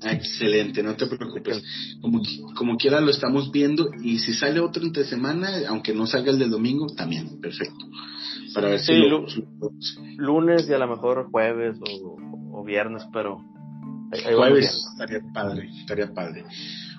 Excelente, 0.04 0.84
no 0.84 0.94
te 0.94 1.08
preocupes. 1.08 1.60
Como, 2.00 2.22
como 2.54 2.76
quiera 2.76 3.00
lo 3.00 3.10
estamos 3.10 3.50
viendo 3.50 3.90
y 4.00 4.20
si 4.20 4.32
sale 4.34 4.60
otro 4.60 4.84
entre 4.84 5.02
semana, 5.02 5.48
aunque 5.68 5.92
no 5.92 6.06
salga 6.06 6.30
el 6.30 6.38
del 6.38 6.50
domingo, 6.50 6.86
también, 6.94 7.40
perfecto. 7.40 7.86
Para 8.54 8.68
ver 8.68 8.78
si 8.78 8.92
lunes 10.16 10.68
y 10.68 10.74
a 10.74 10.78
lo 10.78 10.86
mejor 10.86 11.28
jueves 11.32 11.76
o, 11.80 12.62
viernes, 12.64 13.02
pero 13.12 13.42
jueves 14.36 14.80
estaría 14.92 15.20
padre, 15.34 15.70
estaría 15.80 16.14
padre. 16.14 16.44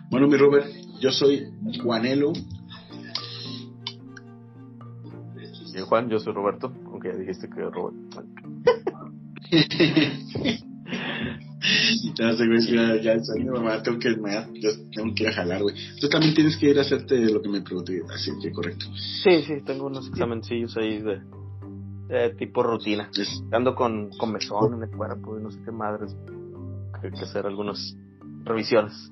Bueno, 0.09 0.27
mi 0.27 0.35
Robert, 0.35 0.67
yo 0.99 1.11
soy 1.11 1.47
Juanelo. 1.81 2.33
Y 5.73 5.81
Juan, 5.81 6.09
yo 6.09 6.19
soy 6.19 6.33
Roberto, 6.33 6.73
aunque 6.85 7.09
ya 7.09 7.15
dijiste 7.15 7.49
que 7.49 7.61
Robert. 7.61 7.95
y 12.03 12.13
te 12.13 12.23
hace, 12.23 12.47
güey, 12.47 12.59
ya, 12.67 12.95
ya 13.01 13.13
el 13.13 13.23
sueño, 13.23 13.53
mamá, 13.53 13.81
tengo 13.81 13.99
que, 13.99 14.09
yo 14.59 14.69
tengo 14.93 15.13
que 15.15 15.23
ir 15.23 15.29
a 15.29 15.33
jalar, 15.33 15.61
güey. 15.61 15.75
Tú 15.99 16.09
también 16.09 16.33
tienes 16.33 16.57
que 16.57 16.69
ir 16.69 16.77
a 16.77 16.81
hacerte 16.81 17.17
lo 17.31 17.41
que 17.41 17.49
me 17.49 17.61
pregunté, 17.61 18.01
así 18.13 18.31
que 18.41 18.51
correcto. 18.51 18.85
Sí, 19.23 19.43
sí, 19.43 19.61
tengo 19.65 19.85
unos 19.85 20.07
examencillos 20.09 20.75
ahí 20.77 21.01
de, 21.01 21.21
de 22.07 22.35
tipo 22.35 22.63
rutina. 22.63 23.09
Ando 23.51 23.75
con, 23.75 24.09
con 24.17 24.33
mesón 24.33 24.73
en 24.75 24.83
el 24.83 24.89
cuerpo 24.89 25.39
y 25.39 25.43
no 25.43 25.51
sé 25.51 25.59
qué 25.63 25.71
madres. 25.71 26.15
Hay 27.01 27.11
que 27.11 27.23
hacer 27.23 27.45
algunas 27.45 27.95
revisiones. 28.43 29.11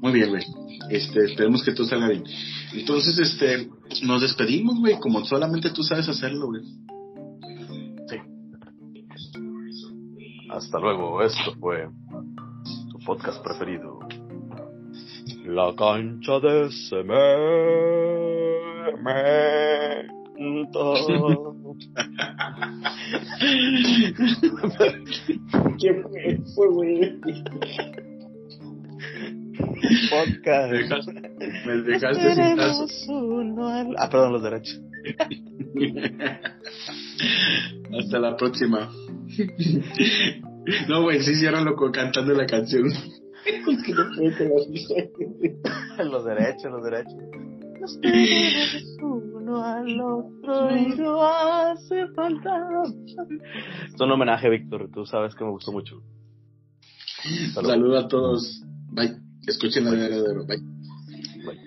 Muy 0.00 0.12
bien, 0.12 0.30
güey. 0.30 0.42
Este, 0.90 1.24
esperemos 1.24 1.64
que 1.64 1.72
todo 1.72 1.86
salga 1.86 2.08
bien. 2.08 2.24
Entonces, 2.72 3.18
este, 3.18 3.68
nos 4.02 4.22
despedimos, 4.22 4.78
güey, 4.78 4.98
como 4.98 5.24
solamente 5.24 5.70
tú 5.70 5.82
sabes 5.82 6.08
hacerlo, 6.08 6.46
güey. 6.46 6.62
Hasta 10.50 10.80
luego, 10.80 11.22
esto 11.22 11.54
fue 11.60 11.88
tu 12.90 12.98
podcast 13.04 13.44
preferido. 13.44 13.98
La 15.44 15.74
cancha 15.76 16.40
de 16.40 16.70
cemento. 16.88 17.14
¿Qué 25.78 26.02
fue? 26.02 26.40
Fue 26.54 26.70
muy 26.70 27.20
Podcast. 30.10 30.72
Me 31.66 31.76
dejaste 31.82 32.34
sin 32.34 32.58
Ah, 33.98 34.08
perdón, 34.10 34.32
los 34.32 34.42
derechos. 34.42 34.80
Hasta 37.98 38.18
la 38.18 38.36
próxima. 38.36 38.90
No, 40.88 41.02
güey, 41.02 41.20
sí, 41.22 41.36
ciérralo 41.36 41.76
cantando 41.92 42.34
la 42.34 42.46
canción. 42.46 42.88
los 46.04 46.24
derechos, 46.24 46.70
los 46.70 46.82
derechos. 46.82 47.14
uno 49.00 49.64
al 49.64 50.00
otro 50.00 50.76
y 50.76 50.88
no 50.96 51.22
hace 51.22 52.08
falta. 52.08 52.82
Es 53.86 54.00
un 54.00 54.12
homenaje, 54.12 54.50
Víctor. 54.50 54.90
Tú 54.92 55.06
sabes 55.06 55.34
que 55.34 55.44
me 55.44 55.50
gustó 55.50 55.72
mucho. 55.72 56.02
Saludos 57.54 58.04
a 58.04 58.08
todos. 58.08 58.62
Bye. 58.90 59.27
Escuchen 59.48 59.84
la 59.84 59.90
verdadero. 59.90 60.44
Bye. 60.46 60.58
Bye. 61.44 61.58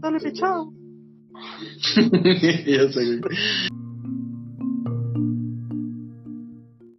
Dale, 0.00 0.32
chao. 0.32 0.72
ya 2.66 2.92
sé, 2.92 3.20